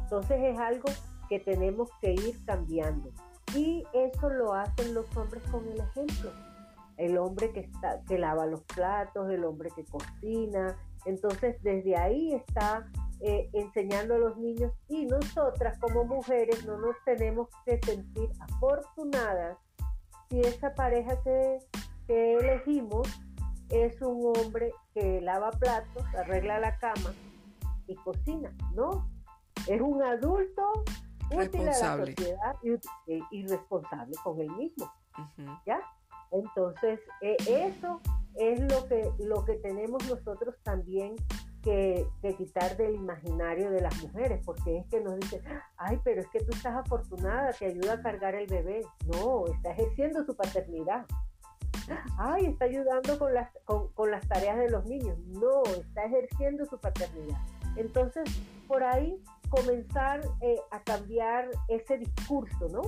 Entonces 0.03 0.39
es 0.41 0.59
algo 0.59 0.89
que 1.29 1.39
tenemos 1.39 1.89
que 2.01 2.13
ir 2.13 2.43
cambiando. 2.45 3.09
Y 3.55 3.83
eso 3.93 4.29
lo 4.29 4.53
hacen 4.53 4.93
los 4.93 5.05
hombres 5.15 5.43
con 5.51 5.67
el 5.67 5.79
ejemplo. 5.79 6.31
El 6.97 7.17
hombre 7.17 7.51
que, 7.51 7.61
está, 7.61 8.01
que 8.07 8.17
lava 8.17 8.45
los 8.45 8.61
platos, 8.63 9.29
el 9.29 9.43
hombre 9.43 9.69
que 9.75 9.85
cocina. 9.85 10.77
Entonces 11.05 11.61
desde 11.63 11.95
ahí 11.95 12.33
está 12.33 12.87
eh, 13.19 13.49
enseñando 13.53 14.15
a 14.15 14.17
los 14.17 14.37
niños 14.37 14.71
y 14.87 15.05
nosotras 15.05 15.77
como 15.79 16.03
mujeres 16.05 16.65
no 16.65 16.77
nos 16.77 16.95
tenemos 17.05 17.49
que 17.65 17.79
sentir 17.83 18.29
afortunadas 18.39 19.57
si 20.34 20.39
esa 20.39 20.73
pareja 20.73 21.15
que, 21.23 21.59
elegimos 22.07 23.07
es 23.69 24.01
un 24.01 24.34
hombre 24.36 24.73
que 24.93 25.21
lava 25.21 25.51
platos, 25.51 26.03
arregla 26.17 26.59
la 26.59 26.77
cama 26.79 27.13
y 27.88 27.95
cocina, 27.97 28.51
¿no? 28.73 29.07
Es 29.67 29.79
un 29.79 30.01
adulto 30.01 30.84
útil 31.31 31.61
a 31.61 31.77
la 31.77 32.05
sociedad 32.05 32.55
y, 33.31 33.47
responsable 33.47 34.13
con 34.23 34.41
él 34.41 34.49
mismo, 34.51 34.91
¿ya? 35.67 35.79
Entonces, 36.31 36.99
e, 37.21 37.38
eso 37.47 38.01
es 38.36 38.59
lo 38.59 38.88
que, 38.88 39.11
lo 39.19 39.45
que 39.45 39.53
tenemos 39.57 40.03
nosotros 40.09 40.55
también 40.63 41.15
que, 41.64 42.05
quitar 42.38 42.76
del 42.78 42.95
imaginario 42.95 43.72
de 43.72 43.82
las 43.82 44.01
mujeres, 44.03 44.41
porque 44.45 44.80
es 44.80 44.86
que 44.88 45.01
nos 45.01 45.20
dicen, 45.20 45.41
ay, 45.78 45.99
pero 46.03 46.22
es 46.22 46.28
que 46.28 46.39
tú 46.39 46.51
estás 46.51 46.76
afortunada, 46.76 47.51
te 47.53 47.66
ayuda 47.66 47.93
a 47.93 48.01
cargar 48.01 48.36
el 48.36 48.47
bebé. 48.47 48.82
No, 49.05 49.45
está 49.47 49.72
ejerciendo 49.72 50.26
su 50.26 50.36
paternidad. 50.36 51.05
Ay, 52.18 52.45
está 52.45 52.66
ayudando 52.66 53.18
con 53.18 53.34
las, 53.34 53.49
con, 53.66 54.11
las 54.11 54.28
tareas 54.28 54.57
de 54.57 54.70
los 54.70 54.86
niños. 54.86 55.18
No, 55.28 55.64
está 55.64 56.03
ejerciendo 56.05 56.66
su 56.66 56.80
paternidad. 56.80 57.39
Entonces, 57.76 58.24
por 58.68 58.84
ahí 58.84 59.22
comenzar 59.49 60.22
eh, 60.41 60.59
a 60.72 60.82
cambiar 60.84 61.49
ese 61.68 61.97
discurso, 61.97 62.70
¿no? 62.70 62.82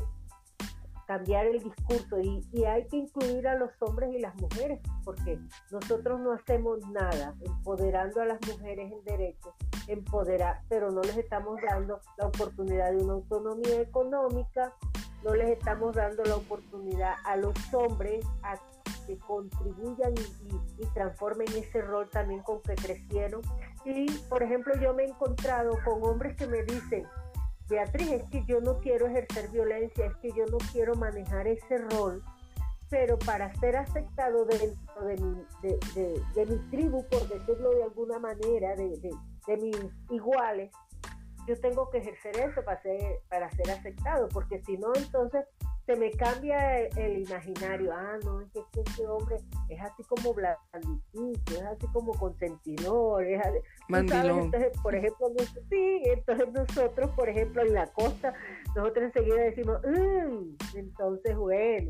Cambiar 1.05 1.45
el 1.47 1.63
discurso 1.63 2.19
y, 2.19 2.65
hay 2.65 2.85
que 2.87 2.97
incluir 2.97 3.47
a 3.47 3.55
los 3.55 3.69
hombres 3.79 4.13
y 4.13 4.19
las 4.19 4.35
mujeres, 4.35 4.79
porque 5.03 5.39
nosotros 5.71 6.19
no 6.19 6.33
hacemos 6.33 6.79
nada 6.89 7.35
empoderando 7.41 8.21
a 8.21 8.25
las 8.25 8.39
mujeres 8.47 8.91
en 8.91 9.03
derechos, 9.03 9.53
empoderar, 9.87 10.61
pero 10.67 10.91
no 10.91 11.01
les 11.01 11.17
estamos 11.17 11.59
dando 11.61 11.99
la 12.17 12.27
oportunidad 12.27 12.91
de 12.91 13.03
una 13.03 13.13
autonomía 13.13 13.81
económica, 13.81 14.73
no 15.23 15.35
les 15.35 15.49
estamos 15.49 15.95
dando 15.95 16.23
la 16.23 16.35
oportunidad 16.35 17.15
a 17.25 17.37
los 17.37 17.55
hombres 17.73 18.25
a 18.43 18.55
que 19.05 19.17
contribuyan 19.19 20.13
y, 20.15 20.83
y 20.83 20.85
transformen 20.93 21.47
ese 21.55 21.81
rol 21.81 22.09
también 22.09 22.41
con 22.41 22.61
que 22.61 22.73
crecieron. 22.73 23.41
Y, 23.85 24.09
por 24.29 24.41
ejemplo, 24.41 24.73
yo 24.81 24.95
me 24.95 25.03
he 25.03 25.07
encontrado 25.09 25.77
con 25.85 26.03
hombres 26.03 26.35
que 26.35 26.47
me 26.47 26.63
dicen, 26.63 27.05
Beatriz, 27.67 28.11
es 28.11 28.23
que 28.29 28.45
yo 28.45 28.61
no 28.61 28.79
quiero 28.79 29.07
ejercer 29.07 29.49
violencia, 29.49 30.05
es 30.05 30.15
que 30.17 30.29
yo 30.31 30.45
no 30.51 30.57
quiero 30.71 30.95
manejar 30.95 31.47
ese 31.47 31.79
rol, 31.79 32.23
pero 32.89 33.17
para 33.17 33.53
ser 33.55 33.75
aceptado 33.75 34.45
dentro 34.45 35.05
de 35.05 35.17
mi, 35.17 35.45
de, 35.63 36.45
mi 36.45 36.57
tribu, 36.69 37.03
por 37.09 37.27
decirlo 37.27 37.71
de 37.71 37.83
alguna 37.83 38.19
manera, 38.19 38.75
de, 38.75 39.57
mis 39.57 39.77
iguales, 40.11 40.71
yo 41.47 41.59
tengo 41.59 41.89
que 41.89 41.99
ejercer 41.99 42.37
eso 42.37 42.63
para 42.63 42.81
ser, 42.81 43.21
para 43.29 43.49
ser 43.51 43.71
aceptado, 43.71 44.29
porque 44.29 44.61
si 44.63 44.77
no, 44.77 44.93
entonces 44.95 45.45
se 45.85 45.95
me 45.95 46.11
cambia 46.11 46.79
el, 46.79 47.21
imaginario. 47.21 47.93
Ah, 47.93 48.17
no, 48.23 48.41
es 48.41 48.51
que 48.51 48.81
este 48.81 49.05
hombre 49.05 49.37
es 49.69 49.81
así 49.81 50.03
como 50.03 50.33
blandito, 50.33 51.53
es 51.53 51.61
así 51.61 51.87
como 51.93 52.13
consentidor, 52.13 53.23
es 53.23 53.39
así, 53.39 53.57
Entonces, 53.89 54.71
por 54.81 54.95
ejemplo, 54.95 55.27
sí, 55.69 56.01
entonces 56.05 56.51
nosotros, 56.51 57.11
por 57.11 57.29
ejemplo, 57.29 57.61
en 57.61 57.73
la 57.73 57.87
costa, 57.87 58.33
nosotros 58.75 59.05
enseguida 59.05 59.43
decimos, 59.43 59.79
mm", 59.83 60.77
entonces, 60.77 61.37
bueno, 61.37 61.89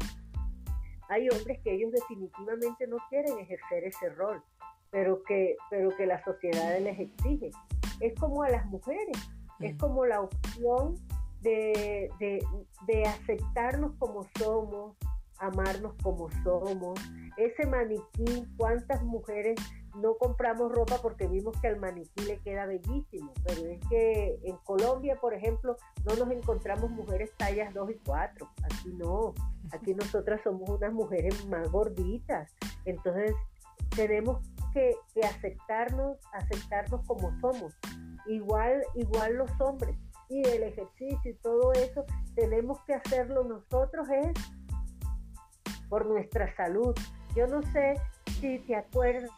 hay 1.07 1.29
hombres 1.29 1.59
que 1.63 1.73
ellos 1.73 1.91
definitivamente 1.91 2.87
no 2.87 2.97
quieren 3.09 3.39
ejercer 3.39 3.85
ese 3.85 4.09
rol, 4.09 4.41
pero 4.91 5.23
que, 5.23 5.55
pero 5.69 5.89
que 5.95 6.05
la 6.05 6.21
sociedad 6.23 6.77
les 6.79 6.99
exige. 6.99 7.51
Es 8.01 8.13
como 8.19 8.43
a 8.43 8.49
las 8.49 8.65
mujeres, 8.65 9.17
es 9.59 9.77
como 9.77 10.05
la 10.05 10.21
opción 10.21 10.95
de, 11.45 13.03
aceptarnos 13.07 13.93
como 13.99 14.25
somos, 14.37 14.95
amarnos 15.39 15.93
como 16.01 16.29
somos. 16.43 16.99
Ese 17.37 17.67
maniquí, 17.67 18.47
¿cuántas 18.57 19.03
mujeres 19.03 19.59
no 19.95 20.17
compramos 20.17 20.71
ropa 20.71 20.97
porque 21.01 21.27
vimos 21.27 21.59
que 21.61 21.67
al 21.67 21.79
maniquí 21.79 22.25
le 22.25 22.39
queda 22.39 22.65
bellísimo? 22.65 23.31
Pero 23.45 23.67
es 23.67 23.79
que 23.89 24.39
en 24.43 24.57
Colombia, 24.63 25.17
por 25.19 25.33
ejemplo, 25.33 25.75
no 26.05 26.15
nos 26.15 26.31
encontramos 26.31 26.89
mujeres 26.91 27.31
tallas 27.37 27.73
2 27.73 27.91
y 27.91 27.95
4. 28.05 28.49
Aquí 28.63 28.93
no. 28.93 29.33
Aquí 29.71 29.93
nosotras 29.93 30.41
somos 30.43 30.69
unas 30.69 30.93
mujeres 30.93 31.45
más 31.47 31.69
gorditas. 31.71 32.51
Entonces, 32.85 33.33
tenemos 33.95 34.39
que, 34.73 34.95
que 35.13 35.21
aceptarnos, 35.21 36.17
aceptarnos 36.33 37.05
como 37.05 37.37
somos. 37.39 37.73
Igual, 38.27 38.81
igual 38.95 39.35
los 39.35 39.51
hombres 39.61 39.95
y 40.29 40.41
el 40.47 40.63
ejercicio 40.63 41.31
y 41.31 41.33
todo 41.35 41.73
eso, 41.73 42.05
tenemos 42.35 42.79
que 42.85 42.93
hacerlo 42.93 43.43
nosotros 43.43 44.07
es 44.09 44.33
por 45.89 46.05
nuestra 46.05 46.53
salud. 46.55 46.95
Yo 47.35 47.47
no 47.47 47.61
sé 47.71 47.95
si 48.39 48.59
te 48.59 48.75
acuerdas 48.75 49.31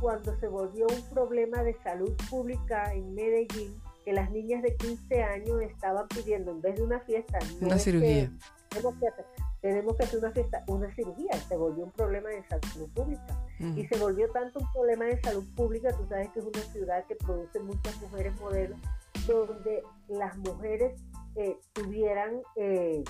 cuando 0.00 0.38
se 0.38 0.48
volvió 0.48 0.86
un 0.86 1.02
problema 1.14 1.62
de 1.62 1.74
salud 1.82 2.12
pública 2.28 2.92
en 2.92 3.14
Medellín, 3.14 3.80
que 4.04 4.12
las 4.12 4.30
niñas 4.30 4.62
de 4.62 4.76
15 4.76 5.22
años 5.22 5.62
estaban 5.62 6.06
pidiendo, 6.08 6.52
en 6.52 6.60
vez 6.60 6.76
de 6.76 6.82
una 6.82 7.00
fiesta, 7.00 7.38
una 7.60 7.78
cirugía. 7.78 8.30
tenemos, 8.68 8.94
que 8.96 9.08
hacer, 9.08 9.24
tenemos 9.60 9.96
que 9.96 10.04
hacer 10.04 10.18
una 10.18 10.30
fiesta, 10.32 10.64
una 10.68 10.94
cirugía. 10.94 11.32
Se 11.48 11.56
volvió 11.56 11.84
un 11.84 11.92
problema 11.92 12.28
de 12.28 12.44
salud 12.44 12.88
pública. 12.94 13.42
Y 13.58 13.86
se 13.86 13.98
volvió 13.98 14.28
tanto 14.32 14.60
un 14.60 14.70
problema 14.72 15.06
de 15.06 15.20
salud 15.22 15.44
pública, 15.56 15.90
tú 15.96 16.06
sabes 16.10 16.28
que 16.28 16.40
es 16.40 16.44
una 16.44 16.60
ciudad 16.72 17.06
que 17.06 17.16
produce 17.16 17.58
muchas 17.60 17.98
mujeres 18.02 18.38
modelos 18.38 18.78
donde 19.26 19.82
las 20.08 20.36
mujeres 20.38 21.00
eh, 21.36 21.56
tuvieran 21.72 22.40
eh, 22.56 23.02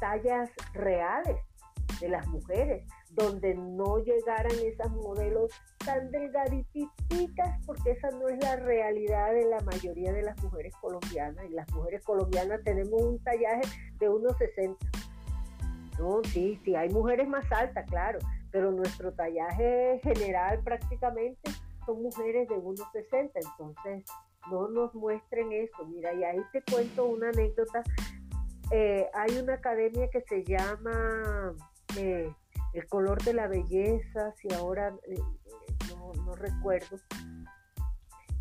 tallas 0.00 0.50
reales 0.74 1.36
de 2.00 2.08
las 2.08 2.26
mujeres, 2.28 2.86
donde 3.10 3.54
no 3.54 3.98
llegaran 3.98 4.52
esas 4.64 4.90
modelos 4.90 5.50
tan 5.84 6.10
delgadititas, 6.10 7.66
porque 7.66 7.92
esa 7.92 8.10
no 8.10 8.28
es 8.28 8.38
la 8.42 8.56
realidad 8.56 9.32
de 9.32 9.46
la 9.46 9.60
mayoría 9.60 10.12
de 10.12 10.22
las 10.22 10.40
mujeres 10.42 10.74
colombianas. 10.80 11.44
Y 11.46 11.54
las 11.54 11.68
mujeres 11.72 12.04
colombianas 12.04 12.62
tenemos 12.62 13.02
un 13.02 13.18
tallaje 13.24 13.62
de 13.98 14.08
1,60. 14.08 14.76
No, 15.98 16.22
sí, 16.24 16.60
sí, 16.64 16.76
hay 16.76 16.90
mujeres 16.90 17.26
más 17.26 17.50
altas, 17.50 17.84
claro, 17.90 18.20
pero 18.52 18.70
nuestro 18.70 19.12
tallaje 19.12 20.00
general 20.04 20.62
prácticamente 20.62 21.50
son 21.84 22.02
mujeres 22.02 22.48
de 22.48 22.54
1,60. 22.54 23.30
Entonces, 23.34 24.04
no 24.50 24.68
nos 24.68 24.94
muestren 24.94 25.52
eso. 25.52 25.86
Mira, 25.86 26.12
y 26.14 26.24
ahí 26.24 26.40
te 26.52 26.62
cuento 26.62 27.06
una 27.06 27.28
anécdota. 27.28 27.82
Eh, 28.70 29.08
hay 29.14 29.38
una 29.38 29.54
academia 29.54 30.08
que 30.10 30.20
se 30.22 30.44
llama 30.44 31.54
eh, 31.96 32.30
El 32.74 32.86
color 32.86 33.22
de 33.22 33.32
la 33.32 33.48
belleza, 33.48 34.32
si 34.36 34.52
ahora 34.54 34.94
eh, 35.06 35.20
no, 35.88 36.34
recuerdo. 36.34 36.98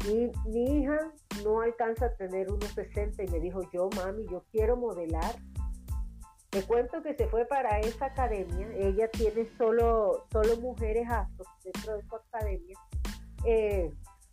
Y 0.06 0.32
mi 0.48 0.82
hija 0.82 1.12
no 1.44 1.62
alcanza 1.62 2.08
a 2.08 2.16
tener 2.16 2.52
unos 2.52 2.70
60 2.72 3.24
y 3.24 3.28
me 3.28 3.40
dijo, 3.40 3.62
yo 3.72 3.90
mami, 3.96 4.26
yo 4.28 4.44
quiero 4.52 4.78
modelar. 4.78 5.36
Te 6.50 6.64
cuento 6.64 7.02
que 7.02 7.14
se 7.16 7.28
fue 7.28 7.46
para 7.46 7.80
esa 7.80 8.06
academia. 8.06 8.70
Ella 8.76 9.10
tiene 9.10 9.50
solo, 9.58 10.26
solo 10.32 10.56
mujeres 10.58 11.10
astros 11.10 11.48
dentro 11.64 11.98
de 11.98 12.04
su 12.04 12.16
academia. 12.16 12.78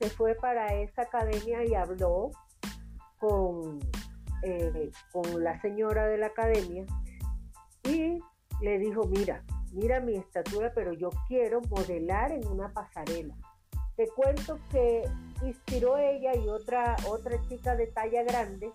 Se 0.00 0.10
fue 0.10 0.34
para 0.34 0.74
esa 0.74 1.02
academia 1.02 1.64
y 1.64 1.74
habló 1.74 2.30
con, 3.18 3.78
eh, 4.42 4.90
con 5.12 5.42
la 5.42 5.60
señora 5.60 6.06
de 6.06 6.18
la 6.18 6.26
academia 6.26 6.84
y 7.84 8.18
le 8.60 8.78
dijo, 8.78 9.04
mira, 9.04 9.42
mira 9.72 10.00
mi 10.00 10.16
estatura, 10.16 10.72
pero 10.74 10.92
yo 10.92 11.10
quiero 11.28 11.60
modelar 11.70 12.32
en 12.32 12.46
una 12.46 12.72
pasarela. 12.72 13.34
Te 13.96 14.08
cuento 14.08 14.58
que 14.70 15.04
inspiró 15.42 15.96
ella 15.98 16.34
y 16.34 16.48
otra, 16.48 16.96
otra 17.08 17.40
chica 17.48 17.76
de 17.76 17.86
talla 17.88 18.24
grande, 18.24 18.72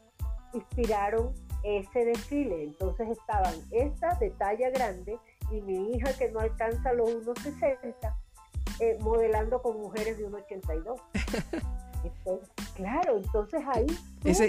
inspiraron 0.54 1.34
ese 1.64 2.06
desfile. 2.06 2.64
Entonces 2.64 3.10
estaban 3.10 3.54
esta 3.72 4.16
de 4.16 4.30
talla 4.32 4.70
grande 4.70 5.20
y 5.52 5.62
mi 5.62 5.92
hija 5.92 6.14
que 6.18 6.32
no 6.32 6.40
alcanza 6.40 6.94
los 6.94 7.10
1,60 7.10 8.16
eh, 8.80 8.98
modelando 9.02 9.62
con 9.62 9.80
mujeres 9.80 10.18
de 10.18 10.28
1,82. 10.28 11.02
claro, 12.76 13.18
entonces 13.18 13.62
ahí... 13.74 13.88
y, 14.24 14.30
es, 14.30 14.40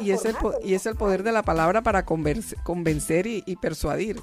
y, 0.00 0.10
es 0.10 0.24
el, 0.24 0.36
y 0.62 0.74
es 0.74 0.86
el 0.86 0.96
poder 0.96 1.22
de 1.22 1.32
la 1.32 1.42
palabra 1.42 1.82
para 1.82 2.04
convencer 2.04 3.26
y, 3.26 3.56
persuadir. 3.56 4.20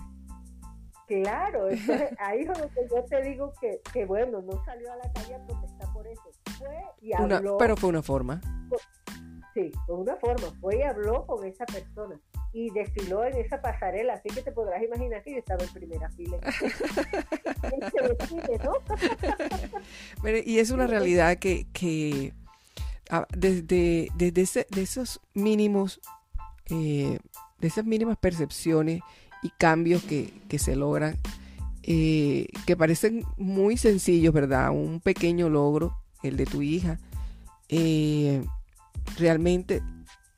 Claro, 1.08 1.68
ahí 2.20 2.42
es 2.42 2.48
donde 2.48 2.70
yo 2.90 3.04
te 3.06 3.22
digo 3.22 3.54
que, 3.94 4.06
bueno, 4.06 4.42
no 4.42 4.64
salió 4.66 4.92
a 4.92 4.96
la 4.98 5.12
calle 5.14 5.36
a 5.36 5.46
protestar 5.46 5.94
por 5.94 6.08
eso. 6.08 6.24
Fue 6.58 6.78
y 7.02 7.14
habló, 7.14 7.58
pero 7.58 7.78
fue 7.78 7.90
una 7.90 8.02
forma. 8.02 8.42
Sí, 9.54 9.72
fue 9.86 9.96
una 9.96 10.16
forma. 10.18 10.48
Fue 10.60 10.78
y 10.78 10.82
habló 10.82 11.26
con 11.26 11.46
esa 11.46 11.66
persona 11.66 12.20
y 12.54 12.70
desfiló 12.70 13.26
en 13.26 13.36
esa 13.38 13.60
pasarela, 13.62 14.14
así 14.14 14.30
que 14.30 14.44
te 14.44 14.52
podrás 14.52 14.82
imaginar 14.84 15.24
que 15.24 15.32
yo 15.32 15.38
estaba 15.40 15.64
en 15.64 15.74
primera 15.74 16.08
fila. 16.12 16.38
y 20.46 20.60
es 20.60 20.70
una 20.70 20.86
realidad 20.86 21.38
que, 21.38 21.66
que 21.74 22.32
ah, 23.10 23.28
desde, 23.36 24.10
desde 24.16 24.68
de 24.70 24.82
esos 24.84 25.20
mínimos, 25.34 26.00
eh, 26.70 27.18
de 27.60 27.68
esas 27.68 27.86
mínimas 27.86 28.18
percepciones 28.18 29.02
y 29.42 29.50
cambios 29.50 30.04
que, 30.04 30.32
se 30.60 30.76
logran, 30.76 31.18
eh, 31.82 32.46
que 32.68 32.78
parecen 32.78 33.24
muy 33.36 33.78
sencillos, 33.78 34.32
¿verdad? 34.32 34.70
Un 34.70 35.00
pequeño 35.00 35.50
logro, 35.50 35.98
el 36.22 36.38
de 36.38 36.46
tu 36.46 36.62
hija, 36.62 37.00
eh, 37.68 38.46
realmente 39.18 39.82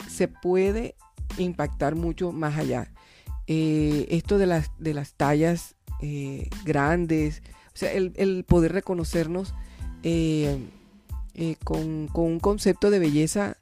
se 0.08 0.30
puede 0.30 0.96
impactar 1.38 1.96
mucho 1.96 2.32
más 2.32 2.58
allá. 2.58 2.92
Eh, 3.48 4.08
esto 4.10 4.38
de 4.38 4.48
las, 4.48 4.72
de 4.80 4.94
las 4.94 5.14
tallas 5.14 5.76
eh, 6.02 6.50
grandes, 6.64 7.44
o 7.74 7.78
sea, 7.78 7.92
el, 7.92 8.44
poder 8.48 8.74
reconocernos 8.74 9.54
eh, 10.04 10.60
con, 11.64 12.10
un 12.14 12.40
concepto 12.40 12.90
de 12.90 13.00
belleza 13.00 13.58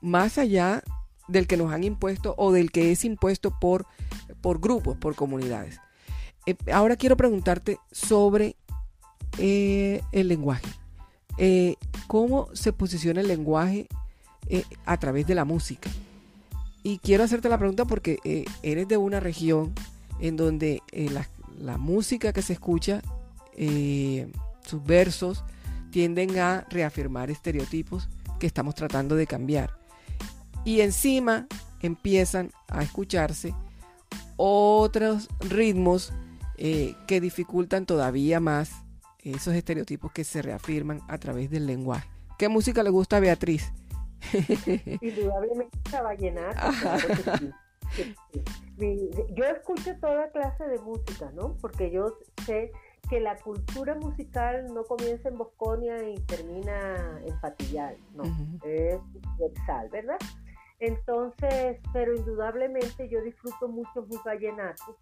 más 0.00 0.38
allá 0.38 0.82
del 1.28 1.46
que 1.46 1.56
nos 1.56 1.72
han 1.72 1.84
impuesto 1.84 2.34
o 2.38 2.52
del 2.52 2.72
que 2.72 2.90
es 2.90 3.04
impuesto 3.04 3.52
por, 3.60 3.86
por 4.40 4.60
grupos, 4.60 4.96
por 4.96 5.14
comunidades. 5.14 5.78
ahora 6.72 6.96
quiero 6.96 7.16
preguntarte 7.16 7.78
sobre 7.92 8.56
el 9.38 10.28
lenguaje. 10.28 10.68
¿Cómo 12.06 12.48
se 12.54 12.72
posiciona 12.72 13.20
el 13.20 13.28
lenguaje 13.28 13.88
eh, 14.48 14.64
a 14.84 14.96
través 14.98 15.26
de 15.26 15.34
la 15.34 15.44
música. 15.44 15.90
Y 16.82 16.98
quiero 16.98 17.24
hacerte 17.24 17.48
la 17.48 17.58
pregunta 17.58 17.84
porque 17.84 18.18
eh, 18.24 18.44
eres 18.62 18.88
de 18.88 18.96
una 18.96 19.20
región 19.20 19.72
en 20.18 20.36
donde 20.36 20.82
eh, 20.92 21.10
la, 21.10 21.78
música 21.78 22.32
que 22.32 22.42
se 22.42 22.54
escucha, 22.54 23.02
sus 24.64 24.84
versos, 24.84 25.44
tienden 25.90 26.38
a 26.38 26.66
reafirmar 26.70 27.30
estereotipos 27.30 28.08
que 28.38 28.46
estamos 28.46 28.74
tratando 28.74 29.14
de 29.14 29.26
cambiar. 29.26 29.76
Y 30.64 30.80
encima 30.80 31.46
empiezan 31.82 32.50
a 32.68 32.82
escucharse 32.82 33.54
otros 34.36 35.28
ritmos 35.40 36.12
que 36.56 37.20
dificultan 37.20 37.84
todavía 37.84 38.40
más 38.40 38.70
esos 39.22 39.54
estereotipos 39.54 40.12
que 40.12 40.24
se 40.24 40.42
reafirman 40.42 41.02
a 41.08 41.18
través 41.18 41.50
del 41.50 41.66
lenguaje. 41.66 42.08
¿Qué 42.38 42.48
música 42.48 42.82
le 42.82 42.90
gusta 42.90 43.18
a 43.18 43.20
Beatriz? 43.20 43.72
Indudablemente 45.00 45.78
la 45.92 46.02
vallenata, 46.02 46.70
claro 46.80 47.08
que 47.08 47.14
sí. 47.38 49.10
Yo 49.34 49.44
escucho 49.44 49.96
toda 50.00 50.30
clase 50.30 50.64
de 50.64 50.78
música, 50.78 51.30
¿no? 51.34 51.56
Porque 51.60 51.90
yo 51.90 52.18
sé 52.46 52.72
que 53.08 53.20
la 53.20 53.36
cultura 53.36 53.94
musical 53.96 54.72
no 54.72 54.84
comienza 54.84 55.28
en 55.28 55.36
Bosconia 55.36 56.08
y 56.08 56.14
termina 56.20 57.20
en 57.26 57.40
Patillal, 57.40 57.96
no, 58.14 58.22
es 58.64 59.00
universal, 59.14 59.88
¿verdad? 59.90 60.18
Entonces, 60.78 61.78
pero 61.92 62.14
indudablemente 62.14 63.08
yo 63.08 63.20
disfruto 63.22 63.68
mucho 63.68 64.02
mis 64.08 64.22
vallenatos, 64.24 64.96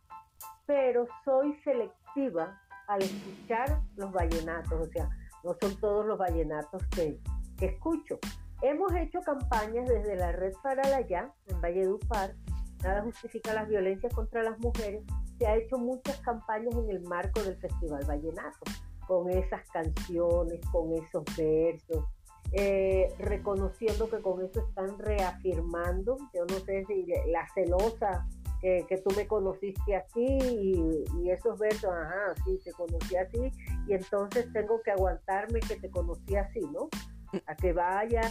pero 0.67 1.07
soy 1.25 1.55
selectiva 1.63 2.61
al 2.89 3.03
escuchar 3.03 3.81
los 3.97 4.11
vallenatos, 4.11 4.89
o 4.89 4.91
sea, 4.91 5.09
no 5.45 5.55
son 5.61 5.77
todos 5.79 6.07
los 6.07 6.19
vallenatos 6.19 6.83
que, 6.89 7.21
que 7.57 7.67
escucho. 7.67 8.19
Hemos 8.63 8.93
hecho 8.95 9.21
campañas 9.21 9.89
desde 9.89 10.17
la 10.17 10.33
Red 10.33 10.53
Ya 11.09 11.33
en 11.47 11.61
Valledupar, 11.61 12.35
Nada 12.83 13.03
justifica 13.03 13.53
las 13.55 13.69
violencias 13.69 14.13
contra 14.15 14.43
las 14.43 14.59
mujeres. 14.61 15.03
Se 15.39 15.47
ha 15.47 15.57
hecho 15.57 15.79
muchas 15.79 16.19
campañas 16.21 16.75
en 16.75 16.91
el 16.91 17.03
marco 17.03 17.43
del 17.43 17.57
Festival 17.57 18.05
Vallenato, 18.07 18.59
con 19.07 19.29
esas 19.31 19.69
canciones, 19.71 20.61
con 20.71 20.93
esos 20.95 21.25
versos, 21.37 22.05
eh, 22.53 23.13
reconociendo 23.19 24.09
que 24.09 24.21
con 24.21 24.45
eso 24.45 24.61
están 24.61 24.99
reafirmando, 24.99 26.17
yo 26.35 26.45
no 26.47 26.59
sé 26.61 26.85
si 26.87 27.07
la 27.31 27.47
celosa 27.55 28.27
que, 28.61 28.85
tú 29.05 29.15
me 29.17 29.27
conociste 29.27 29.97
así 29.97 30.27
y, 30.27 31.05
y, 31.21 31.31
esos 31.31 31.59
versos, 31.59 31.91
ajá, 31.93 32.35
sí, 32.45 32.59
te 32.65 32.73
conocí 32.73 33.17
así 33.17 33.53
y 33.87 33.93
entonces 33.93 34.53
tengo 34.53 34.81
que 34.83 34.91
aguantarme 34.91 35.61
que 35.61 35.77
te 35.77 35.91
conocí 35.91 36.37
así, 36.37 36.61
¿no? 36.73 36.89
A 37.47 37.55
que 37.55 37.73
vayan. 37.73 38.31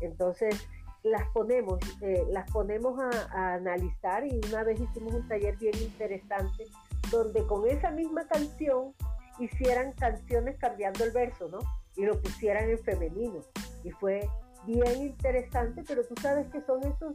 Entonces 0.00 0.68
las 1.02 1.28
ponemos, 1.30 1.78
eh, 2.00 2.26
las 2.30 2.50
ponemos 2.50 2.98
a, 2.98 3.54
analizar 3.54 4.26
y 4.26 4.40
una 4.48 4.64
vez 4.64 4.80
hicimos 4.80 5.14
un 5.14 5.28
taller 5.28 5.56
bien 5.56 5.76
interesante 5.78 6.64
donde 7.10 7.46
con 7.46 7.68
esa 7.68 7.90
misma 7.90 8.26
canción 8.26 8.92
hicieran 9.38 9.92
canciones 9.92 10.56
cambiando 10.58 11.04
el 11.04 11.12
verso, 11.12 11.48
¿no? 11.48 11.58
Y 11.94 12.04
lo 12.04 12.20
pusieran 12.20 12.68
en 12.68 12.78
femenino. 12.78 13.40
Y 13.84 13.90
fue 13.92 14.28
bien 14.66 15.02
interesante, 15.02 15.84
pero 15.86 16.04
tú 16.04 16.14
sabes 16.20 16.48
que 16.48 16.60
son 16.62 16.82
esos, 16.82 17.14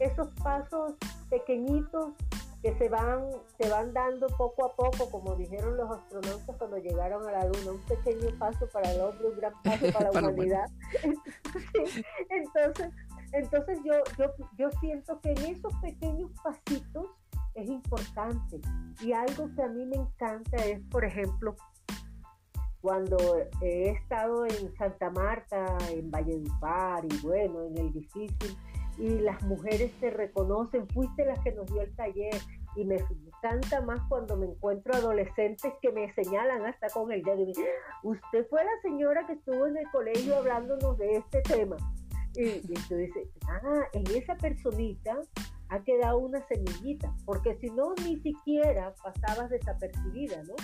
esos 0.00 0.28
pasos 0.42 0.94
pequeñitos 1.28 2.12
que 2.62 2.76
se 2.76 2.88
van, 2.88 3.30
se 3.58 3.70
van 3.70 3.92
dando 3.92 4.26
poco 4.28 4.66
a 4.66 4.76
poco, 4.76 5.10
como 5.10 5.34
dijeron 5.36 5.76
los 5.76 5.90
astronautas 5.90 6.56
cuando 6.56 6.76
llegaron 6.76 7.26
a 7.26 7.32
la 7.32 7.44
Luna, 7.46 7.72
un 7.72 7.80
pequeño 7.86 8.38
paso 8.38 8.68
para 8.68 8.92
el 8.92 9.00
hombre, 9.00 9.28
un 9.28 9.36
gran 9.36 9.52
paso 9.62 9.86
para 9.92 10.12
la 10.12 10.20
humanidad. 10.20 10.70
entonces, 12.28 12.90
entonces 13.32 13.78
yo, 13.84 13.94
yo, 14.18 14.32
yo 14.58 14.70
siento 14.80 15.18
que 15.20 15.32
en 15.32 15.56
esos 15.56 15.72
pequeños 15.80 16.30
pasitos 16.42 17.06
es 17.54 17.68
importante. 17.68 18.60
Y 19.00 19.12
algo 19.12 19.48
que 19.54 19.62
a 19.62 19.68
mí 19.68 19.86
me 19.86 19.96
encanta 19.96 20.56
es, 20.58 20.80
por 20.90 21.04
ejemplo, 21.04 21.56
cuando 22.80 23.16
he 23.60 23.90
estado 23.90 24.46
en 24.46 24.74
Santa 24.76 25.10
Marta, 25.10 25.76
en 25.90 26.10
Valledupar 26.10 27.04
y 27.04 27.16
bueno, 27.18 27.64
en 27.64 27.78
el 27.78 27.92
difícil, 27.92 28.56
y 28.98 29.20
las 29.20 29.42
mujeres 29.42 29.92
te 30.00 30.10
reconocen, 30.10 30.86
fuiste 30.88 31.24
la 31.24 31.34
que 31.42 31.52
nos 31.52 31.66
dio 31.72 31.82
el 31.82 31.94
taller 31.94 32.34
y 32.76 32.84
me 32.84 32.96
encanta 32.96 33.80
más 33.80 34.00
cuando 34.08 34.36
me 34.36 34.46
encuentro 34.46 34.94
adolescentes 34.94 35.72
que 35.80 35.90
me 35.92 36.12
señalan 36.14 36.66
hasta 36.66 36.88
con 36.88 37.10
el 37.10 37.22
dedo. 37.22 37.46
Usted 38.02 38.46
fue 38.48 38.64
la 38.64 38.80
señora 38.82 39.26
que 39.26 39.34
estuvo 39.34 39.66
en 39.66 39.76
el 39.76 39.90
colegio 39.90 40.36
hablándonos 40.36 40.96
de 40.98 41.16
este 41.16 41.40
tema. 41.42 41.76
Y, 42.36 42.42
y 42.42 42.60
dices, 42.60 43.28
ah, 43.48 43.82
en 43.92 44.04
esa 44.16 44.36
personita 44.36 45.18
ha 45.68 45.82
quedado 45.82 46.18
una 46.18 46.46
semillita, 46.46 47.12
porque 47.24 47.56
si 47.56 47.70
no, 47.70 47.94
ni 48.04 48.20
siquiera 48.20 48.94
pasabas 49.02 49.50
desapercibida, 49.50 50.42
¿no? 50.44 50.54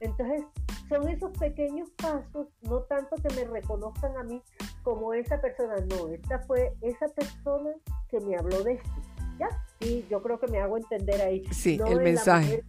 Entonces, 0.00 0.42
son 0.88 1.08
esos 1.08 1.30
pequeños 1.38 1.88
pasos, 1.90 2.48
no 2.62 2.80
tanto 2.82 3.16
que 3.16 3.34
me 3.34 3.44
reconozcan 3.44 4.16
a 4.16 4.24
mí 4.24 4.42
como 4.82 5.12
esa 5.14 5.40
persona, 5.40 5.76
no, 5.90 6.08
esta 6.08 6.40
fue 6.40 6.72
esa 6.80 7.06
persona 7.08 7.70
que 8.08 8.18
me 8.20 8.36
habló 8.36 8.62
de 8.64 8.74
esto, 8.74 8.90
¿ya? 9.38 9.48
Sí, 9.80 10.06
yo 10.10 10.22
creo 10.22 10.40
que 10.40 10.48
me 10.48 10.58
hago 10.58 10.78
entender 10.78 11.20
ahí. 11.20 11.44
Sí, 11.52 11.78
el 11.86 12.00
mensaje. 12.00 12.64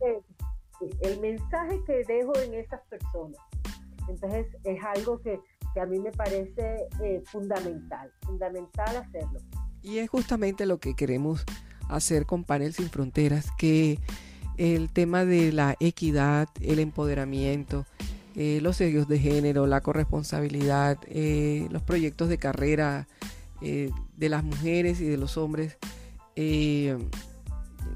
el 1.02 1.20
mensaje 1.20 1.82
que 1.86 2.04
dejo 2.04 2.38
en 2.40 2.54
esas 2.56 2.82
personas. 2.88 3.40
Entonces, 4.08 4.48
es 4.64 4.84
algo 4.84 5.20
que, 5.22 5.40
a 5.80 5.86
mí 5.86 6.00
me 6.00 6.12
parece 6.12 6.88
eh, 7.02 7.24
fundamental, 7.26 8.12
fundamental 8.26 8.98
hacerlo. 8.98 9.40
Y 9.82 10.00
es 10.00 10.10
justamente 10.10 10.66
lo 10.66 10.80
que 10.80 10.96
queremos 10.96 11.46
hacer 11.88 12.26
con 12.26 12.44
Panel 12.44 12.74
Sin 12.74 12.90
Fronteras, 12.90 13.48
que 13.58 14.00
el 14.62 14.92
tema 14.92 15.26
de 15.26 15.52
la 15.52 15.76
equidad, 15.80 16.48
el 16.62 16.78
empoderamiento, 16.78 17.88
eh, 18.36 18.60
los 18.62 18.78
sellos 18.78 19.08
de 19.08 19.18
género, 19.18 19.66
la 19.66 19.82
corresponsabilidad, 19.82 21.00
eh, 21.08 21.68
los 21.72 21.82
proyectos 21.82 22.30
de 22.30 22.38
carrera 22.38 23.08
eh, 23.64 23.90
de 24.18 24.30
las 24.30 24.44
mujeres 24.44 25.02
y 25.02 25.06
de 25.06 25.18
los 25.18 25.38
hombres 25.38 25.78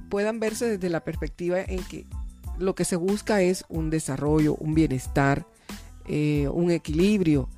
puedan 0.09 0.39
verse 0.39 0.68
desde 0.70 0.89
la 0.89 1.03
perspectiva 1.03 1.61
en 1.61 1.84
que 1.84 2.05
lo 2.57 2.74
que 2.74 2.86
se 2.86 2.95
busca 2.95 3.41
es 3.41 3.63
un 3.70 3.89
desarrollo, 3.89 4.55
un 4.55 4.74
bienestar, 4.76 5.47
un 6.07 6.70
equilibrio 6.70 7.49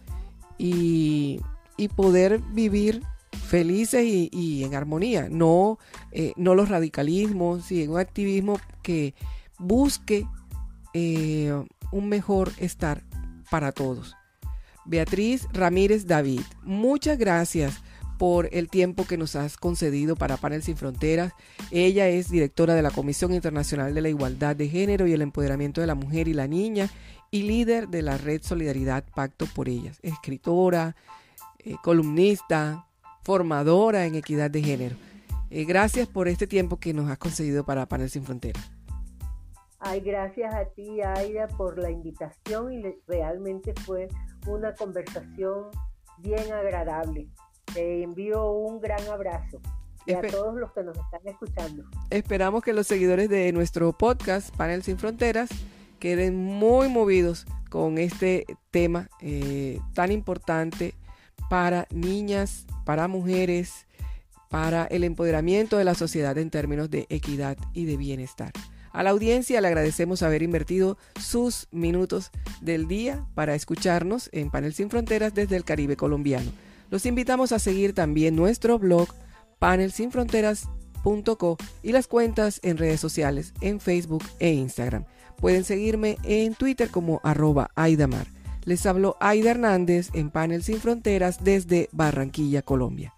y, 0.57 1.41
poder 1.95 2.39
vivir 2.39 3.03
felices 3.37 4.03
y, 4.05 4.63
en 4.63 4.75
armonía, 4.75 5.27
no, 5.29 5.79
no 6.35 6.55
los 6.55 6.69
radicalismos 6.69 7.71
y 7.71 7.87
un 7.87 7.99
activismo 7.99 8.59
que 8.81 9.13
busque 9.59 10.25
un 10.93 12.09
mejor 12.09 12.51
estar 12.57 13.03
para 13.49 13.71
todos. 13.71 14.15
Beatriz 14.85 15.47
Ramírez 15.51 16.07
David, 16.07 16.41
muchas 16.63 17.17
gracias 17.17 17.81
por 18.17 18.49
el 18.51 18.69
tiempo 18.69 19.05
que 19.05 19.17
nos 19.17 19.35
has 19.35 19.57
concedido 19.57 20.15
para 20.15 20.37
Panel 20.37 20.63
Sin 20.63 20.77
Fronteras. 20.77 21.33
Ella 21.71 22.07
es 22.07 22.29
directora 22.29 22.73
de 22.73 22.81
la 22.81 22.91
Comisión 22.91 23.33
Internacional 23.33 23.93
de 23.93 24.01
la 24.01 24.09
Igualdad 24.09 24.55
de 24.55 24.69
Género 24.69 25.07
y 25.07 25.13
el 25.13 25.21
Empoderamiento 25.21 25.81
de 25.81 25.87
la 25.87 25.95
Mujer 25.95 26.27
y 26.27 26.33
la 26.33 26.47
Niña 26.47 26.89
y 27.29 27.43
líder 27.43 27.89
de 27.89 28.01
la 28.01 28.17
Red 28.17 28.41
Solidaridad 28.43 29.03
Pacto 29.13 29.45
por 29.45 29.69
Ellas. 29.69 29.99
Escritora, 30.01 30.95
eh, 31.59 31.75
columnista, 31.83 32.86
formadora 33.27 34.05
en 34.05 34.15
equidad 34.15 34.49
de 34.49 34.63
género. 34.63 34.95
Eh, 35.49 35.65
gracias 35.65 36.07
por 36.07 36.29
este 36.29 36.47
tiempo 36.47 36.77
que 36.77 36.93
nos 36.93 37.11
has 37.11 37.17
concedido 37.17 37.65
para 37.65 37.85
Panel 37.85 38.09
Sin 38.09 38.23
Fronteras. 38.23 38.71
Ay, 39.79 39.99
gracias 39.99 40.55
a 40.55 40.63
ti, 40.63 41.01
Aida, 41.01 41.49
por 41.49 41.77
la 41.77 41.91
invitación 41.91 42.71
y 42.71 42.81
realmente 43.05 43.73
fue 43.85 44.07
una 44.45 44.73
conversación 44.75 45.65
bien 46.19 46.53
agradable. 46.53 47.27
Te 47.73 48.01
envío 48.01 48.49
un 48.49 48.79
gran 48.79 49.05
abrazo 49.09 49.59
y 50.05 50.13
a 50.13 50.21
todos 50.21 50.55
los 50.55 50.71
que 50.71 50.83
nos 50.83 50.97
están 50.97 51.19
escuchando. 51.25 51.83
Esperamos 52.09 52.63
que 52.63 52.71
los 52.71 52.87
seguidores 52.87 53.27
de 53.27 53.51
nuestro 53.51 53.91
podcast 53.91 54.55
Panel 54.55 54.83
Sin 54.83 54.97
Fronteras 54.97 55.49
queden 55.99 56.37
muy 56.37 56.87
movidos 56.87 57.45
con 57.69 57.97
este 57.97 58.45
tema 58.71 59.09
eh, 59.19 59.81
tan 59.93 60.13
importante 60.13 60.95
para 61.49 61.87
niñas, 61.91 62.65
para 62.85 63.07
mujeres, 63.07 63.87
para 64.49 64.85
el 64.85 65.03
empoderamiento 65.03 65.77
de 65.77 65.83
la 65.83 65.95
sociedad 65.95 66.37
en 66.37 66.49
términos 66.49 66.89
de 66.89 67.05
equidad 67.09 67.57
y 67.73 67.85
de 67.85 67.97
bienestar. 67.97 68.51
A 68.91 69.03
la 69.03 69.11
audiencia 69.11 69.61
le 69.61 69.67
agradecemos 69.67 70.23
haber 70.23 70.41
invertido 70.41 70.97
sus 71.21 71.67
minutos 71.71 72.31
del 72.61 72.87
día 72.87 73.27
para 73.35 73.53
escucharnos 73.53 74.29
en 74.31 74.49
Panel 74.49 74.73
Sin 74.73 74.89
Fronteras 74.89 75.35
desde 75.35 75.55
el 75.55 75.63
Caribe 75.63 75.95
colombiano. 75.95 76.51
Los 76.89 77.05
invitamos 77.05 77.51
a 77.51 77.59
seguir 77.59 77.93
también 77.93 78.35
nuestro 78.35 78.79
blog 78.79 79.09
panelsinfronteras.co 79.59 81.57
y 81.83 81.91
las 81.91 82.07
cuentas 82.07 82.59
en 82.63 82.77
redes 82.77 82.99
sociales 82.99 83.53
en 83.61 83.79
Facebook 83.79 84.23
e 84.39 84.51
Instagram. 84.53 85.05
Pueden 85.39 85.63
seguirme 85.63 86.17
en 86.23 86.55
Twitter 86.55 86.89
como 86.89 87.21
arroba 87.23 87.69
Aidamar. 87.75 88.36
Les 88.67 88.85
hablo 88.85 89.15
Aida 89.21 89.51
Hernández 89.51 90.09
en 90.13 90.29
Panel 90.29 90.61
Sin 90.61 90.81
Fronteras 90.81 91.41
desde 91.41 91.87
Barranquilla, 91.93 92.63
Colombia. 92.63 93.16